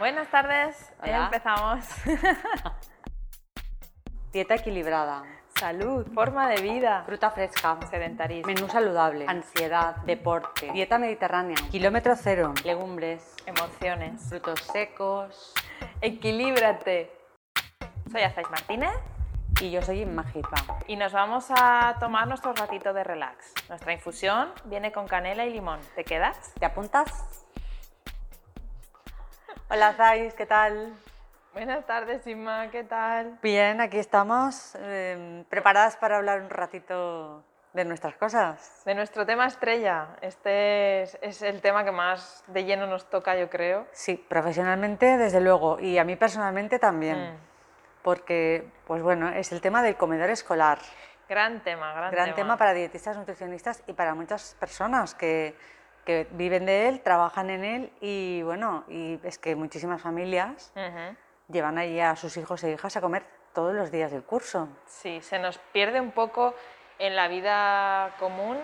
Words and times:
Buenas 0.00 0.30
tardes, 0.30 0.92
Hola. 1.02 1.26
empezamos. 1.26 1.84
Dieta 4.32 4.54
equilibrada, 4.54 5.24
Salud, 5.58 6.06
forma 6.14 6.48
de 6.48 6.62
vida, 6.62 7.02
fruta 7.04 7.30
fresca, 7.30 7.76
sedentarismo, 7.90 8.46
menú 8.50 8.66
saludable, 8.68 9.26
ansiedad, 9.28 9.96
deporte, 10.06 10.70
dieta 10.72 10.98
mediterránea, 10.98 11.56
kilómetro 11.70 12.16
cero, 12.16 12.54
legumbres, 12.64 13.36
emociones. 13.44 14.22
frutos 14.30 14.60
secos. 14.60 15.52
Equilíbrate. 16.00 17.12
Soy 18.10 18.22
Azais 18.22 18.50
Martínez 18.50 18.94
Y 19.60 19.70
yo 19.70 19.82
soy 19.82 20.00
Inma 20.00 20.24
Jipa. 20.24 20.56
y 20.86 20.96
nos 20.96 21.12
vamos 21.12 21.48
a 21.50 21.96
tomar 22.00 22.26
nuestro 22.26 22.54
ratito 22.54 22.94
de 22.94 23.04
relax. 23.04 23.52
Nuestra 23.68 23.92
infusión 23.92 24.50
viene 24.64 24.92
con 24.92 25.06
canela 25.06 25.44
y 25.44 25.52
limón. 25.52 25.78
¿Te 25.94 26.04
quedas? 26.04 26.54
¿Te 26.58 26.64
apuntas? 26.64 27.39
Hola 29.70 29.92
Zais, 29.94 30.34
¿qué 30.34 30.46
tal? 30.46 30.92
Buenas 31.52 31.86
tardes, 31.86 32.26
Inma, 32.26 32.70
¿qué 32.70 32.84
tal? 32.84 33.38
Bien, 33.42 33.80
aquí 33.80 33.98
estamos, 33.98 34.76
eh, 34.80 35.44
preparadas 35.48 35.96
para 35.96 36.16
hablar 36.16 36.40
un 36.40 36.50
ratito 36.50 37.42
de 37.72 37.84
nuestras 37.84 38.14
cosas. 38.16 38.82
De 38.84 38.94
nuestro 38.94 39.24
tema 39.26 39.46
estrella. 39.46 40.08
Este 40.22 41.02
es, 41.02 41.18
es 41.22 41.42
el 41.42 41.60
tema 41.60 41.84
que 41.84 41.92
más 41.92 42.42
de 42.48 42.64
lleno 42.64 42.86
nos 42.86 43.08
toca, 43.08 43.36
yo 43.36 43.48
creo. 43.48 43.86
Sí, 43.92 44.16
profesionalmente 44.28 45.16
desde 45.16 45.40
luego 45.40 45.78
y 45.78 45.98
a 45.98 46.04
mí 46.04 46.16
personalmente 46.16 46.78
también, 46.78 47.34
Mm. 47.34 47.36
porque 48.02 48.68
pues 48.86 49.02
bueno, 49.02 49.28
es 49.28 49.52
el 49.52 49.60
tema 49.60 49.82
del 49.82 49.96
comedor 49.96 50.30
escolar. 50.30 50.78
Gran 51.28 51.60
tema, 51.62 51.92
gran, 51.94 52.10
Gran 52.10 52.34
tema 52.34 52.56
para 52.56 52.72
dietistas, 52.74 53.16
nutricionistas 53.16 53.84
y 53.86 53.92
para 53.92 54.14
muchas 54.16 54.56
personas 54.58 55.14
que, 55.14 55.54
que 56.04 56.26
viven 56.32 56.66
de 56.66 56.88
él, 56.88 57.00
trabajan 57.00 57.50
en 57.50 57.64
él 57.64 57.92
y 58.00 58.42
bueno, 58.42 58.84
y 58.88 59.18
es 59.22 59.38
que 59.38 59.54
muchísimas 59.54 60.00
familias 60.00 60.72
llevan 61.48 61.78
ahí 61.78 62.00
a 62.00 62.16
sus 62.16 62.36
hijos 62.36 62.62
e 62.64 62.72
hijas 62.72 62.96
a 62.96 63.00
comer 63.00 63.24
todos 63.52 63.74
los 63.74 63.90
días 63.90 64.10
del 64.10 64.22
curso. 64.22 64.68
Sí, 64.86 65.20
se 65.22 65.38
nos 65.38 65.58
pierde 65.58 66.00
un 66.00 66.12
poco 66.12 66.54
en 66.98 67.16
la 67.16 67.28
vida 67.28 68.14
común. 68.18 68.58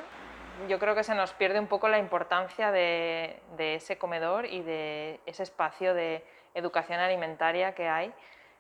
Yo 0.69 0.79
creo 0.79 0.95
que 0.95 1.05
se 1.05 1.15
nos 1.15 1.33
pierde 1.33 1.59
un 1.59 1.67
poco 1.67 1.89
la 1.89 1.99
importancia 1.99 2.71
de, 2.71 3.41
de 3.57 3.75
ese 3.75 3.99
comedor 3.99 4.47
y 4.47 4.63
de 4.63 5.21
ese 5.27 5.43
espacio 5.43 5.93
de 5.93 6.25
educación 6.55 7.01
alimentaria 7.01 7.75
que 7.75 7.89
hay 7.89 8.13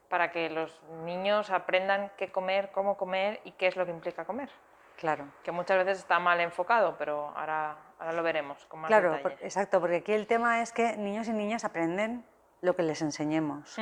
para 0.09 0.31
que 0.31 0.51
los 0.51 0.83
niños 1.05 1.51
aprendan 1.51 2.11
qué 2.17 2.31
comer, 2.31 2.71
cómo 2.73 2.97
comer 2.97 3.41
y 3.45 3.53
qué 3.53 3.67
es 3.67 3.77
lo 3.77 3.85
que 3.85 3.91
implica 3.91 4.25
comer. 4.25 4.51
Claro. 4.97 5.27
Que 5.43 5.53
muchas 5.53 5.77
veces 5.79 5.99
está 5.99 6.19
mal 6.19 6.41
enfocado, 6.41 6.97
pero 6.99 7.33
ahora, 7.37 7.77
ahora 7.99 8.13
lo 8.13 8.23
veremos 8.23 8.65
con 8.67 8.81
más 8.81 8.89
Claro, 8.89 9.19
por- 9.23 9.33
exacto, 9.41 9.81
porque 9.81 9.97
aquí 9.97 10.13
el 10.13 10.27
tema 10.27 10.63
es 10.63 10.73
que 10.73 10.97
niños 10.97 11.29
y 11.29 11.33
niñas 11.33 11.65
aprenden 11.65 12.25
lo 12.63 12.75
que 12.75 12.83
les 12.83 13.03
enseñemos, 13.03 13.77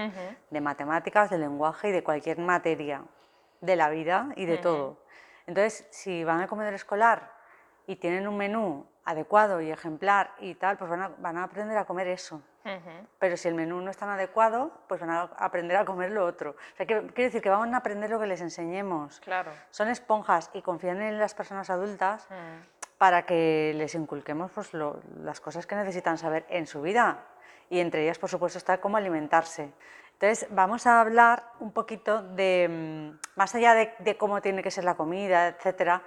de 0.50 0.60
matemáticas, 0.60 1.30
de 1.30 1.38
lenguaje 1.38 1.88
y 1.88 1.92
de 1.92 2.02
cualquier 2.02 2.38
materia, 2.38 3.02
de 3.60 3.76
la 3.76 3.88
vida 3.88 4.28
y 4.36 4.46
de 4.46 4.58
todo. 4.58 4.98
Entonces, 5.46 5.86
si 5.90 6.24
van 6.24 6.40
al 6.40 6.48
comedor 6.48 6.74
escolar 6.74 7.32
y 7.86 7.96
tienen 7.96 8.26
un 8.26 8.36
menú 8.36 8.86
adecuado 9.04 9.60
y 9.60 9.70
ejemplar 9.70 10.32
y 10.38 10.54
tal, 10.54 10.78
pues 10.78 10.90
van 10.90 11.02
a, 11.02 11.08
van 11.18 11.36
a 11.36 11.44
aprender 11.44 11.76
a 11.76 11.84
comer 11.84 12.08
eso. 12.08 12.42
Pero 13.18 13.36
si 13.36 13.46
el 13.46 13.54
menú 13.54 13.78
no 13.82 13.90
es 13.90 13.96
tan 13.98 14.08
adecuado, 14.08 14.72
pues 14.88 14.98
van 14.98 15.10
a 15.10 15.22
aprender 15.36 15.76
a 15.76 15.84
comer 15.84 16.10
lo 16.10 16.24
otro. 16.24 16.52
O 16.72 16.76
sea, 16.76 16.86
que, 16.86 16.94
quiero 17.08 17.28
decir 17.28 17.42
que 17.42 17.50
van 17.50 17.74
a 17.74 17.76
aprender 17.76 18.08
lo 18.08 18.18
que 18.18 18.26
les 18.26 18.40
enseñemos. 18.40 19.20
Claro. 19.20 19.50
Son 19.70 19.88
esponjas 19.88 20.50
y 20.54 20.62
confían 20.62 21.02
en 21.02 21.18
las 21.18 21.34
personas 21.34 21.68
adultas. 21.68 22.26
Para 23.04 23.26
que 23.26 23.74
les 23.76 23.94
inculquemos 23.94 24.50
pues, 24.50 24.70
las 24.72 25.38
cosas 25.38 25.66
que 25.66 25.74
necesitan 25.74 26.16
saber 26.16 26.46
en 26.48 26.66
su 26.66 26.80
vida. 26.80 27.18
Y 27.68 27.80
entre 27.80 28.02
ellas, 28.02 28.18
por 28.18 28.30
supuesto, 28.30 28.56
está 28.56 28.80
cómo 28.80 28.96
alimentarse. 28.96 29.74
Entonces, 30.14 30.48
vamos 30.52 30.86
a 30.86 31.02
hablar 31.02 31.44
un 31.60 31.70
poquito 31.70 32.22
de, 32.22 32.66
mm, 32.66 33.36
más 33.36 33.54
allá 33.54 33.74
de, 33.74 33.92
de 33.98 34.16
cómo 34.16 34.40
tiene 34.40 34.62
que 34.62 34.70
ser 34.70 34.84
la 34.84 34.94
comida, 34.94 35.48
etcétera, 35.48 36.00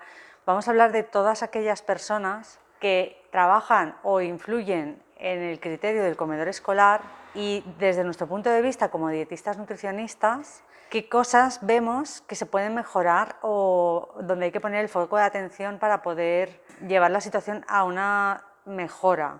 vamos 0.43 0.67
a 0.67 0.71
hablar 0.71 0.91
de 0.91 1.03
todas 1.03 1.43
aquellas 1.43 1.83
personas 1.83 2.59
que 2.79 3.23
trabajan 3.29 3.95
o 4.01 4.19
influyen 4.19 4.99
en 5.19 5.41
el 5.41 5.59
criterio 5.59 6.03
del 6.03 6.15
comedor 6.15 6.47
escolar 6.47 7.01
y 7.33 7.63
desde 7.79 8.03
nuestro 8.03 8.27
punto 8.27 8.49
de 8.49 8.61
vista 8.61 8.89
como 8.89 9.09
dietistas 9.09 9.57
nutricionistas, 9.57 10.63
qué 10.89 11.09
cosas 11.09 11.59
vemos 11.65 12.21
que 12.21 12.35
se 12.35 12.45
pueden 12.45 12.73
mejorar 12.75 13.35
o 13.41 14.09
donde 14.21 14.45
hay 14.45 14.51
que 14.51 14.61
poner 14.61 14.81
el 14.81 14.89
foco 14.89 15.17
de 15.17 15.23
atención 15.23 15.79
para 15.79 16.01
poder 16.01 16.61
llevar 16.87 17.11
la 17.11 17.21
situación 17.21 17.65
a 17.67 17.83
una 17.83 18.43
mejora. 18.65 19.39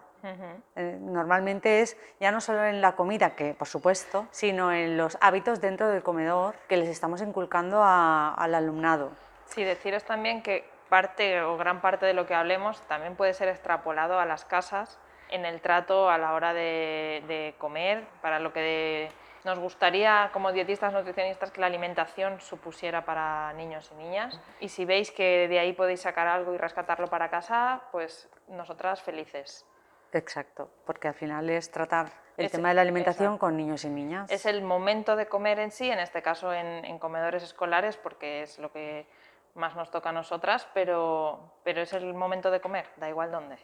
Eh, 0.75 0.97
Normalmente 0.99 1.81
es 1.81 1.95
ya 2.19 2.31
no 2.31 2.41
solo 2.41 2.65
en 2.65 2.81
la 2.81 2.95
comida, 2.97 3.35
que 3.35 3.53
por 3.53 3.67
supuesto, 3.67 4.27
sino 4.31 4.73
en 4.73 4.97
los 4.97 5.17
hábitos 5.21 5.61
dentro 5.61 5.88
del 5.88 6.03
comedor 6.03 6.55
que 6.67 6.75
les 6.75 6.89
estamos 6.89 7.21
inculcando 7.21 7.81
a- 7.81 8.33
al 8.33 8.53
alumnado. 8.55 9.11
Sí, 9.45 9.63
deciros 9.63 10.03
también 10.03 10.41
que 10.41 10.67
parte 10.89 11.41
o 11.41 11.55
gran 11.57 11.79
parte 11.81 12.05
de 12.05 12.13
lo 12.13 12.25
que 12.25 12.33
hablemos 12.35 12.81
también 12.88 13.15
puede 13.15 13.33
ser 13.33 13.47
extrapolado 13.47 14.19
a 14.19 14.25
las 14.25 14.44
casas 14.44 14.97
en 15.29 15.45
el 15.45 15.61
trato 15.61 16.09
a 16.09 16.17
la 16.17 16.33
hora 16.33 16.53
de, 16.53 17.23
de 17.27 17.55
comer, 17.57 18.03
para 18.21 18.39
lo 18.39 18.53
que 18.53 19.09
nos 19.43 19.59
gustaría 19.59 20.29
como 20.33 20.51
dietistas 20.51 20.91
nutricionistas 20.91 21.51
que 21.51 21.61
la 21.61 21.67
alimentación 21.67 22.41
supusiera 22.41 23.05
para 23.05 23.53
niños 23.53 23.89
y 23.93 23.95
niñas. 23.95 24.39
Y 24.59 24.69
si 24.69 24.83
veis 24.85 25.11
que 25.11 25.47
de 25.47 25.59
ahí 25.59 25.73
podéis 25.73 26.01
sacar 26.01 26.27
algo 26.27 26.53
y 26.53 26.57
rescatarlo 26.57 27.07
para 27.07 27.29
casa, 27.29 27.81
pues 27.91 28.29
nosotras 28.49 29.01
felices. 29.01 29.65
Exacto, 30.13 30.69
porque 30.85 31.07
al 31.09 31.13
final 31.13 31.49
es 31.49 31.69
tratar 31.71 32.07
el 32.38 32.45
Es- 32.45 32.51
tema 32.51 32.69
de 32.69 32.75
la 32.75 32.81
alimentación 32.81 33.27
exacto. 33.33 33.39
con 33.39 33.57
niños 33.57 33.83
y 33.85 33.89
niñas. 33.89 34.29
Es 34.31 34.45
el 34.45 34.61
momento 34.61 35.15
de 35.15 35.27
comer 35.27 35.59
en 35.59 35.71
sí, 35.71 35.89
en 35.89 35.99
este 35.99 36.21
caso 36.21 36.53
en, 36.53 36.85
en 36.85 36.97
comedores 36.99 37.44
escolares, 37.44 37.97
porque 37.97 38.44
es 38.44 38.57
lo 38.59 38.71
que 38.71 39.05
más 39.53 39.75
nos 39.75 39.91
toca 39.91 40.09
a 40.09 40.13
nosotras, 40.13 40.67
pero, 40.73 41.39
pero 41.63 41.81
es 41.81 41.91
el 41.94 42.13
momento 42.13 42.51
de 42.51 42.61
comer, 42.61 42.85
da 42.97 43.09
igual 43.09 43.31
dónde. 43.31 43.57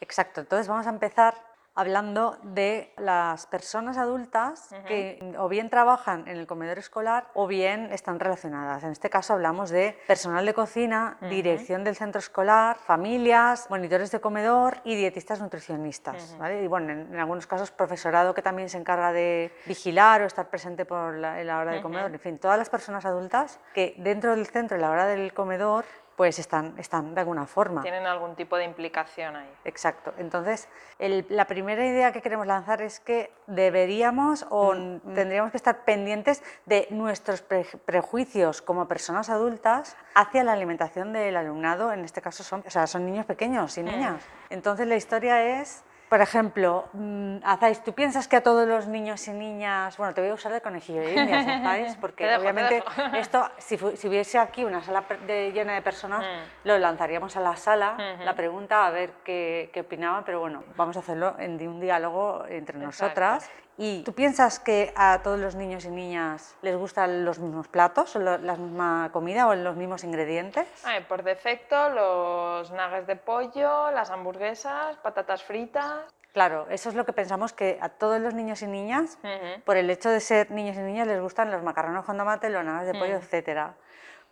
Exacto, 0.00 0.40
entonces 0.40 0.68
vamos 0.68 0.86
a 0.86 0.90
empezar 0.90 1.34
hablando 1.76 2.38
de 2.42 2.92
las 2.96 3.46
personas 3.46 3.98
adultas 3.98 4.74
que 4.88 5.34
o 5.38 5.46
bien 5.48 5.68
trabajan 5.68 6.26
en 6.26 6.38
el 6.38 6.46
comedor 6.46 6.78
escolar 6.78 7.28
o 7.34 7.46
bien 7.46 7.92
están 7.92 8.18
relacionadas. 8.18 8.82
En 8.82 8.90
este 8.90 9.10
caso 9.10 9.34
hablamos 9.34 9.68
de 9.70 9.96
personal 10.06 10.46
de 10.46 10.54
cocina, 10.54 11.18
dirección 11.20 11.84
del 11.84 11.94
centro 11.94 12.18
escolar, 12.18 12.78
familias, 12.78 13.68
monitores 13.68 14.10
de 14.10 14.20
comedor 14.20 14.78
y 14.84 14.96
dietistas 14.96 15.40
nutricionistas. 15.40 16.36
¿vale? 16.38 16.62
Y 16.62 16.66
bueno, 16.66 16.92
en, 16.92 17.12
en 17.12 17.20
algunos 17.20 17.46
casos 17.46 17.70
profesorado 17.70 18.34
que 18.34 18.42
también 18.42 18.70
se 18.70 18.78
encarga 18.78 19.12
de 19.12 19.52
vigilar 19.66 20.22
o 20.22 20.24
estar 20.24 20.48
presente 20.48 20.86
por 20.86 21.14
la, 21.14 21.40
en 21.42 21.46
la 21.46 21.58
hora 21.58 21.72
del 21.72 21.82
comedor. 21.82 22.10
En 22.10 22.20
fin, 22.20 22.38
todas 22.38 22.56
las 22.56 22.70
personas 22.70 23.04
adultas 23.04 23.60
que 23.74 23.94
dentro 23.98 24.34
del 24.34 24.46
centro, 24.46 24.76
en 24.76 24.80
la 24.80 24.90
hora 24.90 25.06
del 25.06 25.34
comedor, 25.34 25.84
pues 26.16 26.38
están, 26.38 26.74
están 26.78 27.14
de 27.14 27.20
alguna 27.20 27.46
forma. 27.46 27.82
Tienen 27.82 28.06
algún 28.06 28.34
tipo 28.36 28.56
de 28.56 28.64
implicación 28.64 29.36
ahí. 29.36 29.52
Exacto. 29.64 30.14
Entonces, 30.16 30.66
el- 30.98 31.26
la 31.28 31.44
primera 31.44 31.84
idea 31.86 32.10
que 32.12 32.22
queremos 32.22 32.46
lanzar 32.46 32.80
es 32.80 33.00
que 33.00 33.30
deberíamos 33.46 34.46
o 34.48 34.74
n- 34.74 35.00
tendríamos 35.14 35.50
que 35.50 35.58
estar 35.58 35.84
pendientes 35.84 36.42
de 36.64 36.86
nuestros 36.90 37.42
pre- 37.42 37.66
prejuicios 37.84 38.62
como 38.62 38.88
personas 38.88 39.28
adultas 39.28 39.96
hacia 40.14 40.42
la 40.44 40.52
alimentación 40.54 41.12
del 41.12 41.36
alumnado. 41.36 41.92
En 41.92 42.04
este 42.04 42.22
caso 42.22 42.42
son, 42.42 42.64
o 42.66 42.70
sea, 42.70 42.86
son 42.86 43.04
niños 43.04 43.26
pequeños 43.26 43.76
y 43.76 43.82
niñas. 43.82 44.22
Entonces, 44.48 44.86
la 44.86 44.96
historia 44.96 45.60
es, 45.60 45.84
por 46.08 46.20
ejemplo, 46.20 46.88
mm, 46.92 47.38
Azais, 47.44 47.82
¿tú 47.82 47.92
piensas 47.92 48.28
que 48.28 48.36
a 48.36 48.42
todos 48.42 48.66
los 48.68 48.86
niños 48.86 49.26
y 49.28 49.32
niñas, 49.32 49.96
bueno, 49.96 50.14
te 50.14 50.20
voy 50.20 50.30
a 50.30 50.34
usar 50.34 50.52
de 50.52 50.60
conejillo 50.60 51.00
de 51.00 51.14
indias, 51.14 51.96
porque 52.00 52.24
Te 52.24 52.30
dejo, 52.30 52.42
te 52.42 52.48
obviamente 52.50 52.84
esto, 53.14 53.50
si, 53.58 53.76
si 53.96 54.08
hubiese 54.08 54.38
aquí 54.38 54.64
una 54.64 54.82
sala 54.82 55.02
de- 55.26 55.50
llena 55.52 55.74
de 55.74 55.82
personas, 55.82 56.24
Mm. 56.24 56.68
lo 56.68 56.78
lanzaríamos 56.78 57.36
a 57.36 57.40
la 57.40 57.56
sala, 57.56 57.96
la 58.24 58.34
pregunta 58.34 58.86
a 58.86 58.90
ver 58.90 59.10
qué, 59.24 59.70
qué 59.72 59.80
opinaban, 59.80 60.24
pero 60.24 60.40
bueno, 60.40 60.62
vamos 60.76 60.96
a 60.96 61.00
hacerlo 61.00 61.34
en 61.38 61.54
un 61.66 61.80
diálogo 61.80 62.44
entre 62.48 62.78
nosotras. 62.78 63.50
¿Y 63.78 64.02
tú 64.04 64.14
piensas 64.14 64.58
que 64.58 64.92
a 64.96 65.20
todos 65.22 65.38
los 65.38 65.54
niños 65.54 65.84
y 65.84 65.90
niñas 65.90 66.54
les 66.62 66.76
gustan 66.76 67.24
los 67.26 67.38
mismos 67.38 67.68
platos, 67.68 68.16
o 68.16 68.18
lo- 68.18 68.38
la 68.38 68.56
misma 68.56 69.10
comida 69.12 69.46
o 69.48 69.54
los 69.54 69.76
mismos 69.76 70.02
ingredientes? 70.02 70.66
Ay, 70.84 71.04
por 71.06 71.22
defecto, 71.22 71.90
los 71.90 72.70
nuggets 72.70 73.06
de 73.06 73.16
pollo, 73.16 73.90
las 73.90 74.10
hamburguesas, 74.10 74.96
patatas 74.98 75.42
fritas. 75.44 76.04
Claro, 76.32 76.66
eso 76.70 76.88
es 76.90 76.94
lo 76.94 77.04
que 77.06 77.12
pensamos 77.12 77.52
que 77.52 77.78
a 77.80 77.88
todos 77.90 78.20
los 78.20 78.34
niños 78.34 78.60
y 78.62 78.66
niñas, 78.66 79.18
por 79.64 79.76
el 79.76 79.88
hecho 79.90 80.10
de 80.10 80.20
ser 80.20 80.50
niños 80.50 80.76
y 80.76 80.80
niñas, 80.80 81.06
les 81.06 81.20
gustan 81.20 81.50
los 81.50 81.62
macarrones 81.62 82.04
con 82.04 82.16
tomate, 82.18 82.50
los 82.50 82.64
nanas 82.64 82.86
de 82.86 82.92
pollo, 82.92 83.14
Mm. 83.14 83.22
etcétera. 83.22 83.74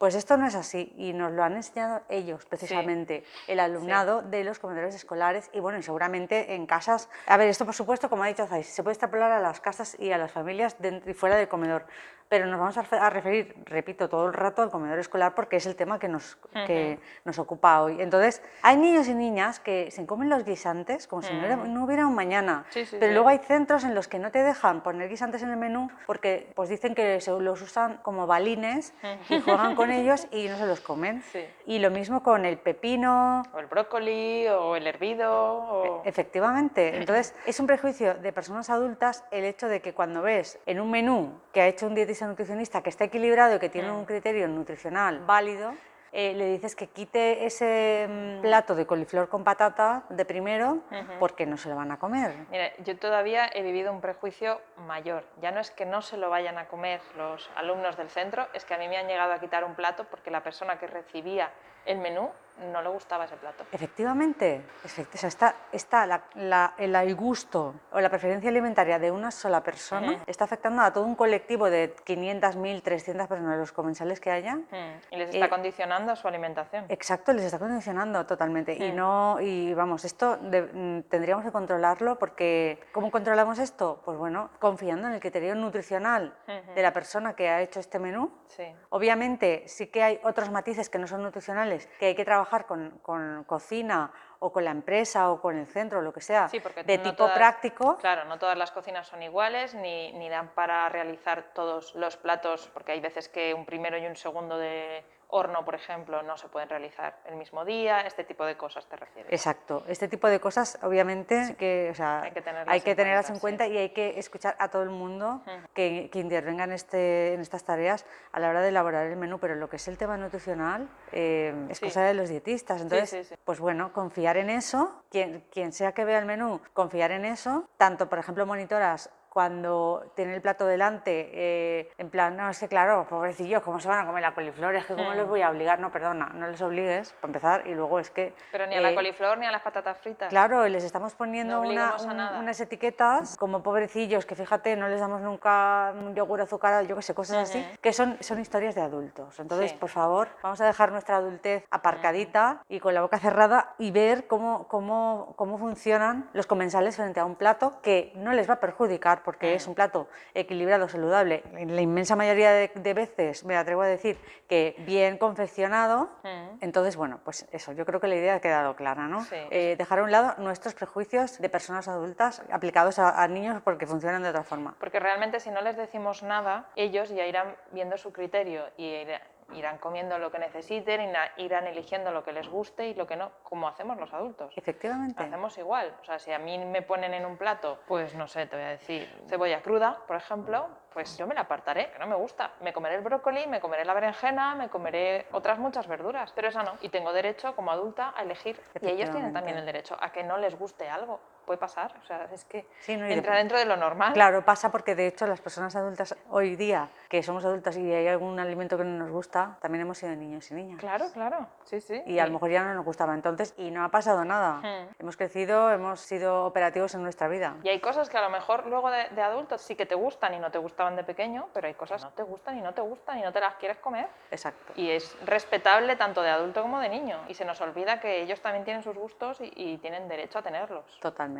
Pues 0.04 0.16
esto 0.16 0.36
no 0.36 0.46
es 0.46 0.54
así 0.54 0.92
y 0.98 1.14
nos 1.14 1.32
lo 1.32 1.42
han 1.42 1.54
enseñado 1.54 2.02
ellos 2.10 2.44
precisamente, 2.44 3.24
el 3.48 3.58
alumnado 3.58 4.20
de 4.20 4.44
los 4.44 4.58
comedores 4.58 4.94
escolares 4.94 5.48
y 5.54 5.60
bueno, 5.60 5.78
y 5.78 5.82
seguramente 5.82 6.54
en 6.54 6.66
casas. 6.66 7.08
A 7.26 7.38
ver, 7.38 7.48
esto 7.48 7.64
por 7.64 7.72
supuesto, 7.72 8.10
como 8.10 8.22
ha 8.22 8.26
dicho 8.26 8.46
Zais, 8.46 8.66
se 8.66 8.82
puede 8.82 8.92
extrapolar 8.92 9.32
a 9.32 9.40
las 9.40 9.60
casas 9.60 9.96
y 9.98 10.12
a 10.12 10.18
las 10.18 10.30
familias 10.30 10.76
dentro 10.78 11.10
y 11.10 11.14
fuera 11.14 11.36
del 11.36 11.48
comedor. 11.48 11.86
Pero 12.29 12.47
nos 12.47 12.59
vamos 12.59 12.76
a 12.79 12.82
refe- 12.82 12.99
a 13.00 13.11
referir, 13.11 13.55
repito, 13.67 14.09
todo 14.09 14.26
el 14.26 14.32
rato 14.32 14.62
al 14.62 14.71
comedor 14.71 14.99
escolar 14.99 15.35
porque 15.35 15.56
es 15.56 15.67
el 15.67 15.76
tema 15.76 15.99
que 15.99 16.09
nos, 16.09 16.37
que 16.67 16.99
nos 17.25 17.38
ocupa 17.38 17.81
hoy. 17.82 18.00
Entonces, 18.00 18.43
hay 18.62 18.76
niños 18.76 19.06
y 19.09 19.15
niñas 19.15 19.61
que 19.61 19.91
se 19.91 20.05
comen 20.06 20.29
los 20.29 20.44
guisantes 20.44 21.06
como 21.06 21.23
si 21.23 21.32
no, 21.32 21.44
era- 21.44 21.56
no 21.56 21.85
hubiera 21.85 22.06
un 22.06 22.15
mañana, 22.15 22.65
Sí, 22.71 22.85
sí, 22.87 22.97
pero 22.99 23.11
sí. 23.11 23.15
luego 23.15 23.29
hay 23.29 23.38
centros 23.38 23.85
en 23.85 23.94
los 23.94 24.09
que 24.09 24.19
no 24.19 24.31
te 24.31 24.43
dejan 24.43 24.82
poner 24.82 25.09
guisantes 25.09 25.43
en 25.43 25.50
el 25.50 25.56
menú 25.56 25.88
porque 26.06 26.50
pues 26.55 26.69
dicen 26.69 26.94
que 26.94 27.21
se 27.21 27.31
los 27.31 27.61
usan 27.62 27.99
como 27.99 28.26
balines 28.26 28.94
y 29.29 29.41
juegan 29.41 29.75
con 29.75 29.91
ellos 29.93 30.26
y 30.31 30.49
no 30.49 30.56
se 30.56 30.67
los 30.67 30.81
comen. 30.81 31.23
Y 31.67 31.79
lo 31.79 31.91
mismo 31.91 32.23
con 32.23 32.44
el 32.47 32.59
pepino, 32.59 33.43
O 33.53 33.59
el 33.59 33.67
brócoli, 33.67 34.49
o 34.49 34.76
el 34.76 34.87
hervido, 34.87 35.31
o... 35.32 36.03
Efectivamente. 36.05 36.97
Entonces, 36.97 37.35
es 37.47 37.61
un 37.61 37.67
prejuicio 37.67 38.15
de 38.15 38.32
personas 38.32 38.71
adultas 38.71 39.25
el 39.31 39.44
hecho 39.44 39.69
de 39.69 39.81
que 39.81 39.93
cuando 39.94 40.23
ves 40.23 40.59
en 40.67 40.81
un 40.81 40.91
menú 40.91 41.41
que 41.53 41.61
ha 41.61 41.67
hecho 41.67 41.87
un 41.87 41.94
dietista 41.94 42.13
nutricionista 42.22 42.82
que 42.82 42.90
está 42.90 43.05
equilibrado 43.05 43.56
y 43.56 43.58
que 43.58 43.69
tiene 43.69 43.90
un 43.90 44.05
criterio 44.05 44.46
nutricional 44.49 45.20
válido, 45.26 45.75
eh, 46.16 46.32
le 46.32 46.46
dices 46.46 46.76
que 46.76 46.87
quite 46.87 47.44
ese 47.44 48.06
mm, 48.08 48.43
plato 48.43 48.76
de 48.76 48.87
coliflor 48.87 49.28
con 49.28 49.43
patata 49.43 50.05
de 50.11 50.25
primero 50.25 50.78
porque 51.19 51.44
no 51.44 51.56
se 51.56 51.69
lo 51.69 51.75
van 51.75 51.90
a 51.90 51.99
comer. 51.99 52.32
Mira, 52.52 52.70
yo 52.84 52.96
todavía 52.96 53.50
he 53.52 53.62
vivido 53.62 53.93
un 53.93 54.00
prejuicio 54.00 54.61
mayor. 54.87 55.25
Ya 55.43 55.50
no 55.50 55.58
es 55.58 55.72
que 55.72 55.84
no 55.84 56.02
se 56.02 56.16
lo 56.16 56.31
vayan 56.31 56.56
a 56.56 56.69
comer 56.69 57.00
los 57.16 57.50
alumnos 57.56 57.96
del 57.96 58.11
centro, 58.11 58.46
es 58.55 58.64
que 58.64 58.75
a 58.75 58.78
mí 58.78 58.87
me 58.87 58.96
han 58.96 59.08
llegado 59.08 59.32
a 59.32 59.40
quitar 59.40 59.64
un 59.64 59.75
plato 59.75 60.05
porque 60.05 60.31
la 60.31 60.44
persona 60.44 60.78
que 60.78 60.87
recibía 60.87 61.50
el 61.84 61.99
menú 61.99 62.31
no 62.72 62.80
le 62.82 62.88
gustaba 62.88 63.24
ese 63.24 63.36
plato. 63.36 63.64
Efectivamente, 63.72 64.62
efect- 64.84 65.14
o 65.14 65.18
sea, 65.18 65.28
está, 65.28 65.54
está 65.72 66.06
la- 66.06 66.24
la- 66.34 66.74
el, 66.78 66.94
el 66.94 67.14
gusto 67.16 67.74
o 67.92 68.00
la 68.00 68.08
preferencia 68.08 68.48
alimentaria 68.50 68.98
de 68.98 69.10
una 69.10 69.30
sola 69.30 69.62
persona, 69.62 70.22
está 70.26 70.44
afectando 70.44 70.82
a 70.82 70.92
todo 70.92 71.04
un 71.04 71.14
colectivo 71.16 71.68
de 71.68 71.94
500, 72.04 72.56
1000, 72.56 72.82
300 72.82 73.26
personas, 73.26 73.58
los 73.58 73.72
comensales 73.72 74.20
que 74.20 74.30
haya. 74.30 74.56
Mm, 74.56 74.66
Y 75.10 75.16
les 75.16 75.30
está 75.34 75.46
Eh, 75.46 75.48
condicionando 75.48 76.14
su 76.16 76.28
alimentación. 76.28 76.84
Exacto, 76.88 77.32
les 77.32 77.44
está 77.44 77.58
condicionando 77.58 78.24
totalmente. 78.26 78.74
Y 78.74 78.92
no, 78.92 79.38
y 79.40 79.74
vamos, 79.74 80.04
esto 80.04 80.36
de- 80.36 80.62
mm, 80.62 81.02
tendríamos 81.10 81.44
que 81.44 81.50
controlarlo 81.52 82.18
porque 82.18 82.80
¿cómo 82.92 83.10
controlamos 83.10 83.58
esto? 83.58 84.00
Pues 84.04 84.16
bueno, 84.16 84.50
confiando 84.60 85.08
en 85.08 85.14
el 85.14 85.20
criterio 85.20 85.54
nutricional 85.54 86.34
de 86.74 86.82
la 86.82 86.92
persona 86.92 87.34
que 87.34 87.48
ha 87.48 87.60
hecho 87.62 87.80
este 87.80 87.98
menú. 87.98 88.30
Sí. 88.48 88.64
Obviamente 88.90 89.64
sí 89.66 89.88
que 89.88 90.02
hay 90.02 90.20
otros 90.22 90.50
matices 90.50 90.88
que 90.88 90.98
no 90.98 91.06
son 91.08 91.22
nutricionales, 91.22 91.88
que 91.98 92.06
hay 92.06 92.14
que 92.14 92.24
trabajar 92.24 92.44
con, 92.67 92.99
con 93.02 93.44
cocina 93.44 94.12
o 94.41 94.52
con 94.52 94.64
la 94.64 94.70
empresa 94.70 95.31
o 95.31 95.41
con 95.41 95.56
el 95.56 95.67
centro 95.67 95.99
o 96.00 96.02
lo 96.02 96.12
que 96.12 96.20
sea, 96.20 96.49
Sí, 96.49 96.61
de 96.85 96.99
no 96.99 97.02
tipo 97.05 97.17
todas- 97.17 97.37
práctico. 97.37 97.96
Claro, 97.96 98.25
no 98.26 98.38
todas 98.38 98.58
las 98.58 98.70
cocinas 98.70 99.06
son 99.08 99.23
iguales, 99.23 99.75
ni, 99.75 100.12
ni 100.12 100.29
dan 100.29 100.49
para 100.55 100.88
realizar 100.88 101.52
todos 101.55 101.94
los 101.94 102.17
platos, 102.17 102.70
porque 102.75 102.93
hay 102.93 103.00
veces 103.00 103.29
que 103.29 103.55
un 103.55 103.64
primero 103.64 103.96
y 103.99 104.06
un 104.06 104.17
segundo 104.17 104.58
de 104.58 105.05
horno, 105.36 105.64
por 105.64 105.75
ejemplo, 105.75 106.22
no 106.22 106.36
se 106.36 106.48
pueden 106.48 106.69
realizar 106.69 107.16
el 107.25 107.34
mismo 107.34 107.64
día, 107.64 108.02
este 108.02 108.22
tipo 108.22 108.46
de 108.46 108.56
cosas 108.56 108.86
te 108.86 108.94
refieres. 108.94 109.32
Exacto, 109.32 109.84
este 109.88 110.06
tipo 110.06 110.28
de 110.28 110.38
cosas 110.38 110.78
obviamente 110.82 111.56
que, 111.58 111.88
o 111.90 111.94
sea, 111.94 112.22
Hay 112.22 112.31
que 112.31 112.40
tenerlas 112.40 112.72
hay 112.72 112.81
que 112.82 112.92
en 112.92 112.96
tenerlas 112.96 113.26
cuenta, 113.26 113.34
en 113.34 113.40
cuenta 113.40 113.66
y 113.66 113.78
hay 113.78 113.90
que 113.90 114.16
escuchar 114.19 114.54
a 114.60 114.69
todo 114.69 114.84
el 114.84 114.90
mundo 114.90 115.42
que, 115.75 116.08
que 116.12 116.20
intervenga 116.20 116.62
en, 116.64 116.72
este, 116.72 117.34
en 117.34 117.40
estas 117.40 117.64
tareas 117.64 118.06
a 118.31 118.38
la 118.38 118.48
hora 118.48 118.60
de 118.60 118.69
elaborar 118.69 119.06
el 119.08 119.16
menú, 119.16 119.40
pero 119.40 119.56
lo 119.56 119.69
que 119.69 119.76
es 119.76 119.88
el 119.88 119.98
tema 119.98 120.16
nutricional 120.16 120.88
eh, 121.10 121.52
es 121.69 121.78
Sí. 121.78 121.87
cosa 121.87 122.04
de 122.04 122.14
los 122.14 122.28
dietistas. 122.28 122.80
Entonces, 122.80 123.34
pues 123.44 123.58
bueno, 123.58 123.92
confiar 123.92 124.37
en 124.37 124.50
eso, 124.50 125.02
quien, 125.10 125.44
quien 125.50 125.72
sea 125.72 125.92
que 125.92 126.04
vea 126.04 126.20
el 126.20 126.26
menú, 126.26 126.60
confiar 126.75 127.10
en 127.10 127.25
eso, 127.25 127.69
tanto 127.76 128.08
por 128.08 128.20
ejemplo 128.20 128.46
monitoras 128.46 129.10
cuando 129.34 130.12
tiene 130.14 130.32
el 130.36 130.40
plato 130.40 130.64
delante, 130.64 131.28
eh, 131.34 131.90
en 131.98 132.08
plan, 132.08 132.36
no, 132.36 132.48
es 132.48 132.60
que 132.60 132.69
claro, 132.69 133.04
pobrecillos, 133.10 133.62
¿cómo 133.64 133.81
se 133.81 133.88
van 133.88 133.98
a 134.04 134.06
comer 134.06 134.22
la 134.22 134.32
coliflor? 134.32 134.76
Es 134.76 134.86
que 134.86 134.94
¿cómo 134.94 135.12
les 135.12 135.26
voy 135.26 135.42
a 135.42 135.50
obligar? 135.50 135.81
No, 135.81 135.90
perdona, 135.90 136.26
no 136.34 136.46
les 136.46 136.62
obligues, 136.62 137.12
para 137.14 137.26
empezar, 137.31 137.66
y 137.66 137.75
luego 137.75 137.98
es 137.98 138.10
que... 138.10 138.32
Pero 138.52 138.69
ni 138.69 138.76
a 138.76 138.81
la 138.81 138.92
eh, 138.92 138.94
coliflor 138.94 139.36
ni 139.38 139.46
a 139.46 139.50
las 139.50 139.60
patatas 139.62 139.98
fritas. 139.98 140.28
Claro, 140.31 140.69
les 140.69 140.84
estamos 140.84 141.14
poniendo 141.16 141.62
No 141.64 141.69
una- 141.69 141.96
un- 141.96 142.20
unas 142.44 142.60
etiquetas 142.60 143.36
como 143.36 143.60
pobrecillos, 143.64 144.25
que 144.25 144.36
fíjate, 144.36 144.76
no 144.76 144.86
les 144.86 145.00
damos 145.00 145.20
nunca 145.20 145.92
un 145.98 146.14
yogur 146.14 146.40
azucarado, 146.40 146.84
yo 146.84 146.94
qué 146.94 147.02
sé, 147.02 147.12
cosas 147.12 147.38
así, 147.48 147.66
que 147.82 147.92
son, 147.92 148.16
son 148.20 148.38
historias 148.38 148.76
de 148.76 148.82
adultos. 148.82 149.40
Entonces, 149.40 149.72
Sí. 149.72 149.76
por 149.78 149.88
favor, 149.88 150.28
vamos 150.44 150.60
a 150.60 150.66
dejar 150.66 150.92
nuestra 150.92 151.16
adultez 151.16 151.64
aparcadita 151.72 152.62
y 152.69 152.78
con 152.78 152.94
la 152.94 153.00
boca 153.02 153.19
cerrada 153.19 153.75
y 153.78 153.90
ver 153.90 154.28
cómo, 154.28 154.69
cómo, 154.69 155.34
cómo 155.37 155.58
funcionan 155.58 156.30
los 156.34 156.46
comensales 156.46 156.94
frente 156.94 157.19
a 157.19 157.25
un 157.25 157.34
plato 157.34 157.80
que 157.82 158.12
no 158.14 158.32
les 158.32 158.48
va 158.48 158.54
a 158.54 158.60
perjudicar 158.60 159.24
porque 159.25 159.55
es 159.55 159.67
un 159.67 159.75
plato 159.75 160.09
equilibrado, 160.35 160.88
saludable. 160.88 161.43
En 161.56 161.75
la 161.75 161.81
inmensa 161.82 162.15
mayoría 162.17 162.53
de, 162.53 162.71
de 162.75 162.94
veces 162.94 163.44
me 163.44 163.56
atrevo 163.56 163.82
a 163.82 163.87
decir 163.87 164.19
que 164.49 164.75
bien 164.81 165.19
confeccionado. 165.19 166.11
Mm. 166.23 166.59
Entonces, 166.61 166.97
bueno, 166.97 167.21
pues 167.25 167.47
eso, 167.53 167.73
yo 167.73 167.85
creo 167.87 168.00
que 168.00 168.06
la 168.09 168.17
idea 168.17 168.35
ha 168.37 168.41
quedado 168.41 168.76
clara, 168.76 169.09
¿no? 169.09 169.25
Sí. 169.25 169.37
Eh, 169.50 169.75
dejar 169.76 169.99
a 169.99 170.03
un 170.05 170.11
lado 170.11 170.35
nuestros 170.38 170.75
prejuicios 170.75 171.38
de 171.41 171.49
personas 171.49 171.88
adultas 171.88 172.43
aplicados 172.53 172.99
a, 172.99 173.23
a 173.23 173.29
niños 173.29 173.61
porque 173.62 173.87
funcionan 173.87 174.23
de 174.23 174.29
otra 174.29 174.44
forma. 174.44 174.75
Porque 174.79 175.00
realmente 175.00 175.41
si 175.41 175.50
no 175.50 175.61
les 175.62 175.76
decimos 175.76 176.23
nada, 176.23 176.69
ellos 176.76 177.09
ya 177.09 177.26
irán 177.26 177.56
viendo 177.73 177.97
su 177.97 178.12
criterio 178.12 178.65
y 178.76 178.87
irá- 179.05 179.23
irán 179.52 179.79
comiendo 179.79 180.19
lo 180.19 180.31
que 180.31 180.38
necesiten, 180.38 181.00
irá- 181.00 181.32
irán 181.37 181.67
eligiendo 181.67 182.11
lo 182.12 182.25
que 182.25 182.32
les 182.32 182.49
guste 182.49 182.88
y 182.88 182.94
lo 182.94 183.06
que 183.06 183.17
no, 183.17 183.31
como 183.43 183.69
hacemos 183.69 183.99
los 183.99 184.12
adultos. 184.12 184.52
Efectivamente. 184.56 185.23
Hacemos 185.23 185.56
igual. 185.58 185.94
O 186.00 186.05
sea, 186.05 186.19
si 186.19 186.32
a 186.32 186.38
mí 186.38 186.58
me 186.58 186.82
ponen 186.82 187.14
en 187.14 187.25
un 187.26 187.37
plato, 187.37 187.79
pues 187.87 188.14
no 188.14 188.26
sé, 188.26 188.46
te 188.46 188.56
voy 188.56 188.64
a 188.64 188.69
decir, 188.70 189.08
cebolla 189.29 189.61
cruda, 189.62 189.99
por 190.06 190.17
ejemplo, 190.17 190.67
pues 190.93 191.17
yo 191.19 191.26
me 191.26 191.35
la 191.35 191.43
apartaré, 191.43 191.91
que 191.91 191.99
no 191.99 192.06
me 192.06 192.14
gusta. 192.14 192.52
Me 192.61 192.73
comeré 192.73 192.94
el 192.96 193.02
brócoli, 193.02 193.46
me 193.46 193.61
comeré 193.61 193.85
la 193.85 193.94
berenjena, 193.94 194.55
me 194.55 194.69
comeré 194.69 195.26
otras 195.32 195.58
muchas 195.58 195.87
verduras, 195.88 196.32
pero 196.32 196.49
esa 196.49 196.62
no. 196.62 196.73
Y 196.82 196.88
tengo 196.88 197.12
derecho, 197.12 197.55
como 197.56 197.73
adulta, 197.73 198.14
a 198.17 198.23
elegir. 198.23 198.61
Y 198.81 198.87
ellos 198.88 199.11
tienen 199.11 199.32
también 199.32 199.58
el 199.58 199.67
derecho 199.67 199.97
a 200.00 200.11
que 200.12 200.23
no 200.23 200.38
les 200.38 200.56
guste 200.58 200.88
algo. 200.88 201.20
Puede 201.44 201.58
pasar. 201.58 201.94
O 202.02 202.06
sea, 202.06 202.29
es 202.32 202.44
que 202.44 202.67
Sí, 202.81 202.96
no, 202.96 203.05
y 203.06 203.08
de- 203.08 203.14
entra 203.14 203.37
dentro 203.37 203.58
de 203.58 203.64
lo 203.64 203.76
normal. 203.76 204.12
Claro, 204.12 204.44
pasa 204.44 204.70
porque 204.70 204.94
de 204.94 205.06
hecho 205.06 205.26
las 205.26 205.41
personas 205.41 205.75
adultas 205.76 206.17
hoy 206.31 206.56
día, 206.56 206.88
que 207.08 207.23
somos 207.23 207.44
adultas 207.44 207.76
y 207.76 207.93
hay 207.93 208.08
algún 208.08 208.38
alimento 208.41 208.76
que 208.79 208.85
no 208.85 208.99
nos 208.99 209.11
gusta, 209.11 209.56
también 209.61 209.82
hemos 209.82 209.99
sido 209.99 210.14
niños 210.17 210.50
y 210.50 210.55
niñas. 210.55 210.79
Claro, 210.81 211.06
claro. 211.12 211.46
Sí, 211.64 211.81
sí. 211.81 212.02
Y 212.06 212.19
a 212.19 212.26
lo 212.26 212.32
mejor 212.32 212.50
ya 212.50 212.62
no 212.64 212.75
nos 212.75 212.85
gustaba 212.85 213.14
entonces 213.14 213.55
y 213.58 213.70
no 213.70 213.85
ha 213.85 213.88
pasado 213.91 214.25
nada. 214.25 214.61
Hmm. 214.61 214.88
Hemos 214.99 215.17
crecido, 215.17 215.70
hemos 215.70 216.00
sido 216.00 216.44
operativos 216.46 216.94
en 216.94 217.02
nuestra 217.02 217.29
vida. 217.29 217.55
Y 217.62 217.69
hay 217.69 217.81
cosas 217.81 218.08
que 218.08 218.17
a 218.19 218.23
lo 218.23 218.31
mejor 218.31 218.67
luego 218.67 218.90
de, 218.90 219.08
de 219.11 219.23
adultos 219.23 219.61
sí 219.61 219.76
que 219.76 219.87
te 219.87 219.94
gustan 219.94 220.35
y 220.35 220.38
no 220.38 220.50
te 220.50 220.58
gustaban 220.58 220.97
de 220.97 221.05
pequeño, 221.05 221.49
pero 221.52 221.67
hay 221.67 221.75
cosas 221.75 222.02
que 222.02 222.08
no 222.08 222.14
te 222.14 222.23
gustan 222.23 222.58
y 222.58 222.62
no 222.62 222.73
te 222.73 222.81
gustan 222.81 223.19
y 223.19 223.23
no 223.23 223.32
te 223.32 223.40
las 223.40 223.55
quieres 223.56 223.79
comer. 223.79 224.06
Exacto. 224.31 224.73
Y 224.76 224.90
es 224.90 225.17
respetable 225.26 225.97
tanto 225.97 226.23
de 226.23 226.31
adulto 226.31 226.62
como 226.62 226.81
de 226.81 226.88
niño. 226.88 227.19
Y 227.29 227.35
se 227.35 227.44
nos 227.44 227.61
olvida 227.61 228.00
que 228.00 228.23
ellos 228.23 228.40
también 228.40 228.64
tienen 228.64 228.82
sus 228.82 228.97
gustos 228.97 229.40
y, 229.40 229.52
y 229.56 229.79
tienen 229.79 230.08
derecho 230.08 230.38
a 230.38 230.43
tenerlos. 230.43 230.85
Totalmente. 231.00 231.33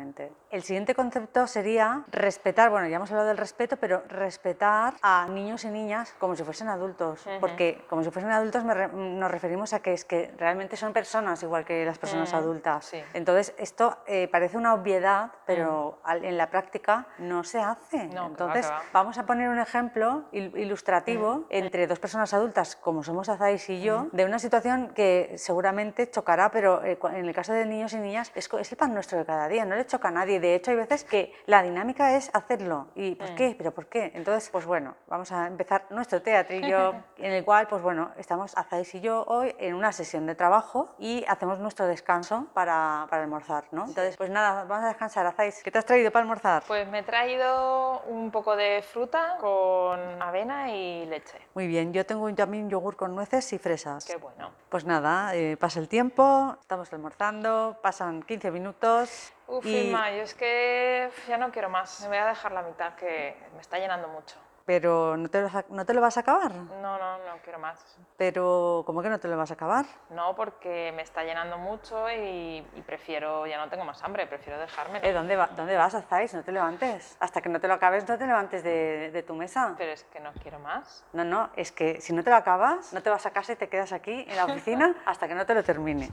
El 0.51 0.63
siguiente 0.63 0.95
concepto 0.95 1.47
sería 1.47 2.03
respetar, 2.11 2.69
bueno, 2.69 2.87
ya 2.87 2.97
hemos 2.97 3.09
hablado 3.11 3.27
del 3.29 3.37
respeto, 3.37 3.77
pero 3.77 4.03
respetar 4.07 4.93
a 5.01 5.27
niños 5.29 5.63
y 5.65 5.69
niñas 5.69 6.13
como 6.19 6.35
si 6.35 6.43
fuesen 6.43 6.67
adultos, 6.69 7.25
porque 7.39 7.83
como 7.89 8.03
si 8.03 8.11
fuesen 8.11 8.31
adultos 8.31 8.63
re- 8.63 8.87
nos 8.89 9.31
referimos 9.31 9.73
a 9.73 9.79
que 9.81 9.93
es 9.93 10.05
que 10.05 10.33
realmente 10.37 10.77
son 10.77 10.93
personas 10.93 11.41
igual 11.43 11.65
que 11.65 11.85
las 11.85 11.97
personas 11.97 12.31
Mm, 12.33 12.35
adultas. 12.35 12.85
sí. 12.85 13.03
Entonces, 13.13 13.53
esto 13.57 13.97
eh, 14.07 14.27
parece 14.31 14.57
una 14.57 14.73
obviedad, 14.73 15.31
pero 15.45 15.99
al- 16.03 16.23
en 16.25 16.37
la 16.37 16.49
práctica 16.49 17.07
no 17.19 17.43
se 17.43 17.59
hace. 17.61 18.05
No, 18.07 18.27
Entonces, 18.27 18.69
vamos 18.93 19.17
a 19.17 19.25
poner 19.25 19.49
un 19.49 19.59
ejemplo 19.59 20.25
il- 20.31 20.55
ilustrativo 20.57 21.45
entre 21.49 21.87
dos 21.87 21.99
personas 21.99 22.33
adultas, 22.33 22.75
como 22.75 23.03
somos 23.03 23.29
Azáis 23.29 23.69
y 23.69 23.81
yo, 23.81 24.07
de 24.11 24.25
una 24.25 24.39
situación 24.39 24.89
que 24.93 25.33
seguramente 25.37 26.09
chocará, 26.09 26.51
pero 26.51 26.83
eh, 26.83 26.97
en 27.13 27.25
el 27.25 27.33
caso 27.33 27.53
de 27.53 27.65
niños 27.65 27.93
y 27.93 27.97
niñas 27.97 28.31
es, 28.35 28.49
es 28.53 28.71
el 28.71 28.77
pan 28.77 28.93
nuestro 28.93 29.17
de 29.17 29.25
cada 29.25 29.47
día, 29.47 29.65
no 29.65 29.75
le 29.75 29.84
choca 29.85 30.09
a 30.09 30.11
nadie. 30.11 30.39
De 30.39 30.55
hecho, 30.55 30.71
hay 30.71 30.77
veces 30.77 31.03
que 31.03 31.33
la 31.45 31.61
dinámica 31.63 32.15
es 32.15 32.29
hacerlo. 32.33 32.87
¿Y 32.95 33.15
por 33.15 33.35
qué? 33.35 33.55
¿Pero 33.57 33.73
por 33.73 33.87
qué? 33.87 34.11
Entonces, 34.15 34.49
pues 34.49 34.65
bueno, 34.65 34.95
vamos 35.07 35.31
a 35.31 35.47
empezar 35.47 35.85
nuestro 35.89 36.21
teatrillo 36.21 36.93
en 37.17 37.31
el 37.31 37.45
cual, 37.45 37.67
pues 37.67 37.81
bueno, 37.81 38.11
estamos 38.17 38.55
Azáis 38.55 38.93
y 38.95 39.01
yo 39.01 39.23
hoy 39.27 39.55
en 39.59 39.75
una 39.75 39.91
sesión 39.91 40.25
de 40.25 40.35
trabajo 40.35 40.95
y 40.99 41.23
hacemos 41.27 41.59
nuestro 41.59 41.87
descanso 41.87 42.47
para, 42.53 43.07
para 43.09 43.23
almorzar, 43.23 43.65
¿no? 43.71 43.85
Entonces, 43.85 44.17
pues 44.17 44.29
nada, 44.29 44.63
vamos 44.63 44.85
a 44.85 44.87
descansar. 44.89 45.25
Azáis, 45.25 45.61
¿qué 45.63 45.71
te 45.71 45.77
has 45.77 45.85
traído 45.85 46.11
para 46.11 46.21
almorzar? 46.23 46.63
Pues 46.67 46.87
me 46.87 46.99
he 46.99 47.03
traído 47.03 48.01
un 48.07 48.31
poco 48.31 48.55
de 48.55 48.81
fruta 48.81 49.37
con 49.39 50.21
avena 50.21 50.71
y 50.71 51.05
leche. 51.05 51.39
Muy 51.53 51.67
bien, 51.67 51.93
yo 51.93 52.05
tengo 52.05 52.33
también 52.33 52.69
yogur 52.69 52.95
con 52.95 53.15
nueces 53.15 53.51
y 53.53 53.57
fresas. 53.57 54.05
Qué 54.05 54.17
bueno. 54.17 54.51
Pues 54.69 54.85
nada, 54.85 55.35
eh, 55.35 55.57
pasa 55.57 55.79
el 55.79 55.87
tiempo, 55.87 56.57
estamos 56.59 56.91
almorzando, 56.93 57.77
pasan 57.81 58.23
15 58.23 58.51
minutos 58.51 59.34
Uf, 59.47 59.65
y 59.65 59.91
yo 59.91 59.97
es 60.23 60.33
que 60.33 61.09
ya 61.27 61.37
no 61.37 61.51
quiero 61.51 61.69
más. 61.69 62.01
Me 62.01 62.07
voy 62.09 62.17
a 62.17 62.25
dejar 62.25 62.51
la 62.51 62.61
mitad, 62.63 62.95
que 62.95 63.35
me 63.53 63.61
está 63.61 63.77
llenando 63.77 64.07
mucho. 64.07 64.37
Pero 64.65 65.15
¿no 65.15 65.29
te, 65.29 65.41
lo, 65.43 65.49
¿no 65.69 65.85
te 65.85 65.93
lo 65.93 66.01
vas 66.01 66.17
a 66.17 66.21
acabar? 66.21 66.51
No, 66.51 66.97
no, 66.97 67.17
no 67.19 67.37
quiero 67.43 67.59
más. 67.59 67.79
Pero 68.17 68.81
¿cómo 68.87 69.03
que 69.03 69.09
no 69.09 69.19
te 69.19 69.27
lo 69.27 69.37
vas 69.37 69.51
a 69.51 69.53
acabar? 69.53 69.85
No, 70.09 70.35
porque 70.35 70.91
me 70.95 71.03
está 71.03 71.23
llenando 71.23 71.59
mucho 71.59 72.09
y, 72.09 72.65
y 72.73 72.81
prefiero, 72.83 73.45
ya 73.45 73.59
no 73.59 73.69
tengo 73.69 73.85
más 73.85 74.03
hambre, 74.03 74.25
prefiero 74.25 74.57
dejarme. 74.59 75.01
Eh, 75.03 75.13
¿dónde, 75.13 75.35
va- 75.35 75.49
¿Dónde 75.55 75.77
vas, 75.77 75.93
Azais? 75.93 76.33
No 76.33 76.41
te 76.41 76.51
levantes. 76.51 77.15
Hasta 77.19 77.41
que 77.41 77.49
no 77.49 77.59
te 77.61 77.67
lo 77.67 77.75
acabes, 77.75 78.07
no 78.09 78.17
te 78.17 78.25
levantes 78.25 78.63
de, 78.63 79.11
de 79.11 79.21
tu 79.21 79.35
mesa. 79.35 79.75
Pero 79.77 79.91
es 79.91 80.03
que 80.05 80.19
no 80.19 80.31
quiero 80.41 80.57
más. 80.57 81.05
No, 81.13 81.23
no, 81.23 81.51
es 81.55 81.71
que 81.71 82.01
si 82.01 82.11
no 82.13 82.23
te 82.23 82.31
lo 82.31 82.37
acabas, 82.37 82.91
no 82.91 83.03
te 83.03 83.11
vas 83.11 83.23
a 83.27 83.31
casa 83.31 83.53
y 83.53 83.57
te 83.57 83.69
quedas 83.69 83.91
aquí 83.93 84.25
en 84.27 84.35
la 84.35 84.45
oficina 84.45 84.95
hasta 85.05 85.27
que 85.27 85.35
no 85.35 85.45
te 85.45 85.53
lo 85.53 85.63
termine. 85.63 86.09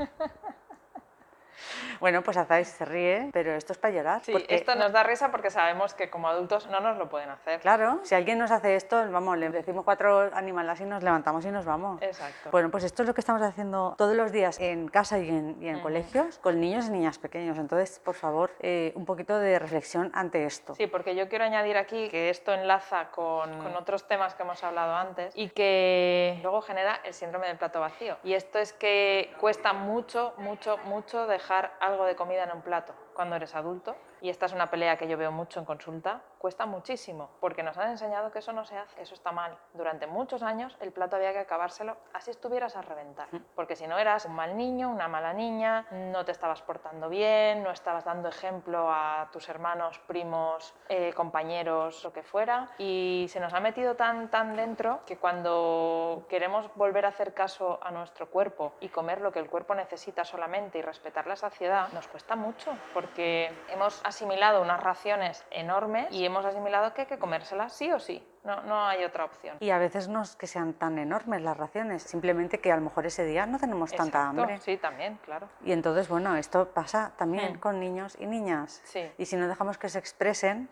Bueno, 2.01 2.23
pues 2.23 2.37
Azais 2.37 2.69
se 2.69 2.85
ríe, 2.85 3.31
pero 3.33 3.53
esto 3.53 3.73
es 3.73 3.79
para 3.79 3.95
llorar. 3.95 4.21
Sí, 4.25 4.33
porque- 4.33 4.55
esto 4.55 4.75
nos 4.75 4.93
da 4.93 5.03
risa 5.03 5.31
porque 5.31 5.51
sabemos 5.51 5.95
que 5.95 6.11
como 6.11 6.29
adultos 6.29 6.67
no 6.69 6.81
nos 6.81 6.97
lo 6.99 7.09
pueden 7.09 7.31
hacer. 7.31 7.61
Claro, 7.61 8.01
si 8.03 8.15
alguien 8.15 8.39
nos 8.39 8.51
hace 8.51 8.75
esto, 8.77 9.11
vamos, 9.11 9.39
le 9.39 9.51
decimos 9.51 9.85
cuatro 9.85 10.31
animales 10.35 10.81
y 10.81 10.85
nos 10.85 11.03
levantamos 11.03 11.45
y 11.45 11.51
nos 11.51 11.65
vamos. 11.65 12.01
Exacto. 12.03 12.51
Bueno, 12.51 12.71
pues 12.71 12.85
esto 12.85 13.03
es 13.03 13.09
lo 13.09 13.15
que 13.15 13.21
estamos 13.21 13.43
haciendo 13.43 13.95
todos 13.99 14.15
los 14.17 14.33
días 14.33 14.59
en 14.61 14.89
casa 14.89 15.19
y 15.19 15.29
en, 15.29 15.57
y 15.63 15.69
en 15.69 15.81
colegios 15.81 16.39
con 16.39 16.61
niños 16.61 16.87
y 16.87 16.91
niñas 16.91 17.19
pequeños. 17.19 17.59
Entonces, 17.59 17.99
por 18.01 18.15
favor, 18.15 18.51
eh, 18.61 18.93
un 18.95 19.05
poquito 19.05 19.39
de 19.39 19.59
reflexión 19.59 20.11
ante 20.15 20.45
esto. 20.45 20.75
Sí, 20.75 20.87
porque 20.87 21.15
yo 21.15 21.29
quiero 21.29 21.45
añadir 21.45 21.77
aquí 21.77 22.09
que 22.09 22.31
esto 22.31 22.53
enlaza 22.53 23.11
con, 23.11 23.51
con 23.63 23.77
otros 23.77 24.07
temas 24.09 24.35
que 24.35 24.43
hemos 24.43 24.63
hablado 24.65 24.95
antes 24.95 25.33
y 25.37 25.49
que 25.51 26.39
luego 26.43 26.63
genera 26.63 27.01
el 27.05 27.15
síndrome 27.15 27.47
del 27.47 27.57
plato 27.59 27.81
vacío. 27.81 28.17
Y 28.25 28.35
esto 28.35 28.59
es 28.59 28.73
que 28.73 29.33
cuesta 29.41 29.73
mucho, 29.73 30.35
mucho, 30.39 30.79
mucho 30.85 31.27
dejar 31.27 31.62
algo 31.81 32.05
de 32.05 32.17
comida 32.17 32.45
en 32.45 32.53
un 32.53 32.63
plato 32.63 32.95
cuando 33.15 33.37
eres 33.37 33.55
adulto. 33.55 33.97
Y 34.23 34.31
esta 34.31 34.47
es 34.47 34.53
una 34.53 34.71
pelea 34.71 34.97
que 34.97 35.09
yo 35.09 35.19
veo 35.19 35.33
mucho 35.33 35.59
en 35.59 35.67
consulta. 35.67 36.23
Cuesta 36.39 36.65
muchísimo 36.65 37.31
porque 37.41 37.65
nos 37.65 37.77
han 37.77 37.91
enseñado 37.91 38.31
que 38.31 38.39
eso 38.39 38.53
no 38.53 38.65
se 38.65 38.79
hace, 38.79 39.03
eso 39.03 39.15
está 39.15 39.33
mal. 39.33 39.59
Durante 39.75 40.07
muchos 40.07 40.45
años 40.45 40.77
el 40.81 40.93
plato 40.93 41.17
había 41.17 41.33
que 41.33 41.41
acabárselo 41.41 41.97
así 42.13 42.31
estuvieras 42.31 42.77
a 42.77 42.83
reventar. 42.83 43.29
Porque 43.57 43.75
si 43.75 43.89
no 43.89 43.99
eras 43.99 44.25
un 44.27 44.35
mal 44.35 44.57
niño, 44.57 44.91
una 44.91 45.09
mala 45.09 45.33
niña, 45.33 45.87
no 45.91 46.25
te 46.25 46.31
estabas 46.31 46.63
portando 46.63 47.09
bien, 47.09 47.65
no 47.65 47.73
estabas 47.73 48.05
dando 48.05 48.29
ejemplo 48.29 48.93
a 48.93 49.29
tus 49.33 49.49
hermanos, 49.49 49.99
primos, 50.07 50.73
eh, 50.89 51.13
compañeros, 51.15 52.05
lo 52.05 52.13
que 52.13 52.23
fuera. 52.23 52.71
Y 52.79 53.27
se 53.29 53.41
nos 53.41 53.53
ha 53.55 53.61
metido 53.61 53.97
tan, 53.97 54.31
tan 54.31 54.55
dentro 54.55 55.01
que 55.05 55.17
cuando 55.17 56.27
queremos 56.29 56.73
volver 56.77 57.07
a 57.07 57.09
hacer 57.09 57.35
caso 57.35 57.81
a 57.83 57.91
nuestro 57.91 58.31
cuerpo 58.31 58.75
y 58.79 58.89
comer 58.89 59.21
lo 59.21 59.33
que 59.33 59.41
el 59.41 59.51
cuerpo 59.51 59.75
necesita 59.75 60.25
solamente 60.25 60.79
y 60.79 60.83
respetar 60.83 61.27
la 61.27 61.35
saciedad, 61.35 61.89
nos 61.93 62.07
cuesta 62.07 62.37
mucho 62.37 62.73
porque 62.95 63.53
hemos 63.69 64.01
asimilado 64.13 64.61
unas 64.61 64.81
raciones 64.81 65.45
enormes 65.51 66.07
y 66.13 66.25
hemos 66.25 66.45
asimilado 66.45 66.93
que 66.93 67.03
hay 67.03 67.07
que 67.07 67.19
comérselas 67.19 67.73
sí 67.73 67.91
o 67.91 67.99
sí. 67.99 68.23
No, 68.45 68.61
no 68.63 68.85
hay 68.87 69.05
otra 69.05 69.25
opción. 69.25 69.57
Y 69.61 69.71
a 69.71 69.79
veces 69.79 70.09
no 70.09 70.21
es 70.23 70.35
que 70.35 70.49
sean 70.49 70.73
tan 70.73 70.99
enormes 70.99 71.43
las 71.43 71.57
raciones, 71.57 72.03
simplemente 72.03 72.59
que 72.59 72.73
a 72.73 72.77
lo 72.77 72.83
mejor 72.83 73.07
ese 73.07 73.25
día 73.25 73.47
no 73.47 73.59
tenemos 73.59 73.93
tanta 73.93 74.27
hambre. 74.29 74.59
Sí, 74.59 74.77
también, 74.79 75.17
claro. 75.25 75.49
Y 75.65 75.71
entonces, 75.71 76.09
bueno, 76.09 76.35
esto 76.37 76.69
pasa 76.69 77.13
también 77.17 77.55
Mm. 77.55 77.59
con 77.61 77.79
niños 77.79 78.17
y 78.19 78.27
niñas. 78.27 78.81
Sí. 78.85 79.09
Y 79.17 79.27
si 79.27 79.37
no 79.37 79.47
dejamos 79.47 79.79
que 79.79 79.89
se 79.89 79.99
expresen 80.01 80.69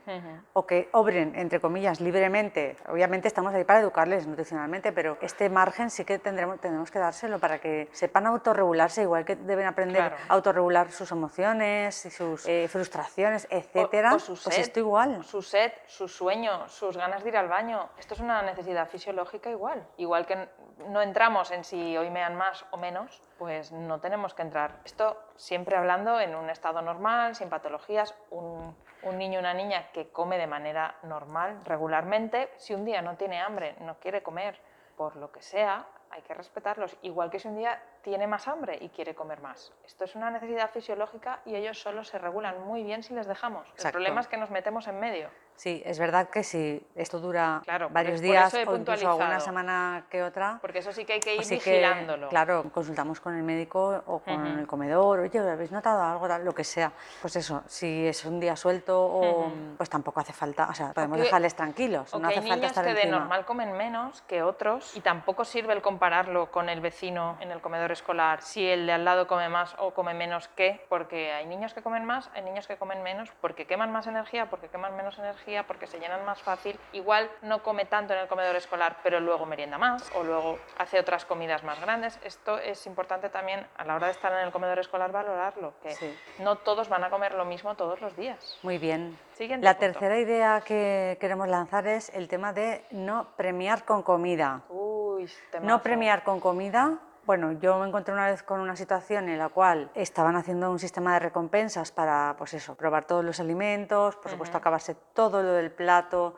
o 0.52 0.66
que 0.66 0.88
obren, 0.92 1.32
entre 1.36 1.60
comillas, 1.60 2.00
libremente, 2.00 2.76
obviamente 2.88 3.28
estamos 3.28 3.54
ahí 3.54 3.62
para 3.62 3.78
educarles 3.80 4.26
nutricionalmente, 4.26 4.90
pero 4.92 5.16
este 5.20 5.48
margen 5.48 5.90
sí 5.90 6.04
que 6.04 6.18
tendremos, 6.18 6.58
tendremos 6.60 6.90
que 6.90 6.98
dárselo 6.98 7.38
para 7.38 7.60
que 7.60 7.88
sepan 7.92 8.26
autorregularse, 8.26 9.02
igual 9.02 9.24
que 9.24 9.36
deben 9.36 9.66
aprender 9.66 10.08
Claro. 10.08 10.16
a 10.28 10.32
autorregular 10.34 10.90
sus 10.90 11.12
emociones 11.12 12.04
y 12.04 12.10
sus 12.10 12.46
eh, 12.48 12.66
frustraciones, 12.68 13.46
etcétera. 13.48 14.12
O- 14.14 14.16
o 14.16 14.18
su 14.18 14.32
pues 14.42 14.58
esto 14.58 14.80
igual. 14.80 15.22
Su 15.24 15.40
sed, 15.40 15.70
su 15.86 16.08
sueño, 16.08 16.68
sus 16.68 16.96
ganas 16.96 17.22
de 17.22 17.28
ir 17.28 17.36
al 17.36 17.46
baño. 17.46 17.59
Esto 17.98 18.14
es 18.14 18.20
una 18.20 18.40
necesidad 18.40 18.88
fisiológica 18.88 19.50
igual. 19.50 19.86
Igual 19.98 20.24
que 20.24 20.48
no 20.88 21.02
entramos 21.02 21.50
en 21.50 21.62
si 21.62 21.96
hoy 21.96 22.08
mean 22.08 22.34
más 22.34 22.64
o 22.70 22.78
menos, 22.78 23.22
pues 23.38 23.70
no 23.70 24.00
tenemos 24.00 24.32
que 24.32 24.40
entrar. 24.40 24.80
Esto 24.84 25.18
siempre 25.36 25.76
hablando 25.76 26.18
en 26.20 26.34
un 26.34 26.48
estado 26.48 26.80
normal, 26.80 27.34
sin 27.34 27.50
patologías. 27.50 28.14
Un, 28.30 28.74
un 29.02 29.18
niño 29.18 29.38
o 29.38 29.40
una 29.40 29.52
niña 29.52 29.90
que 29.92 30.08
come 30.08 30.38
de 30.38 30.46
manera 30.46 30.96
normal, 31.02 31.60
regularmente, 31.64 32.50
si 32.56 32.72
un 32.74 32.86
día 32.86 33.02
no 33.02 33.16
tiene 33.16 33.40
hambre, 33.40 33.76
no 33.80 33.98
quiere 33.98 34.22
comer, 34.22 34.58
por 34.96 35.16
lo 35.16 35.30
que 35.30 35.42
sea, 35.42 35.86
hay 36.10 36.22
que 36.22 36.32
respetarlos. 36.32 36.96
Igual 37.02 37.30
que 37.30 37.38
si 37.38 37.48
un 37.48 37.56
día 37.56 37.82
tiene 38.02 38.26
más 38.26 38.48
hambre 38.48 38.78
y 38.80 38.88
quiere 38.88 39.14
comer 39.14 39.40
más. 39.40 39.72
Esto 39.84 40.04
es 40.04 40.14
una 40.14 40.30
necesidad 40.30 40.70
fisiológica 40.70 41.40
y 41.44 41.54
ellos 41.54 41.80
solo 41.80 42.04
se 42.04 42.18
regulan 42.18 42.60
muy 42.66 42.82
bien 42.82 43.02
si 43.02 43.14
les 43.14 43.26
dejamos. 43.26 43.66
El 43.66 43.72
Exacto. 43.74 43.92
problema 43.96 44.20
es 44.20 44.28
que 44.28 44.36
nos 44.36 44.50
metemos 44.50 44.86
en 44.88 44.98
medio. 44.98 45.28
Sí, 45.56 45.82
es 45.84 45.98
verdad 45.98 46.30
que 46.30 46.42
si 46.42 46.82
esto 46.94 47.20
dura 47.20 47.60
Claro, 47.64 47.90
varios 47.90 48.22
días 48.22 48.54
o 48.54 48.58
incluso 48.60 48.70
alguna 48.70 48.96
puntualizado. 48.96 49.40
semana 49.40 50.06
que 50.08 50.22
otra, 50.22 50.58
Porque 50.62 50.78
eso 50.78 50.90
sí 50.90 51.04
que 51.04 51.14
hay 51.14 51.20
que 51.20 51.32
ir 51.32 51.36
pues 51.36 51.48
sí 51.48 51.58
que, 51.58 51.70
vigilándolo. 51.72 52.30
claro, 52.30 52.64
consultamos 52.72 53.20
con 53.20 53.36
el 53.36 53.42
médico 53.42 54.02
o 54.06 54.20
con 54.20 54.40
Ujú. 54.52 54.58
el 54.60 54.66
comedor, 54.66 55.18
oye, 55.20 55.38
¿habéis 55.38 55.70
notado 55.70 56.02
algo, 56.02 56.26
lo 56.38 56.54
que 56.54 56.64
sea? 56.64 56.90
Pues 57.20 57.36
eso, 57.36 57.62
si 57.66 58.06
es 58.06 58.24
un 58.24 58.40
día 58.40 58.56
suelto, 58.56 59.04
o, 59.04 59.48
Ujú. 59.48 59.76
pues 59.76 59.90
tampoco 59.90 60.20
hace 60.20 60.32
falta, 60.32 60.66
o 60.70 60.72
sea, 60.74 60.94
podemos 60.94 61.18
que- 61.18 61.24
dejarles 61.24 61.54
tranquilos, 61.54 62.14
O 62.14 62.18
no 62.18 62.28
hace 62.28 62.36
hay 62.38 62.40
falta 62.42 62.54
niños 62.56 62.70
estar 62.70 62.84
que 62.86 62.94
de 62.94 63.00
encima. 63.02 63.18
normal 63.18 63.44
comen 63.44 63.72
menos 63.72 64.22
que 64.22 64.42
otros 64.42 64.96
y 64.96 65.00
tampoco 65.02 65.44
sirve 65.44 65.74
el 65.74 65.82
compararlo 65.82 66.50
con 66.50 66.70
el 66.70 66.80
vecino 66.80 67.36
en 67.40 67.50
el 67.50 67.60
comedor 67.60 67.89
escolar 67.92 68.42
si 68.42 68.66
el 68.68 68.86
de 68.86 68.92
al 68.92 69.04
lado 69.04 69.26
come 69.26 69.48
más 69.48 69.74
o 69.78 69.92
come 69.92 70.14
menos 70.14 70.48
que, 70.48 70.84
porque 70.88 71.32
hay 71.32 71.46
niños 71.46 71.74
que 71.74 71.82
comen 71.82 72.04
más, 72.04 72.30
hay 72.34 72.42
niños 72.42 72.66
que 72.66 72.76
comen 72.76 73.02
menos, 73.02 73.30
porque 73.40 73.66
queman 73.66 73.92
más 73.92 74.06
energía, 74.06 74.50
porque 74.50 74.68
queman 74.68 74.96
menos 74.96 75.18
energía, 75.18 75.66
porque 75.66 75.86
se 75.86 75.98
llenan 75.98 76.24
más 76.24 76.42
fácil. 76.42 76.78
Igual 76.92 77.30
no 77.42 77.62
come 77.62 77.84
tanto 77.84 78.12
en 78.14 78.20
el 78.20 78.28
comedor 78.28 78.56
escolar, 78.56 78.96
pero 79.02 79.20
luego 79.20 79.46
merienda 79.46 79.78
más 79.78 80.10
o 80.14 80.22
luego 80.24 80.58
hace 80.78 80.98
otras 80.98 81.24
comidas 81.24 81.62
más 81.64 81.80
grandes. 81.80 82.18
Esto 82.24 82.58
es 82.58 82.86
importante 82.86 83.28
también 83.28 83.66
a 83.76 83.84
la 83.84 83.96
hora 83.96 84.06
de 84.06 84.12
estar 84.12 84.32
en 84.32 84.38
el 84.40 84.52
comedor 84.52 84.78
escolar 84.78 85.12
valorarlo, 85.12 85.74
que 85.82 85.90
Sí. 85.90 86.18
no 86.38 86.56
todos 86.56 86.88
van 86.88 87.04
a 87.04 87.10
comer 87.10 87.34
lo 87.34 87.44
mismo 87.44 87.74
todos 87.74 88.00
los 88.00 88.16
días. 88.16 88.58
Muy 88.62 88.78
bien. 88.78 89.18
Siguiente 89.34 89.64
La 89.64 89.74
punto. 89.74 89.92
tercera 89.92 90.18
idea 90.18 90.60
que 90.64 91.16
queremos 91.20 91.48
lanzar 91.48 91.86
es 91.86 92.10
el 92.10 92.28
tema 92.28 92.52
de 92.52 92.84
no 92.90 93.28
premiar 93.36 93.84
con 93.84 94.02
comida. 94.02 94.62
Uy, 94.68 95.30
No 95.62 95.82
premiar 95.82 96.22
con 96.24 96.40
comida. 96.40 96.98
Bueno, 97.30 97.52
yo 97.52 97.78
me 97.78 97.86
encontré 97.86 98.12
una 98.12 98.26
vez 98.26 98.42
con 98.42 98.58
una 98.58 98.74
situación 98.74 99.28
en 99.28 99.38
la 99.38 99.50
cual 99.50 99.88
estaban 99.94 100.34
haciendo 100.34 100.68
un 100.68 100.80
sistema 100.80 101.14
de 101.14 101.20
recompensas 101.20 101.92
para, 101.92 102.34
pues 102.36 102.54
eso, 102.54 102.74
probar 102.74 103.04
todos 103.04 103.24
los 103.24 103.38
alimentos, 103.38 104.16
por 104.16 104.32
supuesto 104.32 104.58
acabarse 104.58 104.96
todo 105.14 105.40
lo 105.40 105.52
del 105.52 105.70
plato. 105.70 106.34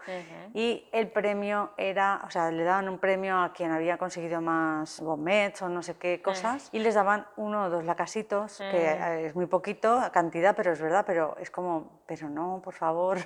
Y 0.52 0.86
el 0.92 1.10
premio 1.10 1.70
era, 1.78 2.20
o 2.26 2.30
sea, 2.30 2.50
le 2.50 2.62
daban 2.62 2.90
un 2.90 2.98
premio 2.98 3.38
a 3.38 3.54
quien 3.54 3.72
había 3.72 3.96
conseguido 3.96 4.42
más 4.42 5.00
gomets 5.00 5.62
o 5.62 5.70
no 5.70 5.82
sé 5.82 5.94
qué 5.94 6.20
cosas 6.20 6.68
y 6.72 6.80
les 6.80 6.94
daban 6.94 7.26
uno 7.36 7.64
o 7.64 7.70
dos 7.70 7.84
lacasitos, 7.86 8.58
que 8.58 9.24
es 9.24 9.34
muy 9.34 9.46
poquito 9.46 9.98
cantidad, 10.12 10.54
pero 10.54 10.72
es 10.72 10.82
verdad, 10.82 11.04
pero 11.06 11.38
es 11.38 11.50
como, 11.50 12.02
pero 12.04 12.28
no, 12.28 12.60
por 12.62 12.74
favor. 12.74 13.16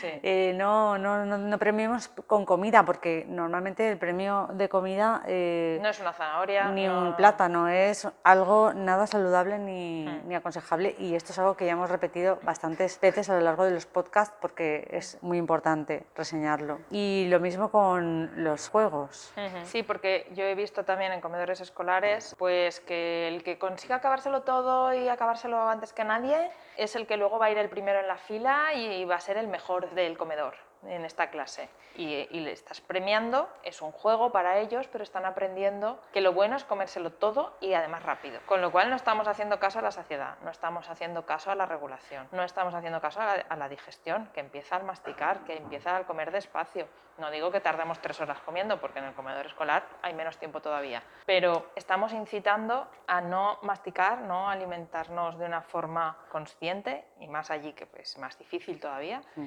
Sí. 0.00 0.08
Eh, 0.22 0.52
no, 0.56 0.98
no, 0.98 1.24
no, 1.24 1.38
no 1.38 1.58
premiemos 1.58 2.08
con 2.26 2.44
comida, 2.44 2.84
porque 2.84 3.24
normalmente 3.28 3.90
el 3.90 3.96
premio 3.98 4.48
de 4.52 4.68
comida 4.68 5.22
eh, 5.26 5.78
No 5.80 5.88
es 5.88 5.98
una 6.00 6.12
zanahoria. 6.12 6.68
ni 6.68 6.86
no- 6.86 6.98
un 7.00 7.16
plátano 7.16 7.68
es 7.68 8.06
algo 8.22 8.72
nada 8.74 9.06
saludable 9.06 9.58
ni, 9.58 10.04
Hmm. 10.06 10.28
ni 10.28 10.34
aconsejable 10.34 10.94
y 10.98 11.14
esto 11.14 11.32
es 11.32 11.38
algo 11.38 11.56
que 11.56 11.64
ya 11.66 11.72
hemos 11.72 11.88
repetido 11.90 12.38
bastantes 12.42 13.00
veces 13.00 13.30
a 13.30 13.34
lo 13.34 13.40
largo 13.40 13.64
de 13.64 13.70
los 13.70 13.86
podcasts 13.86 14.36
porque 14.40 14.86
es 14.90 15.18
muy 15.22 15.38
importante 15.38 16.04
reseñarlo. 16.14 16.80
Y 16.90 17.26
lo 17.30 17.40
mismo 17.40 17.70
con 17.70 18.30
los 18.44 18.68
juegos. 18.68 19.32
Sí, 19.64 19.82
porque 19.82 20.26
yo 20.34 20.44
he 20.44 20.54
visto 20.54 20.84
también 20.84 21.12
en 21.12 21.20
comedores 21.20 21.60
escolares 21.60 22.34
pues 22.38 22.80
que 22.80 23.28
el 23.28 23.42
que 23.42 23.58
consiga 23.58 23.96
acabárselo 23.96 24.42
todo 24.42 24.92
y 24.92 25.08
acabárselo 25.08 25.68
antes 25.68 25.92
que 25.92 26.04
nadie 26.04 26.50
es 26.76 26.96
el 26.96 27.06
que 27.06 27.16
luego 27.16 27.38
va 27.38 27.46
a 27.46 27.50
ir 27.50 27.58
el 27.58 27.68
primero 27.68 28.00
en 28.00 28.08
la 28.08 28.16
fila 28.16 28.74
y 28.74 29.04
va 29.04 29.14
a 29.16 29.20
ser 29.20 29.36
el 29.36 29.46
mejor 29.54 29.88
del 29.94 30.18
comedor 30.18 30.56
en 30.88 31.04
esta 31.04 31.30
clase. 31.30 31.68
Y, 31.96 32.12
y 32.30 32.40
le 32.40 32.52
estás 32.52 32.80
premiando, 32.80 33.48
es 33.62 33.80
un 33.82 33.92
juego 33.92 34.32
para 34.32 34.58
ellos, 34.58 34.88
pero 34.88 35.04
están 35.04 35.24
aprendiendo 35.26 36.00
que 36.12 36.20
lo 36.20 36.32
bueno 36.32 36.56
es 36.56 36.64
comérselo 36.64 37.12
todo 37.12 37.56
y 37.60 37.74
además 37.74 38.02
rápido. 38.02 38.40
Con 38.46 38.60
lo 38.60 38.72
cual 38.72 38.90
no 38.90 38.96
estamos 38.96 39.28
haciendo 39.28 39.58
caso 39.60 39.78
a 39.78 39.82
la 39.82 39.90
saciedad, 39.90 40.36
no 40.42 40.50
estamos 40.50 40.88
haciendo 40.88 41.24
caso 41.24 41.50
a 41.50 41.54
la 41.54 41.66
regulación, 41.66 42.28
no 42.32 42.42
estamos 42.42 42.74
haciendo 42.74 43.00
caso 43.00 43.20
a 43.20 43.26
la, 43.26 43.32
a 43.48 43.56
la 43.56 43.68
digestión, 43.68 44.28
que 44.34 44.40
empieza 44.40 44.76
al 44.76 44.84
masticar, 44.84 45.40
que 45.44 45.56
empieza 45.56 45.96
al 45.96 46.06
comer 46.06 46.30
despacio. 46.30 46.88
No 47.16 47.30
digo 47.30 47.52
que 47.52 47.60
tardemos 47.60 48.00
tres 48.00 48.20
horas 48.20 48.40
comiendo, 48.40 48.80
porque 48.80 48.98
en 48.98 49.04
el 49.04 49.14
comedor 49.14 49.46
escolar 49.46 49.84
hay 50.02 50.14
menos 50.14 50.36
tiempo 50.36 50.60
todavía, 50.60 51.00
pero 51.24 51.70
estamos 51.76 52.12
incitando 52.12 52.88
a 53.06 53.20
no 53.20 53.60
masticar, 53.62 54.22
no 54.22 54.50
alimentarnos 54.50 55.38
de 55.38 55.46
una 55.46 55.62
forma 55.62 56.16
consciente, 56.32 57.04
y 57.20 57.28
más 57.28 57.52
allí 57.52 57.72
que 57.72 57.86
pues, 57.86 58.10
es 58.10 58.18
más 58.18 58.36
difícil 58.36 58.80
todavía, 58.80 59.22
Mm. 59.36 59.46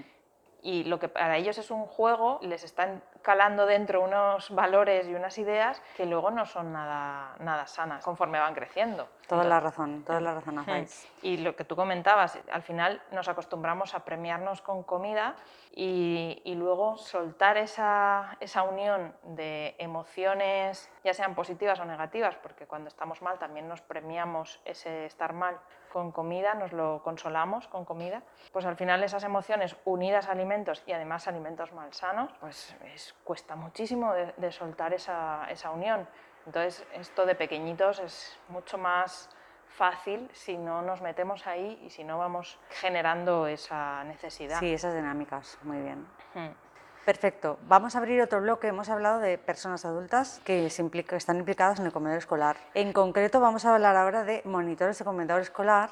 Y 0.62 0.84
lo 0.84 1.00
que 1.00 1.08
para 1.08 1.38
ellos 1.38 1.58
es 1.58 1.72
un 1.72 1.86
juego, 1.86 2.40
les 2.42 2.64
están 2.64 3.04
calando 3.22 3.66
dentro 3.66 4.02
unos 4.02 4.50
valores 4.56 5.08
y 5.08 5.14
unas 5.14 5.38
ideas 5.38 5.82
que 5.96 6.06
luego 6.06 6.32
no 6.32 6.46
son 6.46 6.74
nada, 6.74 7.36
nada 7.40 7.68
sanas 7.68 8.04
conforme 8.04 8.40
van 8.40 8.54
creciendo. 8.54 9.08
Toda 9.28 9.44
la 9.44 9.60
razón, 9.60 10.04
toda 10.04 10.22
la 10.22 10.36
razón 10.36 10.60
hacéis. 10.60 11.06
Y 11.22 11.38
lo 11.38 11.56
que 11.56 11.66
tú 11.66 11.76
comentabas, 11.76 12.40
al 12.50 12.62
final 12.62 13.02
nos 13.12 13.28
acostumbramos 13.28 13.94
a 13.94 14.06
premiarnos 14.06 14.62
con 14.62 14.84
comida 14.84 15.36
y, 15.74 16.42
y 16.46 16.56
luego 16.56 16.98
soltar 16.98 17.58
esa, 17.58 18.38
esa 18.40 18.64
unión 18.64 19.14
de 19.24 19.76
emociones, 19.80 20.90
ya 21.04 21.14
sean 21.14 21.36
positivas 21.36 21.80
o 21.82 21.86
negativas, 21.86 22.36
porque 22.38 22.66
cuando 22.68 22.88
estamos 22.88 23.22
mal 23.22 23.38
también 23.38 23.68
nos 23.68 23.82
premiamos 23.82 24.62
ese 24.64 25.06
estar 25.06 25.34
mal 25.34 25.60
con 25.98 26.12
comida, 26.12 26.54
nos 26.54 26.74
lo 26.74 27.01
consolamos 27.01 27.68
con 27.68 27.84
comida, 27.84 28.22
pues 28.51 28.66
al 28.66 28.75
final 28.75 29.04
esas 29.04 29.24
emociones 29.24 29.75
unidas 29.84 30.27
a 30.27 30.32
alimentos 30.34 30.84
y 30.86 30.92
además 30.92 31.27
alimentos 31.27 31.74
malsanos, 31.74 32.32
pues 32.39 32.75
es, 32.94 33.16
cuesta 33.24 33.56
muchísimo 33.56 34.13
de, 34.13 34.32
de 34.38 34.51
soltar 34.51 34.94
esa, 34.94 35.48
esa 35.50 35.72
unión. 35.72 36.08
Entonces 36.46 36.86
esto 36.94 37.25
de 37.25 37.34
pequeñitos 37.34 37.98
es 37.98 38.39
mucho 38.50 38.77
más 38.77 39.27
fácil 39.70 40.30
si 40.34 40.56
no 40.56 40.84
nos 40.84 41.01
metemos 41.01 41.48
ahí 41.48 41.82
y 41.84 41.89
si 41.89 42.04
no 42.04 42.20
vamos 42.20 42.60
generando 42.70 43.48
esa 43.48 44.04
necesidad. 44.04 44.60
Sí, 44.60 44.74
esas 44.74 44.94
dinámicas, 44.94 45.58
muy 45.63 45.82
bien. 45.82 46.06
Perfecto. 47.08 47.58
Vamos 47.70 47.96
a 47.96 48.00
abrir 48.00 48.22
otro 48.22 48.42
bloque. 48.42 48.68
Hemos 48.68 48.90
hablado 48.90 49.20
de 49.22 49.38
personas 49.38 49.86
adultas 49.86 50.42
que 50.44 50.70
se 50.70 50.82
implica- 50.82 51.16
están 51.16 51.38
implicadas 51.38 51.80
en 51.80 51.86
el 51.86 51.94
comedor 51.94 52.18
escolar. 52.18 52.58
En 52.74 52.92
concreto, 52.92 53.40
vamos 53.40 53.64
a 53.64 53.74
hablar 53.74 53.96
ahora 53.96 54.26
de 54.26 54.42
monitores 54.44 55.00
de 55.00 55.06
comedor 55.06 55.40
escolar, 55.40 55.90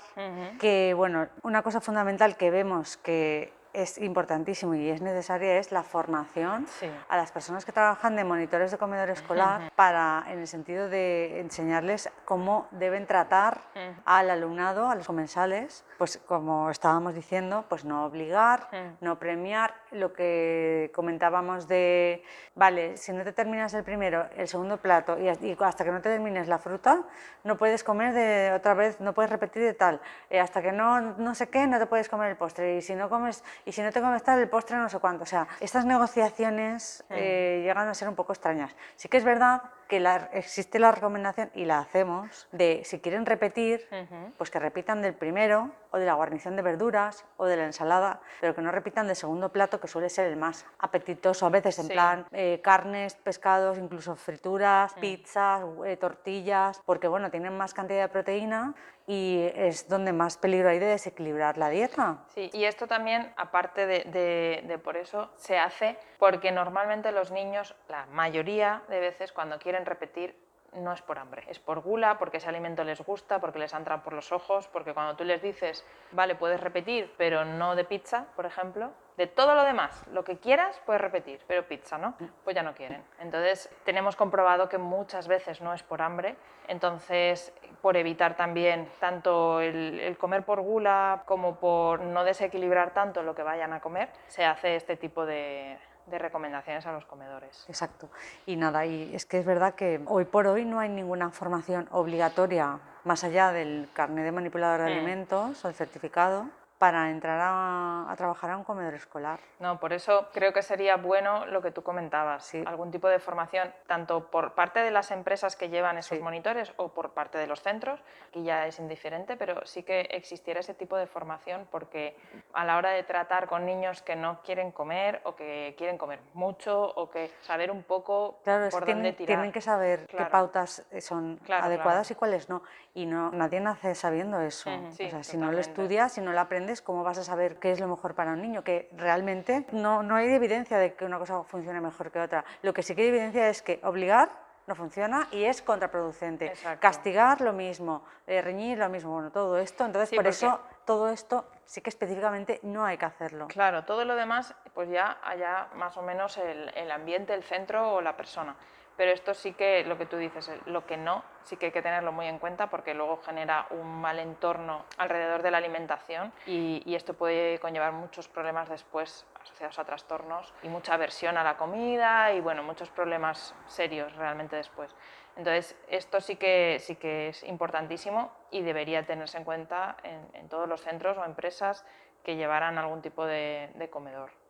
que, 0.59 0.93
bueno, 0.93 1.29
una 1.43 1.61
cosa 1.61 1.79
fundamental 1.79 2.35
que 2.35 2.51
vemos 2.51 2.97
que 2.97 3.53
es 3.75 3.97
importantísimo 3.97 4.73
y 4.75 4.89
es 4.89 5.01
necesaria 5.01 5.57
es 5.57 5.71
la 5.71 5.83
formación 5.83 6.65
Sí. 6.79 6.89
a 7.09 7.17
las 7.17 7.31
personas 7.31 7.65
que 7.65 7.71
trabajan 7.71 8.15
de 8.15 8.23
monitores 8.23 8.71
de 8.71 8.77
comedor 8.77 9.09
escolar 9.09 9.71
para, 9.75 10.23
en 10.29 10.39
el 10.39 10.47
sentido 10.47 10.89
de 10.89 11.39
enseñarles 11.41 12.09
cómo 12.25 12.67
deben 12.71 13.05
tratar 13.05 13.59
al 14.05 14.29
alumnado, 14.29 14.89
a 14.89 14.95
los 14.95 15.05
comensales, 15.07 15.83
pues 15.97 16.17
como 16.25 16.69
estábamos 16.69 17.13
diciendo, 17.13 17.65
pues 17.69 17.85
no 17.85 18.05
obligar, 18.05 18.67
no 19.01 19.19
premiar, 19.19 19.73
lo 19.91 20.13
que 20.13 20.91
comentábamos 20.93 21.67
de, 21.67 22.23
vale, 22.55 22.97
si 22.97 23.11
no 23.13 23.23
te 23.23 23.33
terminas 23.33 23.73
el 23.73 23.83
primero, 23.83 24.25
el 24.35 24.47
segundo 24.47 24.77
plato 24.77 25.17
y, 25.19 25.27
y 25.27 25.57
hasta 25.59 25.83
que 25.83 25.91
no 25.91 26.01
te 26.01 26.09
termines 26.09 26.47
la 26.47 26.57
fruta, 26.59 27.03
no 27.43 27.57
puedes 27.57 27.83
comer 27.83 28.13
de 28.13 28.53
otra 28.53 28.73
vez, 28.73 28.99
no 28.99 29.13
puedes 29.13 29.29
repetir 29.31 29.61
de 29.63 29.73
tal, 29.73 30.01
eh, 30.29 30.39
hasta 30.39 30.61
que 30.61 30.71
no, 30.71 31.01
no 31.01 31.35
sé 31.35 31.49
qué, 31.49 31.67
no 31.67 31.77
te 31.79 31.85
puedes 31.85 32.09
comer 32.09 32.29
el 32.31 32.37
postre 32.37 32.77
y 32.77 32.81
si 32.81 32.95
no 32.95 33.09
comes, 33.09 33.43
y 33.65 33.71
si 33.71 33.81
no 33.81 33.91
te 33.91 33.99
comes 33.99 34.23
tal, 34.23 34.39
el 34.39 34.47
postre 34.47 34.77
no 34.77 34.87
sé 34.89 34.99
cuánto, 34.99 35.23
o 35.23 35.25
sea, 35.25 35.47
estas 35.59 35.85
negociaciones 35.85 37.03
eh, 37.09 37.61
llegan 37.63 37.87
a 37.87 37.93
ser 37.95 38.07
un 38.07 38.15
poco 38.15 38.31
extrañas. 38.31 38.75
Sí 38.95 39.09
que 39.09 39.17
es 39.17 39.23
verdad 39.23 39.63
que 39.87 39.99
la- 39.99 40.29
existe 40.33 40.79
la 40.79 40.91
recomendación 40.91 41.51
y 41.53 41.65
la 41.65 41.79
hacemos 41.79 42.47
de 42.51 42.81
si 42.85 42.99
quieren 42.99 43.25
repetir, 43.25 43.87
Ujú. 43.91 44.33
pues 44.37 44.49
que 44.51 44.59
repitan 44.59 45.01
del 45.01 45.13
primero 45.13 45.71
o 45.91 45.97
de 45.97 46.05
la 46.05 46.13
guarnición 46.13 46.55
de 46.55 46.61
verduras 46.61 47.25
o 47.37 47.45
de 47.45 47.55
la 47.57 47.65
ensalada, 47.65 48.19
pero 48.41 48.53
que 48.55 48.61
no 48.61 48.71
repitan 48.71 49.07
del 49.07 49.15
segundo 49.15 49.49
plato 49.51 49.79
que 49.79 49.87
suele 49.87 50.09
ser 50.09 50.27
el 50.27 50.37
más 50.37 50.65
apetitoso 50.79 51.45
a 51.45 51.49
veces, 51.49 51.77
en 51.79 51.85
Sí. 51.87 51.93
plan 51.93 52.25
eh, 52.31 52.61
carnes, 52.63 53.15
pescados, 53.15 53.77
incluso 53.77 54.15
frituras, 54.15 54.95
Mm. 54.97 54.99
pizzas, 54.99 55.63
eh, 55.85 55.97
tortillas, 55.97 56.81
porque 56.85 57.07
bueno, 57.07 57.29
tienen 57.31 57.55
más 57.57 57.73
cantidad 57.73 58.01
de 58.01 58.09
proteína 58.09 58.73
y 59.07 59.49
es 59.53 59.87
donde 59.87 60.11
más 60.13 60.37
peligro 60.37 60.69
hay 60.69 60.79
de 60.79 60.87
desequilibrar 60.87 61.57
la 61.59 61.69
dieta. 61.69 62.23
Sí, 62.33 62.49
y 62.53 62.65
esto 62.65 62.87
también, 62.87 63.31
aparte 63.37 63.85
de, 63.85 63.99
de- 64.05 64.63
de 64.67 64.77
por 64.79 64.97
eso, 64.97 65.31
se 65.35 65.59
hace 65.59 65.97
porque 66.17 66.51
normalmente 66.51 67.11
los 67.11 67.29
niños, 67.31 67.75
la 67.87 68.07
mayoría 68.07 68.81
de 68.89 68.99
veces, 68.99 69.31
cuando 69.31 69.59
quieren 69.59 69.74
repetir, 69.83 70.35
no 70.75 70.91
es 70.91 71.01
por 71.01 71.19
hambre, 71.19 71.43
es 71.47 71.59
por 71.59 71.79
gula, 71.81 72.17
porque 72.17 72.37
ese 72.37 72.49
alimento 72.49 72.83
les 72.83 73.01
gusta, 73.01 73.39
porque 73.39 73.59
les 73.59 73.73
entra 73.73 74.03
por 74.03 74.13
los 74.13 74.31
ojos, 74.31 74.67
porque 74.67 74.93
cuando 74.93 75.15
tú 75.15 75.23
les 75.23 75.41
dices, 75.41 75.85
vale, 76.11 76.35
puedes 76.35 76.59
repetir, 76.59 77.13
pero 77.17 77.45
no 77.45 77.75
de 77.75 77.85
pizza, 77.85 78.27
por 78.35 78.45
ejemplo, 78.45 78.91
de 79.17 79.27
todo 79.27 79.55
lo 79.55 79.63
demás, 79.63 80.03
lo 80.11 80.25
que 80.25 80.37
quieras, 80.37 80.81
puedes 80.85 81.01
repetir, 81.01 81.39
pero 81.47 81.65
pizza, 81.65 81.97
¿no? 81.97 82.15
Pues 82.43 82.55
ya 82.55 82.63
no 82.63 82.73
quieren. 82.73 83.01
Entonces, 83.19 83.73
tenemos 83.85 84.17
comprobado 84.17 84.67
que 84.67 84.77
muchas 84.77 85.27
veces 85.27 85.61
no 85.61 85.73
es 85.73 85.83
por 85.83 86.01
hambre, 86.01 86.35
entonces, 86.67 87.53
por 87.81 87.95
evitar 87.95 88.35
también 88.35 88.89
tanto 88.99 89.61
el 89.61 90.17
comer 90.17 90.43
por 90.43 90.61
gula 90.61 91.23
como 91.25 91.55
por 91.59 92.01
no 92.01 92.23
desequilibrar 92.25 92.93
tanto 92.93 93.23
lo 93.23 93.35
que 93.35 93.43
vayan 93.43 93.71
a 93.71 93.79
comer, 93.79 94.09
se 94.27 94.43
hace 94.43 94.75
este 94.75 94.97
tipo 94.97 95.25
de, 95.25 95.77
de 96.07 96.19
recomendaciones 96.19 96.85
a 96.85 96.91
los 96.91 97.05
comedores. 97.05 97.65
Exacto. 97.67 98.09
Y 98.45 98.55
nada, 98.55 98.85
y 98.85 99.13
es 99.15 99.25
que 99.25 99.39
es 99.39 99.45
verdad 99.45 99.75
que 99.75 100.01
hoy 100.05 100.25
por 100.25 100.47
hoy 100.47 100.65
no 100.65 100.79
hay 100.79 100.89
ninguna 100.89 101.31
formación 101.31 101.87
obligatoria 101.91 102.79
más 103.03 103.23
allá 103.23 103.51
del 103.51 103.89
carnet 103.93 104.23
de 104.25 104.31
manipulador 104.31 104.81
de 104.81 104.85
Mm. 104.89 104.97
alimentos 104.97 105.65
o 105.65 105.67
el 105.67 105.73
certificado 105.75 106.47
para 106.77 107.09
entrar 107.09 107.39
a, 107.41 108.11
a 108.11 108.15
trabajar 108.17 108.51
a 108.51 108.57
un 108.57 108.63
comedor 108.65 108.93
escolar. 108.95 109.39
No, 109.59 109.79
por 109.79 109.93
eso 109.93 110.27
creo 110.33 110.51
que 110.51 110.61
sería 110.61 110.97
bueno 110.97 111.45
lo 111.45 111.61
que 111.61 111.71
tú 111.71 111.83
comentabas, 111.83 112.45
Sí. 112.45 112.63
algún 112.67 112.91
tipo 112.91 113.07
de 113.07 113.19
formación, 113.19 113.73
tanto 113.87 114.29
por 114.29 114.53
parte 114.55 114.81
de 114.81 114.91
las 114.91 115.11
empresas 115.11 115.55
que 115.55 115.69
llevan 115.69 115.97
esos 115.97 116.17
Sí. 116.17 116.23
monitores 116.23 116.73
o 116.75 116.89
por 116.89 117.11
parte 117.13 117.37
de 117.37 117.47
los 117.47 117.61
centros, 117.61 118.01
que 118.31 118.43
ya 118.43 118.67
es 118.67 118.77
indiferente, 118.79 119.37
pero 119.37 119.65
sí 119.65 119.83
que 119.83 120.01
existiera 120.11 120.59
ese 120.59 120.73
tipo 120.73 120.97
de 120.97 121.07
formación 121.07 121.67
porque 121.71 122.17
a 122.53 122.65
la 122.65 122.77
hora 122.77 122.89
de 122.89 123.03
tratar 123.03 123.47
con 123.47 123.65
niños 123.65 124.01
que 124.01 124.15
no 124.17 124.41
quieren 124.43 124.71
comer 124.71 125.21
o 125.23 125.35
que 125.35 125.75
quieren 125.77 125.97
comer 125.97 126.19
mucho 126.33 126.81
o 126.81 127.09
que 127.09 127.31
saber 127.41 127.71
un 127.71 127.83
poco 127.83 128.39
Claro, 128.43 128.69
por 128.69 128.83
que 128.85 128.93
dónde 128.93 129.13
tienen, 129.13 129.15
tirar. 129.15 129.37
tienen 129.37 129.51
que 129.53 129.61
saber 129.61 130.07
qué 130.07 130.25
pautas 130.25 130.85
eh, 130.91 130.99
son 130.99 131.37
Claro, 131.45 131.65
adecuadas 131.65 132.11
y 132.11 132.15
cuáles 132.15 132.49
no. 132.49 132.63
Y 132.93 133.05
no, 133.05 133.31
nadie 133.31 133.59
nace 133.61 133.95
sabiendo 133.95 134.39
eso. 134.41 134.69
Sí, 134.91 135.05
o 135.05 135.09
sea, 135.09 135.23
si 135.23 135.37
no 135.37 135.51
lo 135.51 135.59
estudias, 135.59 136.13
si 136.13 136.21
no 136.21 136.31
lo 136.33 136.39
aprendes, 136.39 136.74
¿cómo 136.81 137.03
vas 137.03 137.17
a 137.17 137.23
saber 137.23 137.57
qué 137.59 137.71
es 137.71 137.79
lo 137.79 137.87
mejor 137.87 138.15
para 138.15 138.31
un 138.33 138.41
niño? 138.41 138.63
Que 138.63 138.89
realmente 138.93 139.65
no, 139.71 140.03
no 140.03 140.15
hay 140.15 140.27
evidencia 140.33 140.77
de 140.77 140.93
que 140.95 141.05
una 141.05 141.17
cosa 141.19 141.43
funcione 141.43 141.81
mejor 141.81 142.11
que 142.11 142.19
otra. 142.19 142.43
Lo 142.61 142.73
que 142.73 142.83
sí 142.83 142.95
que 142.95 143.03
hay 143.03 143.07
evidencia 143.09 143.49
es 143.49 143.61
que 143.61 143.79
obligar 143.83 144.29
no 144.67 144.73
funciona 144.73 145.27
y 145.31 145.43
es 145.45 145.61
contraproducente. 145.61 146.47
Exacto. 146.47 146.81
Castigar 146.81 147.39
lo 147.41 147.53
mismo, 147.53 148.03
eh, 148.25 148.41
reñir 148.41 148.79
lo 148.79 148.89
mismo, 148.89 149.11
bueno, 149.13 149.31
todo 149.31 149.59
esto. 149.59 149.85
Entonces, 149.85 150.09
Sí, 150.09 150.15
por 150.15 150.23
porque- 150.25 150.29
eso 150.35 150.59
todo 150.85 151.09
esto 151.09 151.45
sí 151.65 151.81
que 151.81 151.89
específicamente 151.91 152.59
no 152.63 152.83
hay 152.83 152.97
que 152.97 153.05
hacerlo. 153.05 153.47
Claro, 153.47 153.85
todo 153.85 154.05
lo 154.05 154.15
demás, 154.15 154.55
pues 154.73 154.89
ya 154.89 155.17
allá 155.23 155.67
más 155.75 155.95
o 155.97 156.01
menos 156.01 156.37
el, 156.37 156.71
el 156.75 156.89
ambiente, 156.91 157.33
el 157.35 157.43
centro 157.43 157.93
o 157.93 158.01
la 158.01 158.17
persona. 158.17 158.55
Pero 158.97 159.11
esto 159.11 159.33
sí 159.33 159.53
que, 159.53 159.83
lo 159.83 159.97
que 159.97 160.05
tú 160.05 160.17
dices, 160.17 160.47
el- 160.47 160.61
lo 160.71 160.85
que 160.85 160.97
no, 160.97 161.23
sí 161.43 161.57
que 161.57 161.67
hay 161.67 161.71
que 161.71 161.81
tenerlo 161.81 162.11
muy 162.11 162.27
en 162.27 162.39
cuenta 162.39 162.69
porque 162.69 162.93
luego 162.93 163.21
genera 163.23 163.67
un 163.71 164.01
mal 164.01 164.19
entorno 164.19 164.85
alrededor 164.97 165.43
de 165.43 165.51
la 165.51 165.57
alimentación 165.57 166.31
y, 166.45 166.95
esto 166.95 167.13
puede 167.13 167.59
conllevar 167.59 167.91
muchos 167.91 168.29
problemas 168.29 168.69
después 168.69 169.25
asociados 169.41 169.77
a 169.79 169.83
trastornos 169.83 170.53
y 170.63 170.69
mucha 170.69 170.93
aversión 170.93 171.37
a 171.37 171.43
la 171.43 171.57
comida 171.57 172.31
y 172.31 172.39
bueno, 172.39 172.63
muchos 172.63 172.89
problemas 172.89 173.53
serios 173.67 174.15
realmente 174.15 174.55
después. 174.55 174.95
Entonces, 175.35 175.75
esto 175.89 176.21
sí 176.21 176.37
que, 176.37 176.77
sí 176.79 176.95
que 176.95 177.27
es 177.29 177.43
importantísimo 177.43 178.31
y 178.49 178.61
debería 178.61 179.05
tenerse 179.05 179.37
en 179.37 179.43
cuenta 179.43 179.97
en, 180.03 180.47
todos 180.47 180.69
los 180.69 180.81
centros 180.81 181.17
o 181.17 181.25
empresas 181.25 181.85
que 182.23 182.37
llevaran 182.37 182.77
algún 182.77 183.01
tipo 183.01 183.25
de 183.25 183.89
comedor. 183.91 184.44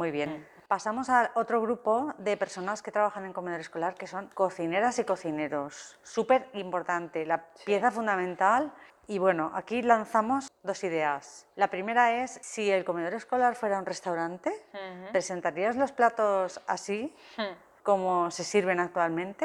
Muy 0.00 0.12
bien. 0.12 0.48
Pasamos 0.66 1.10
a 1.10 1.30
otro 1.34 1.60
grupo 1.60 2.14
de 2.16 2.38
personas 2.38 2.80
que 2.80 2.90
trabajan 2.90 3.26
en 3.26 3.34
comedor 3.34 3.60
escolar, 3.60 3.96
que 3.96 4.06
son 4.06 4.28
cocineras 4.28 4.98
y 4.98 5.04
cocineros. 5.04 5.98
Súper 6.02 6.48
importante, 6.54 7.26
la 7.26 7.44
pieza 7.66 7.90
fundamental. 7.90 8.72
Y 9.08 9.18
bueno, 9.18 9.50
aquí 9.54 9.82
lanzamos 9.82 10.48
dos 10.62 10.82
ideas. 10.84 11.46
La 11.54 11.68
primera 11.68 12.22
es, 12.22 12.38
si 12.40 12.70
el 12.70 12.86
comedor 12.86 13.12
escolar 13.12 13.56
fuera 13.56 13.78
un 13.78 13.84
restaurante, 13.84 14.48
Ujú. 14.72 15.12
¿presentarías 15.12 15.76
los 15.76 15.92
platos 15.92 16.62
así, 16.66 17.14
como 17.82 18.30
se 18.30 18.42
sirven 18.42 18.80
actualmente? 18.80 19.44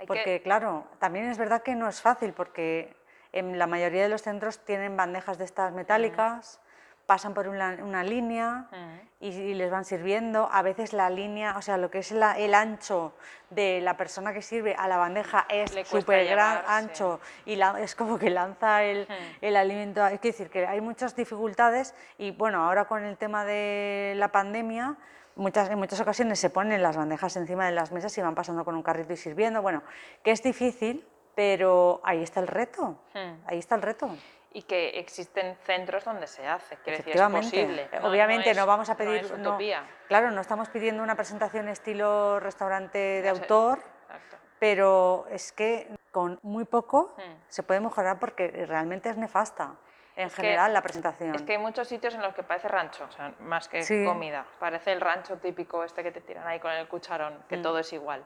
que- 0.00 0.06
Porque 0.08 0.42
claro, 0.42 0.84
también 0.98 1.26
es 1.26 1.38
verdad 1.38 1.62
que 1.62 1.76
no 1.76 1.86
es 1.88 2.00
fácil, 2.00 2.32
porque 2.32 2.96
en 3.30 3.56
la 3.56 3.68
mayoría 3.68 4.02
de 4.02 4.08
los 4.08 4.22
centros 4.22 4.58
tienen 4.64 4.96
bandejas 4.96 5.38
de 5.38 5.44
estas 5.44 5.72
metálicas, 5.72 6.60
pasan 7.06 7.34
por 7.34 7.48
una, 7.48 7.76
una 7.82 8.04
línea 8.04 8.66
Ujú. 8.70 9.08
y, 9.20 9.28
y 9.28 9.54
les 9.54 9.70
van 9.70 9.84
sirviendo. 9.84 10.48
A 10.52 10.62
veces 10.62 10.92
la 10.92 11.10
línea, 11.10 11.56
o 11.56 11.62
sea, 11.62 11.76
lo 11.76 11.90
que 11.90 11.98
es 11.98 12.12
la- 12.12 12.38
el 12.38 12.54
ancho 12.54 13.14
de 13.50 13.80
la 13.80 13.96
persona 13.96 14.32
que 14.32 14.40
sirve 14.40 14.74
a 14.78 14.88
la 14.88 14.96
bandeja 14.96 15.44
es 15.48 15.70
súper 15.86 16.26
gran 16.26 16.58
sí. 16.58 16.64
ancho 16.68 17.20
y 17.44 17.56
la- 17.56 17.78
es 17.80 17.94
como 17.94 18.18
que 18.18 18.30
lanza 18.30 18.82
el, 18.84 19.06
Hmm. 19.08 19.36
el 19.40 19.56
alimento. 19.56 20.06
Es 20.06 20.20
decir, 20.20 20.48
que 20.48 20.66
hay 20.66 20.80
muchas 20.80 21.14
dificultades 21.16 21.94
y 22.18 22.30
bueno, 22.30 22.64
ahora 22.64 22.86
con 22.86 23.04
el 23.04 23.16
tema 23.18 23.44
de 23.44 24.14
la 24.16 24.28
pandemia, 24.32 24.96
muchas, 25.36 25.68
en 25.70 25.78
muchas 25.78 26.00
ocasiones 26.00 26.38
se 26.38 26.50
ponen 26.50 26.82
las 26.82 26.96
bandejas 26.96 27.36
encima 27.36 27.66
de 27.66 27.72
las 27.72 27.90
mesas 27.92 28.16
y 28.16 28.22
van 28.22 28.34
pasando 28.34 28.64
con 28.64 28.74
un 28.74 28.82
carrito 28.82 29.12
y 29.12 29.16
sirviendo. 29.16 29.60
Bueno, 29.60 29.82
que 30.22 30.30
es 30.30 30.42
difícil, 30.42 31.06
pero 31.34 32.00
ahí 32.04 32.22
está 32.22 32.40
el 32.40 32.46
reto. 32.46 32.98
Hmm. 33.14 33.34
Ahí 33.46 33.58
está 33.58 33.74
el 33.74 33.82
reto. 33.82 34.08
Y 34.54 34.62
que 34.62 34.98
existen 34.98 35.56
centros 35.64 36.04
donde 36.04 36.26
se 36.26 36.46
hace. 36.46 36.76
Quiero 36.78 36.98
decir, 36.98 37.16
es 37.16 37.22
posible. 37.22 37.88
Obviamente 38.02 38.54
no, 38.54 38.66
vamos 38.66 38.88
a 38.90 38.96
pedir. 38.96 39.30
No 39.38 39.50
utopía. 39.50 39.86
claro, 40.08 40.30
no 40.30 40.40
estamos 40.40 40.68
pidiendo 40.68 41.02
una 41.02 41.14
presentación 41.14 41.68
estilo 41.68 42.40
restaurante 42.40 42.98
de 42.98 43.28
autor, 43.28 43.82
pero 44.58 45.26
es 45.30 45.52
que 45.52 45.88
con 46.10 46.38
muy 46.42 46.64
poco 46.64 47.14
hmm. 47.16 47.32
se 47.48 47.62
puede 47.62 47.80
mejorar 47.80 48.18
porque 48.18 48.48
realmente 48.66 49.08
es 49.08 49.16
nefasta. 49.16 49.76
En 50.14 50.28
general, 50.28 50.74
la 50.74 50.82
presentación. 50.82 51.34
Es 51.34 51.40
que 51.40 51.52
hay 51.52 51.58
muchos 51.58 51.88
sitios 51.88 52.14
en 52.14 52.20
los 52.20 52.34
que 52.34 52.42
parece 52.42 52.68
rancho, 52.68 53.04
o 53.08 53.10
sea, 53.10 53.32
más 53.40 53.66
que 53.66 53.82
comida. 54.04 54.44
Parece 54.60 54.92
el 54.92 55.00
rancho 55.00 55.38
típico 55.38 55.84
este 55.84 56.02
que 56.02 56.12
te 56.12 56.20
tiran 56.20 56.46
ahí 56.46 56.60
con 56.60 56.70
el 56.70 56.86
cucharón, 56.86 57.42
que 57.48 57.56
hmm. 57.56 57.62
todo 57.62 57.78
es 57.78 57.92
igual 57.94 58.22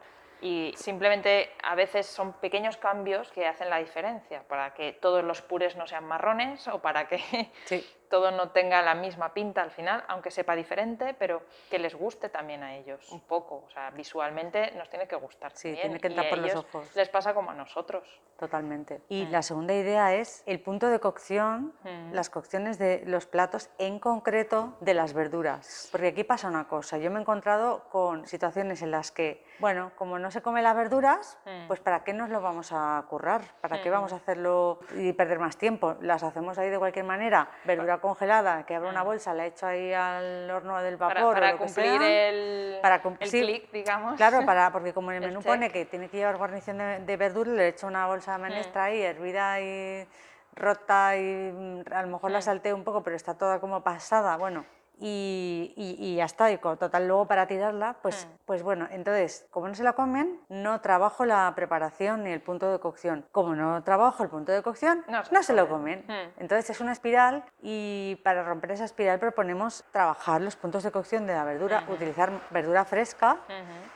y 0.47 0.73
simplemente 0.77 1.51
a 1.63 1.75
veces 1.75 2.07
son 2.07 2.35
pequeños 2.35 2.77
cambios 2.77 3.33
que 3.33 3.47
hacen 3.47 3.69
la 3.69 3.79
diferencia 3.79 4.47
para 4.47 4.75
que 4.75 4.93
todos 4.93 5.25
los 5.25 5.43
purés 5.43 5.75
no 5.75 5.89
sean 5.89 6.05
marrones 6.05 6.69
o 6.69 6.79
para 6.81 7.09
que 7.09 7.19
todo 8.09 8.31
no 8.31 8.51
tenga 8.51 8.83
la 8.83 8.95
misma 8.95 9.33
pinta 9.35 9.63
al 9.63 9.71
final, 9.71 10.05
aunque 10.09 10.31
sepa 10.31 10.55
diferente, 10.55 11.15
pero 11.19 11.43
que 11.71 11.79
les 11.79 11.95
guste 11.95 12.29
también 12.29 12.63
a 12.63 12.77
ellos 12.77 13.11
un 13.13 13.21
poco. 13.21 13.65
O 13.67 13.71
sea, 13.71 13.91
visualmente 13.91 14.73
nos 14.73 14.89
tiene 14.89 15.07
que 15.07 15.17
gustar. 15.17 15.53
Sí, 15.55 15.77
tiene 15.81 15.99
que 15.99 16.09
entrar 16.09 16.29
por 16.29 16.39
los 16.39 16.55
ojos. 16.55 16.95
Les 16.95 17.09
pasa 17.09 17.35
como 17.35 17.51
a 17.51 17.55
nosotros. 17.55 18.21
Totalmente. 18.39 19.01
Y 19.09 19.25
mm. 19.25 19.31
la 19.31 19.43
segunda 19.43 19.75
idea 19.75 20.15
es 20.15 20.43
el 20.47 20.61
punto 20.61 20.89
de 20.89 21.01
cocción, 21.01 21.73
mm. 21.85 22.13
las 22.13 22.31
cocciones 22.31 22.79
de 22.79 23.03
los 23.07 23.27
platos, 23.27 23.71
en 23.79 23.99
concreto 23.99 24.77
de 24.81 24.95
las 24.95 25.15
verduras. 25.15 25.89
Porque 25.91 26.09
aquí 26.09 26.25
pasa 26.25 26.49
una 26.49 26.69
cosa. 26.69 26.99
Yo 26.99 27.11
me 27.11 27.19
he 27.19 27.23
encontrado 27.23 27.85
con 27.91 28.27
situaciones 28.27 28.83
en 28.83 28.91
las 28.91 29.11
que, 29.11 29.45
bueno, 29.59 29.93
como 29.97 30.19
no 30.19 30.31
se 30.31 30.43
come 30.43 30.63
las 30.63 30.77
verduras, 30.77 31.39
mm. 31.47 31.67
pues 31.67 31.81
¿para 31.81 32.05
qué 32.05 32.13
nos 32.13 32.29
lo 32.31 32.41
vamos 32.41 32.73
a 32.73 33.05
currar? 33.09 33.43
¿Para 33.61 33.83
qué 33.83 33.91
vamos 33.91 34.13
a 34.13 34.17
hacerlo 34.17 34.81
y 34.95 35.13
perder 35.13 35.39
más 35.39 35.57
tiempo? 35.57 35.97
Las 36.01 36.23
hacemos 36.23 36.59
ahí 36.59 36.69
de 36.69 36.79
cualquier 36.79 37.05
manera. 37.05 37.51
Verdura 37.65 37.96
congelada, 38.01 38.65
que 38.65 38.75
abro 38.75 38.89
una 38.89 39.03
mm. 39.03 39.07
bolsa, 39.07 39.35
la 39.35 39.47
echo 39.47 39.67
ahí 39.67 39.93
al 39.93 40.51
horno 40.51 40.81
del 40.83 40.97
vapor. 40.97 41.35
Para, 41.35 41.57
cumplir 41.57 42.03
el, 42.03 42.79
para 42.83 42.97
el 42.97 43.31
clic, 43.31 43.71
digamos. 43.73 44.17
Claro, 44.17 44.45
para, 44.45 44.71
porque 44.73 44.93
como 44.93 45.13
en 45.13 45.23
el 45.23 45.29
menú 45.29 45.43
pone 45.43 45.71
que 45.71 45.85
tiene 45.85 46.09
que 46.09 46.19
llevar 46.19 46.37
guarnición 46.37 46.79
de, 46.79 47.01
de 47.01 47.17
verdura, 47.17 47.53
le 47.53 47.69
echo 47.69 47.87
una 47.87 48.07
bolsa 48.07 48.33
de 48.33 48.39
menestra 48.39 48.83
mm. 48.83 48.85
ahí, 48.85 49.03
hervida 49.03 49.61
y 49.61 50.07
rota 50.55 51.17
y 51.17 51.53
mm, 51.53 51.83
a 51.93 52.03
lo 52.03 52.09
mejor 52.09 52.31
la 52.31 52.41
salteo 52.41 52.75
un 52.75 52.85
poco, 52.85 53.03
pero 53.03 53.17
está 53.17 53.35
toda 53.35 53.61
como 53.61 53.83
pasada. 53.83 54.37
Bueno, 54.37 54.65
y, 54.99 55.75
y, 55.77 56.17
ya 56.17 56.25
está, 56.25 56.51
y 56.51 56.59
total 56.59 57.07
luego 57.07 57.27
para 57.27 57.47
tirarla, 57.47 57.97
pues, 58.01 58.27
mm. 58.27 58.37
pues 58.47 58.63
bueno, 58.63 58.89
entonces, 58.91 59.47
como 59.51 59.69
no 59.69 59.75
se 59.75 59.85
la 59.85 59.93
comen, 59.93 60.41
no 60.49 60.81
trabajo 60.81 61.27
la 61.27 61.53
preparación 61.55 62.25
ni 62.25 62.31
el 62.33 62.41
punto 62.41 62.73
de 62.73 62.79
cocción. 62.79 63.27
Como 63.31 63.55
no 63.55 63.83
trabajo 63.83 64.23
el 64.23 64.31
punto 64.31 64.53
de 64.53 64.63
cocción, 64.63 65.05
no, 65.09 65.43
se, 65.43 65.53
lo 65.53 65.69
comen. 65.69 66.05
Mm. 66.09 66.41
Entonces 66.41 66.71
es 66.71 66.81
una 66.81 66.93
espiral 66.93 67.45
y 67.61 68.19
para 68.25 68.43
romper 68.43 68.73
esa 68.73 68.85
espiral 68.85 69.19
proponemos 69.19 69.85
trabajar 69.93 70.41
los 70.41 70.57
puntos 70.57 70.83
de 70.83 70.91
cocción 70.91 71.27
de 71.27 71.35
la 71.35 71.45
verdura, 71.45 71.85
utilizar 71.89 72.33
verdura 72.51 72.85
fresca 72.85 73.39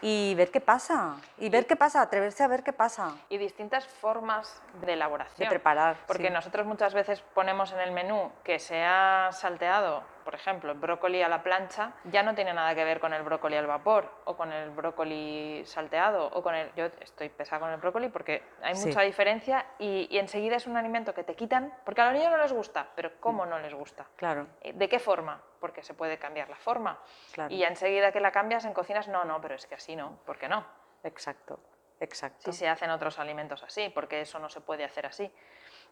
y 0.02 0.34
ver 0.34 0.50
qué 0.50 0.60
pasa. 0.60 1.16
Y 1.38 1.48
ver 1.48 1.66
qué 1.66 1.76
pasa, 1.76 2.02
atreverse 2.02 2.42
a 2.42 2.48
ver 2.48 2.62
qué 2.62 2.72
pasa. 2.72 3.16
Y 3.30 3.38
distintas 3.38 3.86
formas 3.86 4.60
de 4.82 4.92
elaboración. 4.92 5.38
De 5.38 5.46
preparar. 5.46 5.96
Porque 6.06 6.30
nosotros 6.30 6.66
muchas 6.66 6.92
veces 6.92 7.22
ponemos 7.34 7.72
en 7.72 7.80
el 7.80 7.92
menú 7.92 8.30
que 8.44 8.58
se 8.58 8.82
ha 8.84 9.30
salteado 9.32 10.02
por 10.30 10.38
ejemplo, 10.38 10.70
el 10.70 10.78
brócoli 10.78 11.20
a 11.22 11.28
la 11.28 11.42
plancha 11.42 11.92
ya 12.04 12.22
no 12.22 12.36
tiene 12.36 12.54
nada 12.54 12.72
que 12.76 12.84
ver 12.84 13.00
con 13.00 13.12
el 13.12 13.24
brócoli 13.24 13.56
al 13.56 13.66
vapor 13.66 14.08
o 14.26 14.36
con 14.36 14.52
el 14.52 14.70
brócoli 14.70 15.62
salteado 15.66 16.24
o 16.24 16.40
con 16.40 16.54
el... 16.54 16.72
Yo 16.76 16.84
estoy 17.00 17.30
pesada 17.30 17.58
con 17.58 17.70
el 17.72 17.78
brócoli 17.78 18.10
porque 18.10 18.40
hay 18.62 18.76
mucha 18.76 19.00
diferencia 19.00 19.66
y, 19.80 20.06
enseguida 20.16 20.54
es 20.54 20.68
un 20.68 20.76
alimento 20.76 21.12
que 21.14 21.24
te 21.24 21.34
quitan 21.34 21.74
porque 21.84 22.00
a 22.00 22.04
los 22.04 22.14
niños 22.14 22.30
no 22.30 22.38
les 22.38 22.52
gusta, 22.52 22.86
pero 22.94 23.10
¿cómo 23.18 23.44
no 23.44 23.58
les 23.58 23.74
gusta? 23.74 24.06
Claro. 24.14 24.46
Eh, 24.60 24.72
¿De 24.72 24.88
qué 24.88 25.00
forma? 25.00 25.42
Porque 25.58 25.82
se 25.82 25.94
puede 25.94 26.16
cambiar 26.16 26.48
la 26.48 26.54
forma. 26.54 27.00
Claro. 27.32 27.52
Y 27.52 27.64
enseguida 27.64 28.12
que 28.12 28.20
la 28.20 28.30
cambias 28.30 28.64
en 28.64 28.72
cocinas, 28.72 29.08
no, 29.08 29.24
no, 29.24 29.40
pero 29.40 29.56
es 29.56 29.66
que 29.66 29.74
así 29.74 29.96
no, 29.96 30.20
¿por 30.24 30.38
qué 30.38 30.48
no? 30.48 30.64
Exacto, 31.02 31.58
exacto. 31.98 32.52
Si 32.52 32.56
se 32.56 32.68
hacen 32.68 32.90
otros 32.90 33.18
alimentos 33.18 33.64
así, 33.64 33.88
porque 33.88 34.20
eso 34.20 34.38
no 34.38 34.48
se 34.48 34.60
puede 34.60 34.84
hacer 34.84 35.06
así. 35.06 35.28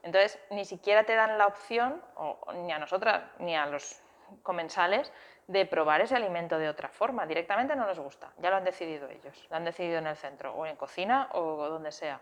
Entonces, 0.05 0.39
ni 0.51 0.65
siquiera 0.65 1.03
te 1.03 1.17
dan 1.17 1.39
la 1.39 1.47
opción, 1.49 2.01
o, 2.15 2.39
ni 2.53 2.71
a 2.71 2.79
nosotras, 2.79 3.25
ni 3.41 3.57
a 3.57 3.67
los 3.67 4.01
comensales 4.43 5.13
de 5.47 5.67
probar 5.67 6.01
ese 6.01 6.17
alimento 6.17 6.59
de 6.59 6.69
otra 6.69 6.89
forma. 6.89 7.27
Directamente 7.27 7.75
no 7.75 7.87
les 7.87 7.99
gusta, 7.99 8.33
ya 8.39 8.51
lo 8.51 8.57
han 8.57 8.65
decidido 8.65 9.09
ellos, 9.09 9.47
lo 9.51 9.57
han 9.57 9.65
decidido 9.65 9.99
en 9.99 10.07
el 10.07 10.17
centro 10.17 10.55
o 10.55 10.67
en 10.67 10.77
cocina 10.77 11.29
o 11.33 11.69
donde 11.69 11.93
sea. 11.93 12.21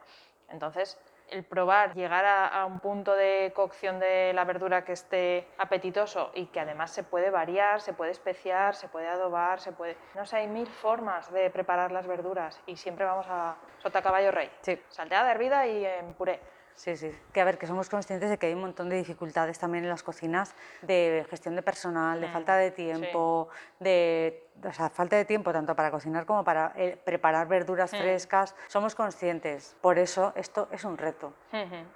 Entonces, 0.48 0.98
el 1.30 1.44
probar, 1.44 1.94
llegar 1.94 2.24
a, 2.24 2.64
un 2.66 2.80
punto 2.80 3.14
de 3.14 3.52
cocción 3.54 3.98
de 3.98 4.32
la 4.32 4.44
verdura 4.44 4.84
que 4.84 4.92
esté 4.92 5.48
apetitoso 5.58 6.30
y 6.34 6.46
que 6.46 6.60
además 6.60 6.92
se 6.92 7.02
puede 7.02 7.30
variar, 7.30 7.80
se 7.80 7.92
puede 7.92 8.12
especiar, 8.12 8.74
se 8.74 8.88
puede 8.88 9.08
adobar, 9.08 9.60
se 9.60 9.72
puede... 9.72 9.96
No 10.14 10.24
sé, 10.24 10.36
hay 10.36 10.46
mil 10.46 10.66
formas 10.66 11.32
de 11.32 11.50
preparar 11.50 11.90
las 11.90 12.06
verduras 12.06 12.62
y 12.66 12.76
siempre 12.76 13.04
vamos 13.04 13.26
a 13.28 13.56
sota 13.78 14.02
caballo 14.02 14.30
rey. 14.30 14.50
Sí. 14.60 14.80
Salteada, 14.88 15.32
hervida 15.32 15.66
y 15.66 15.84
en 15.84 16.14
puré. 16.14 16.40
Sí, 16.76 16.96
sí. 16.96 17.10
Que 17.32 17.40
a 17.40 17.44
ver, 17.44 17.58
que 17.58 17.66
somos 17.66 17.88
conscientes 17.88 18.28
de 18.30 18.38
que 18.38 18.46
hay 18.46 18.54
un 18.54 18.60
montón 18.60 18.88
de 18.88 18.96
dificultades 18.96 19.58
también 19.58 19.84
en 19.84 19.90
las 19.90 20.02
cocinas 20.02 20.54
de 20.82 21.26
gestión 21.28 21.56
de 21.56 21.62
personal, 21.62 22.20
de 22.20 22.28
mm, 22.28 22.32
falta 22.32 22.56
de 22.56 22.70
tiempo, 22.70 23.48
de 23.80 24.45
o 24.64 24.72
sea, 24.72 24.90
falta 24.90 25.16
de 25.16 25.24
tiempo 25.24 25.52
tanto 25.52 25.74
para 25.74 25.90
cocinar 25.90 26.26
como 26.26 26.44
para 26.44 26.72
eh, 26.76 26.98
preparar 27.02 27.46
verduras 27.48 27.92
mm. 27.92 27.96
frescas. 27.96 28.54
Somos 28.68 28.94
conscientes. 28.94 29.76
Por 29.80 29.98
eso 29.98 30.32
esto 30.36 30.68
es 30.70 30.84
un 30.84 30.98
reto. 30.98 31.32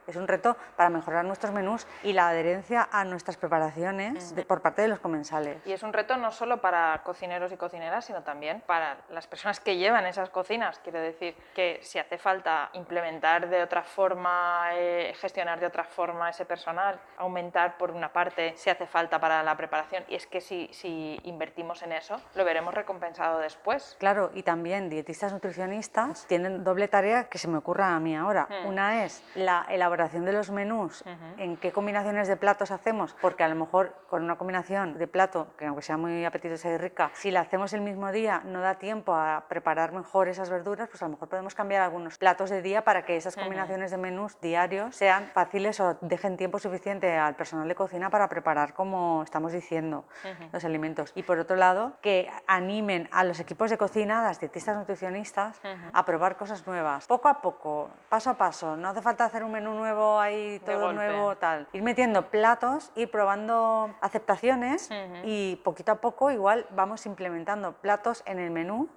Es 0.07 0.16
un 0.16 0.27
reto 0.27 0.57
para 0.77 0.88
mejorar 0.88 1.25
nuestros 1.25 1.53
menús 1.53 1.87
y 2.03 2.14
la 2.14 2.29
adherencia 2.29 2.88
a 2.90 3.05
nuestras 3.05 3.37
preparaciones 3.37 4.35
por 4.49 4.62
parte 4.62 4.81
de 4.81 4.88
los 4.88 5.01
comensales. 5.01 5.61
Y 5.66 5.73
es 5.73 5.83
un 5.83 5.92
reto 5.92 6.16
no 6.16 6.31
solo 6.33 6.62
para 6.62 7.03
cocineros 7.05 7.53
y 7.53 7.59
cocineras, 7.59 8.07
sino 8.07 8.23
también 8.23 8.62
para 8.66 8.96
las 9.11 9.27
personas 9.27 9.61
que 9.61 9.77
llevan 9.77 10.07
esas 10.07 10.31
cocinas. 10.31 10.79
Quiero 10.79 10.99
decir 11.01 11.37
que 11.55 11.79
si 11.83 11.99
hace 11.99 12.16
falta 12.16 12.70
implementar 12.73 13.51
de 13.51 13.62
otra 13.62 13.83
forma, 13.83 14.70
eh, 14.73 15.12
gestionar 15.20 15.61
de 15.61 15.66
otra 15.66 15.85
forma 15.85 16.31
ese 16.31 16.46
personal, 16.46 16.99
aumentar 17.18 17.77
por 17.77 17.90
una 17.90 18.12
parte 18.12 18.55
si 18.57 18.70
hace 18.70 18.87
falta 18.87 19.20
para 19.20 19.42
la 19.42 19.57
preparación. 19.57 20.05
Y 20.09 20.14
es 20.14 20.27
que 20.27 20.40
si, 20.40 20.70
si 20.73 21.20
invertimos 21.25 21.83
en 21.83 21.92
eso, 21.92 22.20
lo 22.35 22.44
veremos 22.50 22.74
recompensado 22.74 23.38
después. 23.38 23.96
Claro, 24.00 24.32
y 24.34 24.42
también 24.42 24.90
dietistas 24.90 25.32
nutricionistas 25.32 26.26
tienen 26.26 26.64
doble 26.64 26.88
tarea 26.88 27.28
que 27.28 27.38
se 27.38 27.46
me 27.46 27.58
ocurra 27.58 27.94
a 27.94 28.00
mí 28.00 28.16
ahora. 28.16 28.48
Hmm. 28.50 28.66
Una 28.66 29.04
es 29.04 29.22
la 29.36 29.66
elaboración 29.68 30.24
de 30.24 30.32
los 30.32 30.50
menús, 30.50 31.04
en 31.38 31.56
qué 31.56 31.70
combinaciones 31.70 32.26
de 32.26 32.36
platos 32.36 32.72
hacemos, 32.72 33.14
porque 33.20 33.44
a 33.44 33.48
lo 33.48 33.54
mejor 33.54 33.94
con 34.08 34.24
una 34.24 34.36
combinación 34.36 34.98
de 34.98 35.06
plato, 35.06 35.46
que 35.56 35.66
aunque 35.66 35.82
sea 35.82 35.96
muy 35.96 36.24
apetitosa 36.24 36.70
y 36.70 36.76
rica, 36.76 37.12
si 37.14 37.30
la 37.30 37.40
hacemos 37.40 37.72
el 37.72 37.82
mismo 37.82 38.10
día 38.10 38.42
no 38.44 38.60
da 38.60 38.74
tiempo 38.74 39.14
a 39.14 39.44
preparar 39.48 39.92
mejor 39.92 40.26
esas 40.26 40.50
verduras, 40.50 40.88
pues 40.88 41.00
a 41.02 41.04
lo 41.04 41.12
mejor 41.12 41.28
podemos 41.28 41.54
cambiar 41.54 41.82
algunos 41.82 42.18
platos 42.18 42.50
de 42.50 42.62
día 42.62 42.82
para 42.82 43.04
que 43.04 43.16
esas 43.16 43.36
combinaciones 43.36 43.92
de 43.92 43.96
menús 43.96 44.40
diarios 44.40 44.96
sean 44.96 45.30
fáciles 45.32 45.78
o 45.78 45.98
dejen 46.00 46.36
tiempo 46.36 46.58
suficiente 46.58 47.16
al 47.16 47.36
personal 47.36 47.68
de 47.68 47.76
cocina 47.76 48.10
para 48.10 48.28
preparar 48.28 48.74
como 48.74 49.22
estamos 49.22 49.52
diciendo 49.52 50.04
los 50.52 50.64
alimentos. 50.64 51.12
Y 51.14 51.22
por 51.22 51.38
otro 51.38 51.54
lado, 51.54 51.92
que 52.00 52.28
animen 52.46 53.09
a 53.12 53.24
los 53.24 53.40
equipos 53.40 53.70
de 53.70 53.79
cocina, 53.79 54.20
a 54.20 54.24
las 54.24 54.40
dietistas 54.40 54.76
nutricionistas, 54.76 55.61
a 55.92 56.05
probar 56.05 56.37
cosas 56.37 56.66
nuevas, 56.66 57.07
poco 57.07 57.29
a 57.29 57.40
poco, 57.40 57.90
paso 58.09 58.31
a 58.31 58.35
paso. 58.35 58.76
No 58.76 58.88
hace 58.88 59.03
falta 59.03 59.24
hacer 59.24 59.44
un 59.44 59.53
menú 59.53 59.74
nuevo 59.74 60.20
ahí, 60.20 60.61
todo 60.64 60.92
nuevo, 60.92 61.37
tal. 61.37 61.68
Ir 61.72 61.83
metiendo 61.83 62.31
platos, 62.31 62.92
ir 62.94 63.11
probando 63.11 63.94
aceptaciones 64.00 64.90
y 65.24 65.57
poquito 65.64 65.92
a 65.92 65.96
poco 65.96 66.31
igual 66.31 66.66
vamos 66.70 67.07
implementando 67.07 67.72
platos 67.72 68.22
en 68.26 68.38
el 68.38 68.50
menú, 68.50 68.88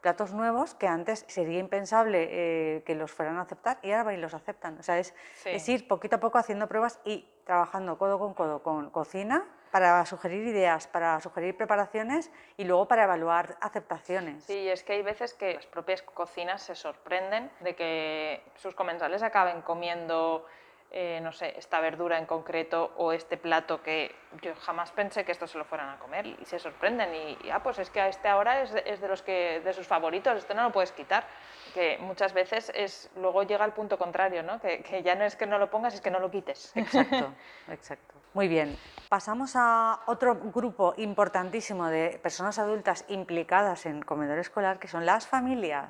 platos 0.00 0.32
nuevos 0.32 0.74
que 0.74 0.86
antes 0.86 1.24
sería 1.28 1.58
impensable 1.58 2.28
eh, 2.30 2.82
que 2.84 2.94
los 2.94 3.10
fueran 3.10 3.38
a 3.38 3.42
aceptar 3.42 3.78
y 3.82 3.90
ahora 3.90 4.16
los 4.16 4.34
aceptan. 4.34 4.78
O 4.78 4.82
sea, 4.82 4.98
es, 4.98 5.14
es 5.44 5.68
ir 5.68 5.88
poquito 5.88 6.16
a 6.16 6.20
poco 6.20 6.38
haciendo 6.38 6.68
pruebas 6.68 7.00
y 7.04 7.28
trabajando 7.44 7.98
codo 7.98 8.18
con 8.18 8.34
codo 8.34 8.62
con 8.62 8.90
cocina 8.90 9.44
para 9.70 10.04
sugerir 10.06 10.46
ideas, 10.46 10.86
para 10.86 11.20
sugerir 11.20 11.56
preparaciones 11.56 12.30
y 12.56 12.64
luego 12.64 12.86
para 12.88 13.04
evaluar 13.04 13.56
aceptaciones. 13.60 14.44
Sí, 14.44 14.68
es 14.68 14.82
que 14.82 14.94
hay 14.94 15.02
veces 15.02 15.34
que 15.34 15.54
las 15.54 15.66
propias 15.66 16.02
cocinas 16.02 16.62
se 16.62 16.74
sorprenden 16.74 17.50
de 17.60 17.74
que 17.74 18.42
sus 18.56 18.74
comensales 18.74 19.22
acaben 19.22 19.62
comiendo 19.62 20.46
eh, 20.92 21.20
no 21.20 21.32
sé, 21.32 21.52
esta 21.58 21.80
verdura 21.80 22.16
en 22.16 22.26
concreto 22.26 22.92
o 22.96 23.12
este 23.12 23.36
plato 23.36 23.82
que 23.82 24.14
yo 24.40 24.54
jamás 24.54 24.92
pensé 24.92 25.24
que 25.24 25.32
esto 25.32 25.46
se 25.46 25.58
lo 25.58 25.64
fueran 25.64 25.90
a 25.90 25.98
comer 25.98 26.26
y 26.26 26.44
se 26.44 26.58
sorprenden 26.60 27.14
y, 27.14 27.50
ah, 27.50 27.60
pues 27.62 27.80
es 27.80 27.90
que 27.90 28.00
a 28.00 28.08
este 28.08 28.28
ahora 28.28 28.62
es, 28.62 28.72
es, 28.84 29.00
de 29.00 29.08
los 29.08 29.20
que 29.20 29.60
de 29.60 29.72
sus 29.72 29.86
favoritos, 29.86 30.38
esto 30.38 30.54
no 30.54 30.62
lo 30.62 30.72
puedes 30.72 30.92
quitar, 30.92 31.26
que 31.74 31.98
muchas 31.98 32.32
veces 32.32 32.70
es 32.74 33.10
luego 33.16 33.42
llega 33.42 33.64
al 33.64 33.74
punto 33.74 33.98
contrario, 33.98 34.42
¿no? 34.42 34.60
Que, 34.60 34.82
que 34.82 35.02
ya 35.02 35.16
no 35.16 35.24
es 35.24 35.34
que 35.34 35.44
no 35.44 35.58
lo 35.58 35.68
pongas, 35.68 35.92
es 35.92 36.00
que 36.00 36.10
no 36.10 36.20
lo 36.20 36.30
quites. 36.30 36.72
Exacto, 36.76 37.34
exacto. 37.68 38.14
Muy 38.36 38.48
bien. 38.48 38.76
Pasamos 39.08 39.52
a 39.54 40.00
otro 40.06 40.34
grupo 40.34 40.92
importantísimo 40.96 41.86
de 41.86 42.18
personas 42.22 42.58
adultas 42.58 43.04
implicadas 43.08 43.86
en 43.86 44.02
comedor 44.02 44.38
escolar, 44.40 44.78
que 44.80 44.88
son 44.88 45.06
las 45.06 45.28
familias. 45.28 45.88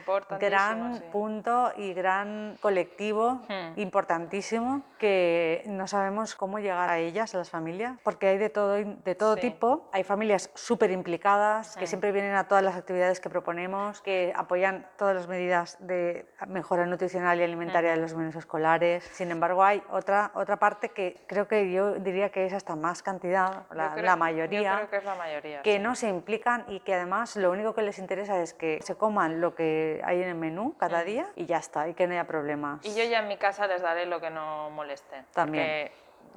Mm, 0.00 0.38
gran 0.38 0.94
sí. 0.98 1.04
punto 1.12 1.72
y 1.76 1.92
gran 1.92 2.56
colectivo 2.60 3.40
Hmm. 3.48 3.76
importantísimo 3.78 4.82
que 4.98 5.64
no 5.66 5.88
sabemos 5.88 6.36
cómo 6.36 6.60
llegar 6.60 6.88
a 6.90 6.98
ellas, 6.98 7.34
a 7.34 7.38
las 7.38 7.50
familias, 7.50 7.98
porque 8.04 8.28
hay 8.28 8.38
de 8.38 8.50
todo, 8.50 8.74
de 8.74 9.14
todo 9.16 9.34
Sí. 9.34 9.40
tipo. 9.40 9.90
Hay 9.92 10.04
familias 10.04 10.48
súper 10.54 10.92
implicadas 10.92 11.76
que 11.76 11.84
Hmm. 11.84 11.88
siempre 11.88 12.12
vienen 12.12 12.36
a 12.36 12.46
todas 12.46 12.62
las 12.62 12.76
actividades 12.76 13.18
que 13.18 13.28
proponemos, 13.30 14.00
que 14.00 14.32
apoyan 14.36 14.86
todas 14.96 15.16
las 15.16 15.26
medidas 15.26 15.76
de 15.80 16.32
mejora 16.46 16.86
nutricional 16.86 17.40
y 17.40 17.42
alimentaria 17.42 17.90
Hmm. 17.92 17.96
de 17.96 18.00
los 18.00 18.14
menús 18.14 18.36
escolares. 18.36 19.02
Sin 19.12 19.32
embargo, 19.32 19.64
hay 19.64 19.82
otra, 19.90 20.30
otra 20.34 20.56
parte 20.58 20.90
que 20.90 21.24
creo 21.26 21.48
que 21.48 21.64
yo 21.74 21.94
diría 21.94 22.30
que 22.30 22.46
es 22.46 22.52
hasta 22.52 22.76
más 22.76 23.02
cantidad, 23.02 23.64
la, 23.72 23.92
creo- 23.92 24.04
la 24.04 24.16
mayoría 24.16 24.86
que 24.90 24.96
es 24.96 25.04
la 25.04 25.14
mayoría. 25.14 25.62
que 25.62 25.74
sí. 25.74 25.78
no 25.78 25.94
se 25.94 26.08
implican 26.08 26.64
y 26.68 26.80
que 26.80 26.94
además 26.94 27.36
lo 27.36 27.50
único 27.50 27.74
que 27.74 27.82
les 27.82 27.98
interesa 27.98 28.40
es 28.40 28.54
que 28.54 28.80
se 28.82 28.96
coman 28.96 29.40
lo 29.40 29.54
que 29.54 30.00
hay 30.04 30.22
en 30.22 30.28
el 30.28 30.34
menú 30.34 30.76
cada 30.78 31.02
Mm. 31.02 31.06
día 31.06 31.26
y 31.36 31.46
ya 31.46 31.58
está, 31.58 31.88
y 31.88 31.94
que 31.94 32.06
no 32.06 32.12
haya 32.14 32.24
problemas. 32.26 32.84
Y 32.86 32.94
yo 32.94 33.04
ya 33.04 33.18
en 33.20 33.28
mi 33.28 33.36
casa 33.36 33.66
les 33.66 33.82
daré 33.82 34.06
lo 34.06 34.20
que 34.20 34.30
no 34.30 34.70
moleste. 34.70 35.24
También. 35.34 35.90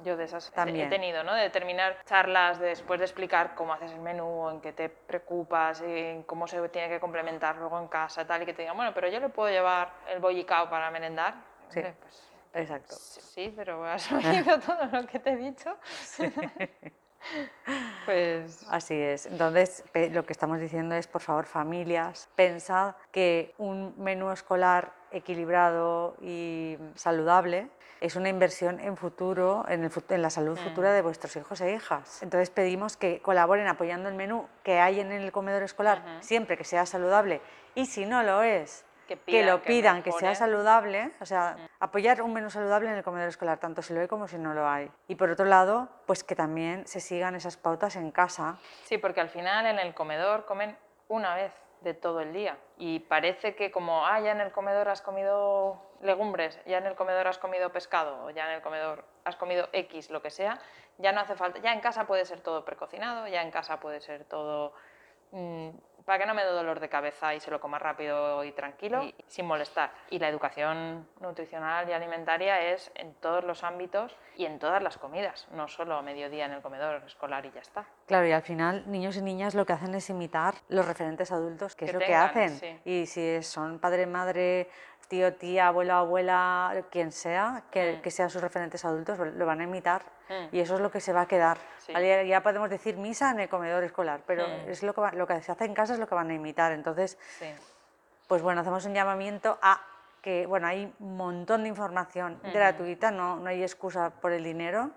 Yo 0.04 0.16
de 0.16 0.24
esas 0.24 0.52
También. 0.52 0.86
he 0.86 0.90
tenido, 0.90 1.24
¿no? 1.24 1.34
De 1.34 1.50
terminar 1.50 1.96
charlas 2.04 2.60
después 2.60 3.00
de 3.00 3.04
explicar 3.06 3.56
cómo 3.56 3.72
haces 3.72 3.90
el 3.90 3.98
menú, 3.98 4.48
en 4.48 4.60
qué 4.60 4.72
te 4.72 4.88
preocupas, 4.88 5.80
en 5.80 6.22
cómo 6.22 6.46
se 6.46 6.68
tiene 6.68 6.88
que 6.88 7.00
complementar 7.00 7.56
luego 7.56 7.80
en 7.80 7.88
casa, 7.88 8.24
tal, 8.24 8.42
y 8.42 8.46
que 8.46 8.54
te 8.54 8.62
digan, 8.62 8.76
bueno, 8.76 8.92
pero 8.94 9.08
yo 9.08 9.18
le 9.18 9.28
puedo 9.28 9.48
llevar 9.50 9.90
el 10.08 10.20
bollicao 10.20 10.70
para 10.70 10.88
merendar. 10.92 11.34
Sí. 11.70 11.80
Pues, 11.80 12.27
Exacto. 12.54 12.94
Sí, 12.96 13.52
pero 13.54 13.84
has 13.84 14.10
oído 14.12 14.58
todo 14.60 14.86
lo 14.86 15.06
que 15.06 15.18
te 15.18 15.30
he 15.30 15.36
dicho. 15.36 15.76
pues 18.04 18.66
Así 18.70 18.94
es. 18.94 19.26
Entonces, 19.26 19.84
lo 20.12 20.24
que 20.24 20.32
estamos 20.32 20.60
diciendo 20.60 20.94
es, 20.94 21.06
por 21.06 21.20
favor, 21.20 21.44
familias, 21.46 22.28
pensad 22.36 22.94
que 23.10 23.54
un 23.58 23.94
menú 23.98 24.30
escolar 24.30 24.92
equilibrado 25.10 26.16
y 26.20 26.76
saludable 26.94 27.68
es 28.00 28.14
una 28.14 28.28
inversión 28.28 28.78
en 28.78 28.96
futuro, 28.96 29.64
en, 29.68 29.82
el 29.82 29.90
fut- 29.90 30.12
en 30.14 30.22
la 30.22 30.30
salud 30.30 30.56
futura 30.56 30.92
de 30.92 31.02
vuestros 31.02 31.34
hijos 31.36 31.60
e 31.60 31.72
hijas. 31.74 32.22
Entonces 32.22 32.48
pedimos 32.50 32.96
que 32.96 33.20
colaboren 33.20 33.66
apoyando 33.66 34.08
el 34.08 34.14
menú 34.14 34.46
que 34.62 34.78
hay 34.78 35.00
en 35.00 35.10
el 35.10 35.32
comedor 35.32 35.62
escolar, 35.64 36.18
siempre 36.20 36.56
que 36.56 36.64
sea 36.64 36.86
saludable. 36.86 37.40
Y 37.74 37.86
si 37.86 38.06
no 38.06 38.22
lo 38.22 38.42
es, 38.42 38.84
que, 39.08 39.18
que 39.18 39.42
lo 39.42 39.62
pidan, 39.62 40.02
que 40.02 40.12
sea 40.12 40.30
mejore. 40.30 40.36
saludable, 40.36 41.10
o 41.20 41.26
sea, 41.26 41.56
apoyar 41.80 42.22
un 42.22 42.32
menú 42.32 42.50
saludable 42.50 42.88
en 42.88 42.94
el 42.94 43.02
comedor 43.02 43.28
escolar, 43.28 43.58
tanto 43.58 43.82
si 43.82 43.94
lo 43.94 44.00
hay 44.00 44.06
como 44.06 44.28
si 44.28 44.38
no 44.38 44.54
lo 44.54 44.68
hay. 44.68 44.90
Y 45.08 45.16
por 45.16 45.30
otro 45.30 45.46
lado, 45.46 45.88
pues 46.06 46.22
que 46.22 46.36
también 46.36 46.86
se 46.86 47.00
sigan 47.00 47.34
esas 47.34 47.56
pautas 47.56 47.96
en 47.96 48.12
casa. 48.12 48.58
Sí, 48.84 48.98
porque 48.98 49.20
al 49.20 49.30
final 49.30 49.66
en 49.66 49.80
el 49.80 49.94
comedor 49.94 50.44
comen 50.44 50.76
una 51.08 51.34
vez 51.34 51.52
de 51.80 51.94
todo 51.94 52.20
el 52.20 52.32
día. 52.32 52.58
Y 52.76 53.00
parece 53.00 53.54
que 53.54 53.70
como, 53.70 54.06
ah, 54.06 54.20
ya 54.20 54.32
en 54.32 54.40
el 54.40 54.52
comedor 54.52 54.88
has 54.88 55.00
comido 55.00 55.82
legumbres, 56.02 56.60
ya 56.66 56.78
en 56.78 56.86
el 56.86 56.94
comedor 56.94 57.26
has 57.26 57.38
comido 57.38 57.72
pescado, 57.72 58.24
o 58.24 58.30
ya 58.30 58.46
en 58.46 58.56
el 58.56 58.62
comedor 58.62 59.04
has 59.24 59.36
comido 59.36 59.68
X, 59.72 60.10
lo 60.10 60.22
que 60.22 60.30
sea, 60.30 60.60
ya 60.98 61.12
no 61.12 61.20
hace 61.20 61.34
falta. 61.34 61.60
Ya 61.60 61.72
en 61.72 61.80
casa 61.80 62.06
puede 62.06 62.24
ser 62.24 62.40
todo 62.40 62.64
precocinado, 62.64 63.26
ya 63.26 63.42
en 63.42 63.50
casa 63.50 63.80
puede 63.80 64.00
ser 64.00 64.24
todo... 64.24 64.74
para 66.08 66.20
que 66.20 66.24
no 66.26 66.32
me 66.32 66.42
dé 66.42 66.50
dolor 66.52 66.80
de 66.80 66.88
cabeza 66.88 67.34
y 67.34 67.40
se 67.40 67.50
lo 67.50 67.60
coma 67.60 67.78
rápido 67.78 68.42
y 68.42 68.52
tranquilo 68.52 69.02
y 69.04 69.14
sin 69.26 69.44
molestar. 69.44 69.90
Y 70.08 70.18
la 70.18 70.28
educación 70.30 71.06
nutricional 71.20 71.86
y 71.86 71.92
alimentaria 71.92 72.62
es 72.72 72.90
en 72.94 73.12
todos 73.16 73.44
los 73.44 73.62
ámbitos 73.62 74.16
y 74.34 74.46
en 74.46 74.58
todas 74.58 74.82
las 74.82 74.96
comidas, 74.96 75.46
no 75.50 75.68
solo 75.68 75.96
a 75.96 76.02
mediodía 76.02 76.46
en 76.46 76.52
el 76.52 76.62
comedor 76.62 77.02
escolar 77.04 77.44
y 77.44 77.50
ya 77.50 77.60
está. 77.60 77.84
Claro, 78.06 78.26
y 78.26 78.32
al 78.32 78.40
final 78.40 78.90
niños 78.90 79.18
y 79.18 79.20
niñas 79.22 79.54
lo 79.54 79.66
que 79.66 79.74
hacen 79.74 79.94
es 79.94 80.08
imitar 80.08 80.54
los 80.70 80.88
referentes 80.88 81.30
adultos, 81.30 81.76
que, 81.76 81.84
Que 81.84 81.90
es 81.90 81.92
lo 81.92 81.98
tengan, 82.00 82.32
que 82.32 82.44
hacen. 82.44 82.58
sí. 82.58 82.80
Y 82.90 83.04
si 83.04 83.42
son 83.42 83.78
padre, 83.78 84.06
madre, 84.06 84.70
tío, 85.08 85.34
tía, 85.34 85.68
abuelo, 85.68 85.92
abuela, 85.92 86.84
quien 86.90 87.12
sea, 87.12 87.64
que, 87.70 87.98
Mm. 87.98 88.00
que 88.00 88.10
sean 88.10 88.30
sus 88.30 88.40
referentes 88.40 88.82
adultos, 88.86 89.18
lo 89.18 89.44
van 89.44 89.60
a 89.60 89.64
imitar. 89.64 90.16
Mm. 90.28 90.54
Y 90.56 90.60
eso 90.60 90.74
es 90.76 90.80
lo 90.80 90.90
que 90.90 91.00
se 91.00 91.12
va 91.12 91.22
a 91.22 91.26
quedar. 91.26 91.58
Sí. 91.78 91.92
Vale, 91.92 92.26
Ya, 92.28 92.42
podemos 92.42 92.68
decir 92.70 92.96
misa 92.96 93.30
en 93.30 93.40
el 93.40 93.48
comedor 93.48 93.82
escolar, 93.84 94.20
pero 94.26 94.46
Mm. 94.46 94.68
es 94.70 94.82
lo 94.82 94.94
que, 94.94 95.00
va- 95.00 95.12
lo 95.12 95.26
que 95.26 95.40
se 95.42 95.52
hace 95.52 95.64
en 95.64 95.74
casa 95.74 95.94
es 95.94 95.98
lo 95.98 96.06
que 96.06 96.14
van 96.14 96.30
a 96.30 96.34
imitar. 96.34 96.72
Entonces, 96.72 97.18
Sí. 97.38 97.46
pues 98.26 98.42
bueno, 98.42 98.60
hacemos 98.60 98.84
un 98.84 98.94
llamamiento 98.94 99.58
a 99.62 99.80
que, 100.22 100.46
bueno, 100.46 100.66
hay 100.66 100.92
un 100.98 101.16
montón 101.16 101.62
de 101.62 101.68
información 101.68 102.40
gratuita, 102.52 103.10
no, 103.10 103.36
no 103.36 103.48
hay 103.48 103.62
excusa 103.62 104.10
por 104.10 104.32
el 104.32 104.42
dinero 104.44 104.90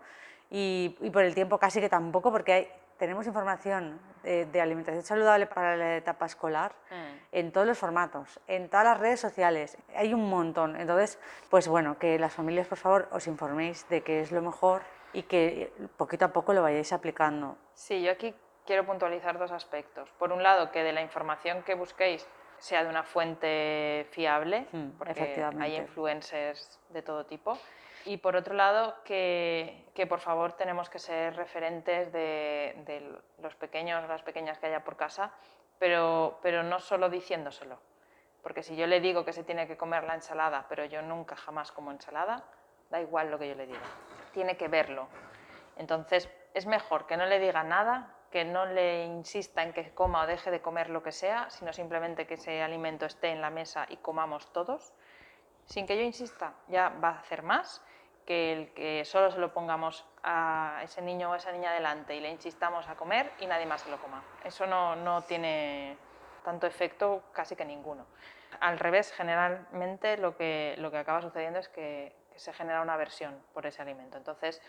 y, 0.50 0.98
y 1.00 1.10
por 1.12 1.24
el 1.24 1.34
tiempo 1.34 1.58
casi 1.58 1.80
que 1.80 1.90
tampoco, 1.90 2.32
porque 2.32 2.54
hay- 2.54 2.72
tenemos 2.98 3.26
información 3.26 4.00
de, 4.24 4.46
de 4.46 4.62
alimentación 4.62 5.04
saludable 5.04 5.48
para 5.48 5.76
la 5.78 5.96
etapa 5.98 6.26
escolar 6.28 6.74
Mm. 6.92 7.18
en 7.32 7.52
todos 7.52 7.66
los 7.66 7.78
formatos, 7.78 8.40
en 8.48 8.68
todas 8.70 8.86
las 8.86 9.00
redes 9.00 9.20
sociales, 9.20 9.78
hay 9.96 10.14
un 10.14 10.30
montón. 10.30 10.76
Entonces, 10.76 11.18
pues 11.50 11.68
bueno, 11.68 11.98
que 11.98 12.20
las 12.20 12.34
familias, 12.34 12.68
por 12.68 12.78
favor, 12.78 13.08
os 13.12 13.26
informéis 13.28 13.88
de 13.90 14.02
qué 14.02 14.22
es 14.22 14.32
lo 14.32 14.42
mejor 14.42 14.82
y 15.14 15.24
que 15.24 15.72
poquito 15.98 16.26
a 16.26 16.28
poco 16.30 16.54
lo 16.54 16.62
vayáis 16.62 16.94
aplicando. 16.94 17.58
Sí, 17.74 18.02
yo 18.02 18.12
aquí 18.12 18.34
quiero 18.66 18.86
puntualizar 18.86 19.38
dos 19.38 19.52
aspectos. 19.52 20.10
Por 20.20 20.32
un 20.32 20.44
lado, 20.44 20.72
que 20.72 20.84
de 20.84 20.94
la 20.94 21.02
información 21.02 21.64
que 21.64 21.74
busquéis 21.76 22.28
sea 22.58 22.84
de 22.84 22.90
una 22.90 23.04
fuente 23.04 24.08
fiable, 24.12 24.68
Mm, 24.72 24.90
porque 24.98 25.12
efectivamente. 25.14 25.64
hay 25.64 25.76
influencers 25.78 26.80
de 26.90 27.02
todo 27.02 27.26
tipo. 27.26 27.58
Y 28.06 28.18
por 28.18 28.36
otro 28.36 28.54
lado, 28.56 28.96
que, 29.04 29.86
que 29.94 30.08
por 30.08 30.20
favor 30.20 30.54
tenemos 30.54 30.90
que 30.90 30.98
ser 31.00 31.36
referentes 31.36 32.12
de, 32.12 32.74
de 32.86 33.16
los 33.42 33.56
pequeños, 33.56 34.08
las 34.08 34.22
pequeñas 34.24 34.58
que 34.60 34.68
haya 34.68 34.84
por 34.84 34.96
casa, 34.98 35.32
pero, 35.78 36.40
pero 36.42 36.64
no 36.64 36.80
solo 36.80 37.10
diciéndoselo. 37.10 37.78
Porque 38.42 38.64
si 38.64 38.76
yo 38.76 38.88
le 38.88 39.02
digo 39.02 39.24
que 39.24 39.34
se 39.34 39.44
tiene 39.44 39.68
que 39.68 39.78
comer 39.78 40.04
la 40.04 40.16
ensalada, 40.16 40.66
pero 40.68 40.86
yo 40.86 41.02
nunca 41.04 41.36
jamás 41.36 41.72
como 41.72 41.92
ensalada, 41.92 42.44
da 42.90 43.00
igual 43.02 43.30
lo 43.30 43.38
que 43.38 43.48
yo 43.50 43.56
le 43.56 43.68
diga. 43.68 43.80
Tiene 44.32 44.58
que 44.58 44.68
verlo. 44.68 45.08
Entonces, 45.78 46.30
es 46.54 46.66
mejor 46.66 47.08
que 47.08 47.18
no 47.18 47.26
le 47.26 47.40
diga 47.40 47.64
nada, 47.64 48.16
que 48.32 48.46
no 48.46 48.66
le 48.66 49.06
insista 49.06 49.64
en 49.64 49.74
que 49.74 49.94
coma 49.94 50.24
o 50.24 50.28
deje 50.28 50.52
de 50.52 50.62
comer 50.62 50.90
lo 50.90 51.04
que 51.04 51.12
sea, 51.12 51.50
sino 51.50 51.74
simplemente 51.74 52.26
que 52.26 52.36
ese 52.36 52.62
alimento 52.62 53.06
esté 53.06 53.30
en 53.30 53.42
la 53.42 53.50
mesa 53.50 53.86
y 53.90 53.98
comamos 53.98 54.52
todos. 54.54 54.94
Sin 55.66 55.86
que 55.86 55.98
yo 55.98 56.04
insista, 56.04 56.54
ya 56.68 56.90
va 56.90 57.10
a 57.10 57.20
hacer 57.20 57.44
más 57.44 57.84
que 58.26 58.54
el 58.54 58.74
que 58.74 59.04
solo 59.06 59.32
se 59.32 59.40
lo 59.40 59.54
pongamos 59.54 60.06
a 60.24 60.80
ese 60.84 61.02
niño 61.02 61.32
o 61.32 61.36
esa 61.36 61.52
niña 61.52 61.74
delante 61.74 62.16
y 62.16 62.20
le 62.20 62.30
insistamos 62.30 62.88
a 62.88 62.96
comer 62.96 63.32
y 63.40 63.48
nadie 63.48 63.66
más 63.66 63.82
se 63.82 63.90
lo 63.90 63.98
coma. 63.98 64.24
Eso 64.44 64.68
no, 64.68 64.96
no 64.96 65.24
tiene 65.24 65.98
tanto 66.44 66.68
efecto, 66.68 67.24
casi 67.34 67.56
que 67.56 67.66
ninguno. 67.66 68.06
Al 68.60 68.80
revés, 68.80 69.12
generalmente 69.12 70.18
lo 70.18 70.36
que, 70.36 70.76
lo 70.78 70.92
que 70.92 70.98
acaba 70.98 71.22
sucediendo 71.22 71.60
es 71.60 71.70
que, 71.70 72.16
que 72.32 72.40
se 72.40 72.54
genera 72.54 72.82
una 72.82 72.94
aversión 72.94 73.38
por 73.54 73.66
ese 73.66 73.82
alimento. 73.82 74.18
Entonces, 74.18 74.62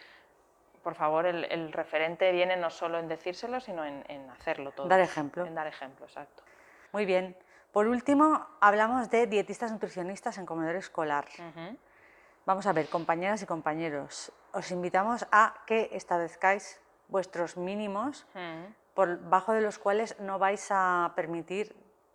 por 0.83 0.95
favor, 0.95 1.27
el, 1.27 1.45
el 1.45 1.73
referente 1.73 2.31
viene 2.33 2.57
no 2.57 2.71
solo 2.71 2.99
en 2.99 3.09
decírselo, 3.09 3.61
sino 3.61 3.85
en, 3.85 4.05
en 4.09 4.29
hacerlo 4.31 4.73
todo. 4.73 4.89
Dar 4.89 5.01
ejemplo. 5.01 5.47
En 5.47 5.55
dar 5.55 5.67
ejemplo, 5.67 6.07
exacto. 6.07 6.43
Muy 6.93 7.05
bien. 7.05 7.37
Por 7.73 7.87
último, 7.87 8.47
hablamos 8.61 9.09
de 9.09 9.27
dietistas 9.27 9.73
nutricionistas 9.73 10.37
en 10.37 10.45
comedor 10.45 10.77
escolar. 10.77 11.27
Vamos 12.45 12.67
a 12.67 12.73
ver, 12.73 12.89
compañeras 12.89 13.41
y 13.43 13.47
compañeros, 13.47 14.33
os 14.53 14.71
invitamos 14.73 15.27
a 15.31 15.55
que 15.65 15.89
establezcáis 15.93 16.81
vuestros 17.09 17.57
mínimos 17.57 18.27
por 18.95 19.21
bajo 19.21 19.53
de 19.53 19.63
los 19.63 19.79
cuales 19.79 20.19
no 20.21 20.39
vais 20.39 20.67
a 20.71 21.13
permitir 21.15 21.75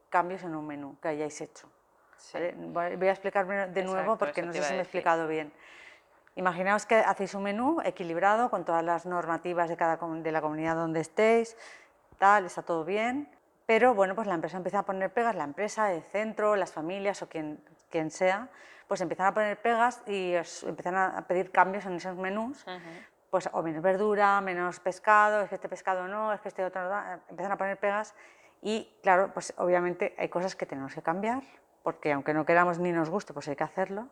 cambios 0.09 0.43
en 0.43 0.55
un 0.55 0.67
menú 0.67 0.97
que 1.01 1.07
hayáis 1.07 1.41
hecho. 1.41 1.71
Sí. 2.17 2.37
¿vale? 2.55 2.95
Voy 2.97 3.07
a 3.07 3.11
explicarme 3.11 3.67
de 3.67 3.83
nuevo 3.83 4.13
Exacto, 4.13 4.17
porque 4.17 4.41
no 4.41 4.53
sé 4.53 4.61
si 4.61 4.67
a 4.67 4.71
me 4.71 4.79
he 4.79 4.81
explicado 4.81 5.27
bien. 5.27 5.51
Imaginaos 6.35 6.85
que 6.85 6.95
hacéis 6.95 7.33
un 7.33 7.43
menú 7.43 7.81
equilibrado 7.83 8.51
con 8.51 8.63
todas 8.63 8.83
las 8.83 9.05
normativas 9.07 9.69
de, 9.69 9.75
cada, 9.75 9.97
de 9.97 10.31
la 10.31 10.39
comunidad 10.39 10.75
donde 10.75 10.99
estéis, 10.99 11.57
tal, 12.19 12.45
está 12.45 12.61
todo 12.61 12.85
bien, 12.85 13.27
pero 13.65 13.95
bueno, 13.95 14.13
pues 14.13 14.27
la 14.27 14.35
empresa 14.35 14.57
empieza 14.57 14.79
a 14.79 14.83
poner 14.83 15.11
pegas, 15.11 15.35
la 15.35 15.43
empresa, 15.43 15.91
el 15.91 16.03
centro, 16.03 16.55
las 16.55 16.71
familias 16.71 17.21
o 17.23 17.27
quien, 17.27 17.59
quien 17.89 18.11
sea, 18.11 18.49
pues 18.87 19.01
empiezan 19.01 19.25
a 19.25 19.33
poner 19.33 19.57
pegas 19.57 20.01
y 20.07 20.35
os 20.35 20.63
empiezan 20.63 20.95
a 20.95 21.25
pedir 21.27 21.51
cambios 21.51 21.85
en 21.85 21.95
esos 21.95 22.15
menús, 22.15 22.65
Ujú. 22.67 22.79
pues 23.29 23.49
o 23.51 23.61
menos 23.63 23.81
verdura, 23.81 24.39
menos 24.41 24.79
pescado, 24.79 25.41
es 25.41 25.49
que 25.49 25.55
este 25.55 25.69
pescado 25.69 26.07
no, 26.07 26.31
es 26.33 26.39
que 26.39 26.49
este 26.49 26.63
otro 26.63 26.87
no, 26.87 27.21
empiezan 27.29 27.51
a 27.51 27.57
poner 27.57 27.77
pegas 27.77 28.13
y 28.61 28.95
claro, 29.03 29.31
pues 29.33 29.53
obviamente 29.57 30.15
hay 30.17 30.29
cosas 30.29 30.55
que 30.55 30.65
tenemos 30.65 30.93
que 30.93 31.01
cambiar, 31.01 31.41
porque 31.87 32.11
aunque 32.11 32.33
no 32.33 32.45
queramos 32.45 32.79
ni 32.79 32.91
nos 32.91 33.09
guste, 33.09 33.31
pues 33.31 33.47
hay 33.47 33.55
que 33.55 33.63
hacerlo, 33.63 34.09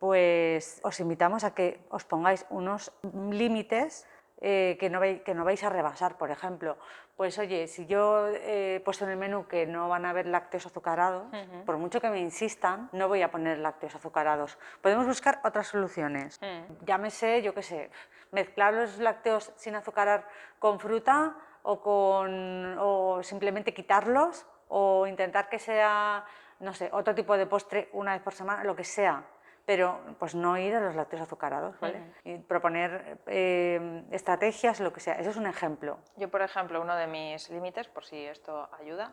pues 0.00 0.80
os 0.82 0.98
invitamos 0.98 1.44
a 1.44 1.54
que 1.54 1.78
os 1.88 2.02
pongáis 2.02 2.44
unos 2.50 2.90
límites 3.30 4.04
eh, 4.40 4.76
que, 4.80 4.90
no 4.90 4.98
que 4.98 5.32
no 5.32 5.44
vais 5.44 5.62
a 5.62 5.70
rebasar, 5.70 6.18
por 6.18 6.32
ejemplo. 6.32 6.76
Pues 7.14 7.38
oye, 7.38 7.68
si 7.68 7.86
yo 7.86 8.26
he 8.26 8.82
puesto 8.84 9.04
en 9.04 9.12
el 9.12 9.16
menú 9.16 9.46
que 9.46 9.64
no 9.64 9.88
van 9.88 10.06
a 10.06 10.10
haber 10.10 10.26
lácteos 10.26 10.66
azucarados, 10.66 11.30
por 11.64 11.78
mucho 11.78 12.00
que 12.00 12.10
me 12.10 12.18
insistan, 12.18 12.90
no 12.90 13.06
voy 13.06 13.22
a 13.22 13.30
poner 13.30 13.58
lácteos 13.58 13.94
azucarados. 13.94 14.58
Podemos 14.82 15.06
buscar 15.06 15.38
otras 15.44 15.68
soluciones. 15.68 16.40
Mm. 16.42 16.84
Llámese, 16.84 17.42
yo 17.42 17.54
qué 17.54 17.62
sé, 17.62 17.90
mezclar 18.32 18.74
los 18.74 18.98
lácteos 18.98 19.52
sin 19.54 19.76
azucarar 19.76 20.26
con 20.58 20.80
fruta 20.80 21.36
o, 21.62 21.80
con, 21.80 22.76
o 22.80 23.22
simplemente 23.22 23.72
quitarlos 23.72 24.46
o 24.66 25.06
intentar 25.06 25.48
que 25.48 25.60
sea, 25.60 26.24
no 26.60 26.72
sé, 26.74 26.88
otro 26.92 27.14
tipo 27.14 27.36
de 27.36 27.46
postre 27.46 27.88
una 27.92 28.12
vez 28.12 28.22
por 28.22 28.34
semana, 28.34 28.64
lo 28.64 28.76
que 28.76 28.84
sea 28.84 29.24
pero 29.66 29.98
pues 30.18 30.34
no 30.34 30.58
ir 30.58 30.74
a 30.74 30.80
los 30.80 30.94
lácteos 30.94 31.22
azucarados, 31.22 31.78
¿vale? 31.80 32.12
Y 32.24 32.36
proponer 32.38 33.18
eh, 33.26 34.04
estrategias, 34.10 34.80
lo 34.80 34.92
que 34.92 35.00
sea. 35.00 35.14
Eso 35.14 35.30
es 35.30 35.36
un 35.36 35.46
ejemplo. 35.46 35.98
Yo, 36.16 36.30
por 36.30 36.42
ejemplo, 36.42 36.80
uno 36.80 36.94
de 36.96 37.06
mis 37.06 37.48
límites, 37.50 37.88
por 37.88 38.04
si 38.04 38.24
esto 38.26 38.68
ayuda, 38.78 39.12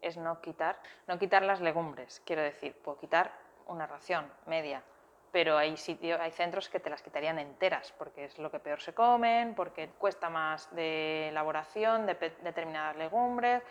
es 0.00 0.16
no 0.16 0.40
quitar, 0.40 0.78
no 1.06 1.18
quitar 1.18 1.42
las 1.42 1.60
legumbres. 1.60 2.22
Quiero 2.24 2.42
decir, 2.42 2.74
puedo 2.82 2.98
quitar 2.98 3.32
una 3.66 3.86
ración 3.86 4.32
media, 4.46 4.82
pero 5.32 5.58
hay, 5.58 5.76
sitio, 5.76 6.20
hay 6.20 6.30
centros 6.30 6.70
que 6.70 6.80
te 6.80 6.88
las 6.88 7.02
quitarían 7.02 7.38
enteras, 7.38 7.92
porque 7.98 8.24
es 8.24 8.38
lo 8.38 8.50
que 8.50 8.58
peor 8.58 8.80
se 8.80 8.94
comen, 8.94 9.54
porque 9.54 9.90
cuesta 9.98 10.30
más 10.30 10.74
de 10.74 11.28
elaboración 11.28 12.06
de 12.06 12.14
determinadas 12.42 12.96
legumbres. 12.96 13.62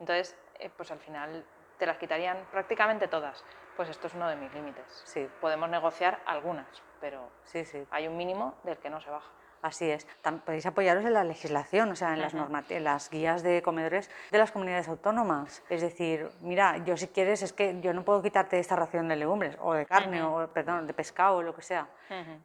Entonces, 0.00 0.36
eh, 0.58 0.68
pues 0.76 0.90
al 0.90 0.98
final 0.98 1.44
te 1.78 1.86
las 1.86 1.98
quitarían 1.98 2.38
prácticamente 2.50 3.08
todas. 3.08 3.44
Pues 3.76 3.88
esto 3.88 4.06
es 4.06 4.14
uno 4.14 4.28
de 4.28 4.36
mis 4.36 4.52
límites. 4.54 5.02
Sí. 5.04 5.28
Podemos 5.40 5.68
negociar 5.68 6.20
algunas, 6.26 6.66
pero 7.00 7.28
sí, 7.44 7.64
sí. 7.64 7.86
hay 7.90 8.08
un 8.08 8.16
mínimo 8.16 8.54
del 8.64 8.78
que 8.78 8.88
no 8.88 9.00
se 9.00 9.10
baja. 9.10 9.30
Así 9.62 9.90
es. 9.90 10.06
podéis 10.44 10.64
apoyaros 10.66 11.04
en 11.04 11.12
la 11.12 11.24
legislación, 11.24 11.90
o 11.90 11.96
sea, 11.96 12.12
en 12.12 12.20
las, 12.20 12.34
en 12.34 12.84
las 12.84 13.10
guías 13.10 13.42
de 13.42 13.62
comedores 13.62 14.10
de 14.30 14.38
las 14.38 14.52
comunidades 14.52 14.86
autónomas. 14.88 15.62
Es 15.68 15.80
decir, 15.80 16.28
mira, 16.40 16.78
yo 16.84 16.96
si 16.96 17.08
quieres, 17.08 17.42
es 17.42 17.52
que 17.52 17.80
yo 17.80 17.92
no 17.92 18.04
puedo 18.04 18.22
quitarte 18.22 18.60
esta 18.60 18.76
ración 18.76 19.08
de 19.08 19.16
legumbres, 19.16 19.56
o 19.60 19.74
de 19.74 19.84
carne, 19.84 20.22
o 20.22 20.48
perdón, 20.48 20.86
de 20.86 20.94
pescado, 20.94 21.38
o 21.38 21.42
lo 21.42 21.54
que 21.54 21.62
sea, 21.62 21.88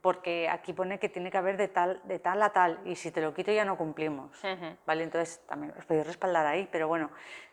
porque 0.02 0.50
aquí 0.50 0.74
pone 0.74 1.00
que 1.00 1.10
tiene 1.10 1.30
que 1.30 1.38
haber 1.38 1.58
de 1.58 1.68
tal, 1.68 2.02
de 2.06 2.18
tal 2.18 2.42
a 2.42 2.50
tal, 2.50 2.80
y 2.86 2.96
si 2.96 3.12
te 3.12 3.22
lo 3.22 3.34
quito 3.34 3.52
ya 3.52 3.66
no 3.66 3.78
cumplimos. 3.78 4.42
¿Vale? 4.86 5.04
Entonces, 5.04 5.42
también 5.46 5.74
os 5.78 5.86
podéis 5.86 6.08
respaldar 6.08 6.48
ahí, 6.48 6.68
pero 6.72 6.88
bueno, 6.88 7.12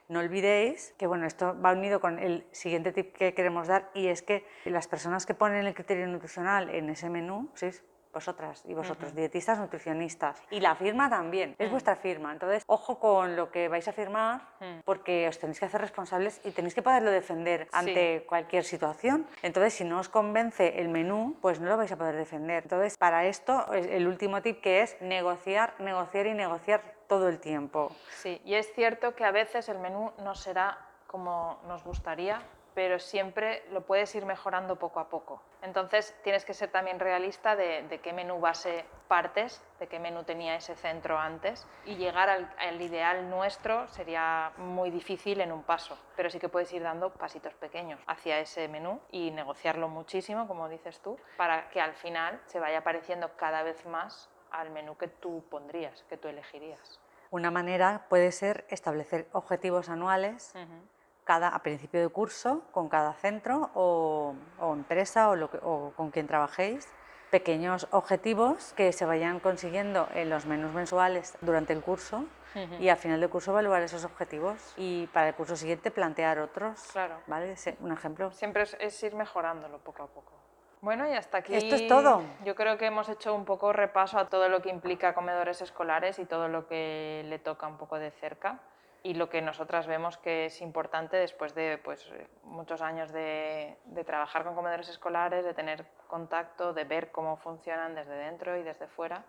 no 0.08 0.20
olvidéis 0.20 0.94
que 0.98 1.06
bueno, 1.06 1.26
esto 1.26 1.56
va 1.60 1.72
unido 1.72 2.00
con 2.00 2.18
el 2.18 2.46
siguiente 2.50 2.92
tip 2.92 3.14
que 3.14 3.34
queremos 3.34 3.68
dar 3.68 3.90
y 3.94 4.08
es 4.08 4.22
que 4.22 4.44
las 4.64 4.88
personas 4.88 5.26
que 5.26 5.34
ponen 5.34 5.66
el 5.66 5.74
criterio 5.74 6.06
nutricional 6.06 6.70
en 6.70 6.90
ese 6.90 7.10
menú, 7.10 7.50
¿sí? 7.54 7.70
Vosotras 8.12 8.62
y 8.66 8.74
vosotros, 8.74 9.14
dietistas, 9.14 9.58
nutricionistas. 9.58 10.42
Y 10.50 10.60
la 10.60 10.74
firma 10.74 11.08
también, 11.08 11.54
es 11.58 11.70
vuestra 11.70 11.96
firma. 11.96 12.32
Entonces, 12.32 12.62
ojo 12.66 12.98
con 12.98 13.36
lo 13.36 13.50
que 13.50 13.68
vais 13.68 13.86
a 13.88 13.92
firmar, 13.92 14.42
porque 14.84 15.28
os 15.28 15.38
tenéis 15.38 15.58
que 15.58 15.66
hacer 15.66 15.80
responsables 15.80 16.40
y 16.44 16.50
tenéis 16.50 16.74
que 16.74 16.82
poderlo 16.82 17.10
defender 17.10 17.68
ante 17.72 18.24
cualquier 18.26 18.64
situación. 18.64 19.26
Entonces, 19.42 19.74
si 19.74 19.84
no 19.84 19.98
os 19.98 20.08
convence 20.08 20.80
el 20.80 20.88
menú, 20.88 21.36
pues 21.40 21.60
no 21.60 21.68
lo 21.68 21.76
vais 21.76 21.92
a 21.92 21.96
poder 21.96 22.16
defender. 22.16 22.64
Entonces, 22.64 22.96
para 22.96 23.26
esto, 23.26 23.72
el 23.72 24.06
último 24.06 24.42
tip 24.42 24.60
que 24.60 24.82
es 24.82 25.00
negociar, 25.00 25.74
negociar 25.78 26.26
y 26.26 26.34
negociar 26.34 26.82
todo 27.08 27.28
el 27.28 27.40
tiempo. 27.40 27.90
Sí, 28.10 28.40
y 28.44 28.54
es 28.54 28.72
cierto 28.74 29.14
que 29.14 29.24
a 29.24 29.30
veces 29.30 29.68
el 29.68 29.78
menú 29.78 30.12
no 30.22 30.34
será 30.34 30.78
como 31.06 31.58
nos 31.66 31.82
gustaría, 31.82 32.42
pero 32.78 33.00
siempre 33.00 33.64
lo 33.72 33.84
puedes 33.84 34.14
ir 34.14 34.24
mejorando 34.24 34.76
poco 34.76 35.00
a 35.00 35.08
poco. 35.08 35.42
Entonces 35.62 36.16
tienes 36.22 36.44
que 36.44 36.54
ser 36.54 36.70
también 36.70 37.00
realista 37.00 37.56
de, 37.56 37.98
qué 38.00 38.12
menú 38.12 38.38
base 38.38 38.84
partes, 39.08 39.60
de 39.80 39.88
qué 39.88 39.98
menú 39.98 40.22
tenía 40.22 40.54
ese 40.54 40.76
centro 40.76 41.18
antes 41.18 41.66
y 41.86 41.96
llegar 41.96 42.28
al, 42.28 42.80
ideal 42.80 43.28
nuestro 43.30 43.88
sería 43.88 44.52
muy 44.58 44.92
difícil 44.92 45.40
en 45.40 45.50
un 45.50 45.64
paso, 45.64 45.98
pero 46.14 46.30
sí 46.30 46.38
que 46.38 46.48
puedes 46.48 46.72
ir 46.72 46.84
dando 46.84 47.12
pasitos 47.12 47.52
pequeños 47.54 47.98
hacia 48.06 48.38
ese 48.38 48.68
menú 48.68 49.00
y 49.10 49.32
negociarlo 49.32 49.88
muchísimo, 49.88 50.46
como 50.46 50.68
dices 50.68 51.00
tú, 51.00 51.18
para 51.36 51.70
que 51.70 51.80
al 51.80 51.94
final 51.94 52.40
se 52.46 52.60
vaya 52.60 52.84
pareciendo 52.84 53.34
cada 53.36 53.64
vez 53.64 53.84
más 53.86 54.30
al 54.52 54.70
menú 54.70 54.96
que 54.96 55.08
tú 55.08 55.42
pondrías, 55.50 56.04
que 56.04 56.16
tú 56.16 56.28
elegirías. 56.28 57.00
Una 57.30 57.50
manera 57.50 58.06
puede 58.08 58.30
ser 58.30 58.66
establecer 58.68 59.26
objetivos 59.32 59.88
anuales 59.88 60.54
cada, 61.28 61.48
a 61.48 61.58
principio 61.58 62.00
de 62.00 62.08
curso 62.08 62.62
con 62.72 62.88
cada 62.88 63.12
centro 63.12 63.70
o, 63.74 64.34
empresa 64.72 65.28
o, 65.28 65.36
lo 65.36 65.50
o 65.62 65.92
con 65.94 66.10
quien 66.10 66.26
trabajéis 66.26 66.88
pequeños 67.30 67.86
objetivos 67.90 68.72
que 68.72 68.94
se 68.94 69.04
vayan 69.04 69.38
consiguiendo 69.38 70.08
en 70.14 70.30
los 70.30 70.46
menús 70.46 70.72
mensuales 70.72 71.36
durante 71.42 71.74
el 71.74 71.82
curso 71.82 72.24
y 72.80 72.88
al 72.88 72.96
final 72.96 73.20
del 73.20 73.28
curso 73.28 73.50
evaluar 73.50 73.82
esos 73.82 74.06
objetivos 74.06 74.72
y 74.78 75.06
para 75.08 75.28
el 75.28 75.34
curso 75.34 75.54
siguiente 75.54 75.90
plantear 75.90 76.38
otros. 76.38 76.80
Claro. 76.92 77.16
¿Vale? 77.26 77.54
Un 77.80 77.92
ejemplo. 77.92 78.32
Siempre 78.32 78.64
es 78.80 79.02
ir 79.02 79.14
mejorándolo 79.14 79.78
poco 79.78 80.04
a 80.04 80.06
poco. 80.06 80.32
Bueno, 80.80 81.06
y 81.06 81.12
hasta 81.12 81.38
aquí. 81.38 81.54
Esto 81.54 81.74
es 81.74 81.86
todo. 81.88 82.22
Yo 82.44 82.54
creo 82.54 82.78
que 82.78 82.86
hemos 82.86 83.08
hecho 83.10 83.34
un 83.34 83.44
poco 83.44 83.74
repaso 83.74 84.18
a 84.18 84.30
todo 84.30 84.48
lo 84.48 84.62
que 84.62 84.70
implica 84.70 85.12
comedores 85.12 85.60
escolares 85.60 86.18
y 86.18 86.24
todo 86.24 86.48
lo 86.48 86.66
que 86.66 87.22
le 87.26 87.38
toca 87.38 87.66
un 87.66 87.76
poco 87.76 87.98
de 87.98 88.10
cerca 88.12 88.60
y 89.02 89.14
lo 89.14 89.28
que 89.28 89.42
nosotras 89.42 89.86
vemos 89.86 90.16
que 90.18 90.46
es 90.46 90.60
importante 90.60 91.16
después 91.16 91.54
de 91.54 91.78
pues, 91.82 92.10
muchos 92.44 92.80
años 92.82 93.12
de, 93.12 93.76
trabajar 94.06 94.44
con 94.44 94.54
comedores 94.54 94.88
escolares, 94.88 95.44
de 95.44 95.54
tener 95.54 95.86
contacto, 96.06 96.72
de 96.72 96.84
ver 96.84 97.10
cómo 97.10 97.36
funcionan 97.36 97.94
desde 97.94 98.14
dentro 98.14 98.56
y 98.56 98.62
desde 98.62 98.86
fuera. 98.88 99.24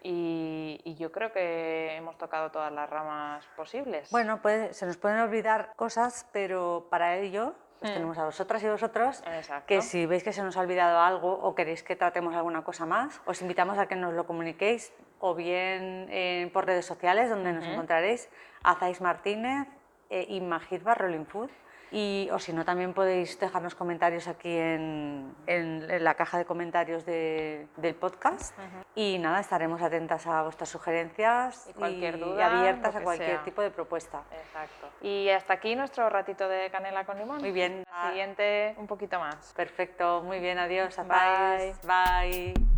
Y, 0.00 0.80
y, 0.84 0.94
yo 0.94 1.10
creo 1.10 1.32
que 1.32 1.96
hemos 1.96 2.16
tocado 2.18 2.52
todas 2.52 2.72
las 2.72 2.88
ramas 2.88 3.44
posibles. 3.56 4.08
Bueno, 4.12 4.40
pues 4.40 4.76
se 4.76 4.86
nos 4.86 4.96
pueden 4.96 5.18
olvidar 5.18 5.72
cosas, 5.74 6.28
pero 6.32 6.86
para 6.88 7.16
ello 7.16 7.56
pues 7.80 7.94
tenemos 7.94 8.18
a 8.18 8.24
vosotras 8.24 8.62
y 8.62 8.68
vosotros 8.68 9.22
que 9.66 9.82
si 9.82 10.06
veis 10.06 10.24
que 10.24 10.32
se 10.32 10.42
nos 10.42 10.56
ha 10.56 10.60
olvidado 10.60 10.98
algo 10.98 11.32
o 11.32 11.54
queréis 11.54 11.82
que 11.82 11.94
tratemos 11.94 12.34
alguna 12.34 12.64
cosa 12.64 12.86
más, 12.86 13.20
os 13.24 13.40
invitamos 13.40 13.78
a 13.78 13.86
que 13.86 13.94
nos 13.94 14.14
lo 14.14 14.26
comuniquéis 14.26 14.92
o 15.20 15.34
bien 15.34 16.06
eh, 16.10 16.50
por 16.52 16.66
redes 16.66 16.86
sociales 16.86 17.30
donde 17.30 17.52
nos 17.52 17.64
encontraréis, 17.64 18.28
Azais 18.62 19.00
Martínez 19.00 19.68
e 20.10 20.26
Imagirba 20.34 20.94
Rolling 20.94 21.26
Food. 21.26 21.50
Y, 21.90 22.28
o 22.32 22.38
si 22.38 22.52
no, 22.52 22.64
también 22.66 22.92
podéis 22.92 23.40
dejarnos 23.40 23.74
comentarios 23.74 24.28
aquí 24.28 24.54
en, 24.54 25.34
en, 25.46 26.04
la 26.04 26.14
caja 26.14 26.36
de 26.36 26.44
comentarios 26.44 27.06
de, 27.06 27.66
del 27.76 27.94
podcast. 27.94 28.54
Y 28.94 29.18
nada, 29.18 29.40
estaremos 29.40 29.80
atentas 29.80 30.26
a 30.26 30.42
vuestras 30.42 30.68
sugerencias 30.68 31.66
y, 31.70 31.72
cualquier 31.72 32.18
duda, 32.18 32.36
y 32.36 32.42
abiertas 32.42 32.94
a 32.94 33.00
cualquier 33.00 33.42
tipo 33.42 33.62
de 33.62 33.70
propuesta. 33.70 34.22
Exacto. 34.30 34.88
Y 35.00 35.30
hasta 35.30 35.54
aquí 35.54 35.74
nuestro 35.76 36.10
ratito 36.10 36.46
de 36.48 36.70
canela 36.70 37.06
con 37.06 37.18
limón. 37.18 37.40
Muy 37.40 37.52
bien. 37.52 37.84
siguiente, 38.06 38.74
un 38.76 38.86
poquito 38.86 39.18
más. 39.18 39.54
Perfecto, 39.54 40.22
muy 40.22 40.40
bien, 40.40 40.58
adiós. 40.58 40.94
Bye. 40.96 41.72
Bye. 41.84 42.77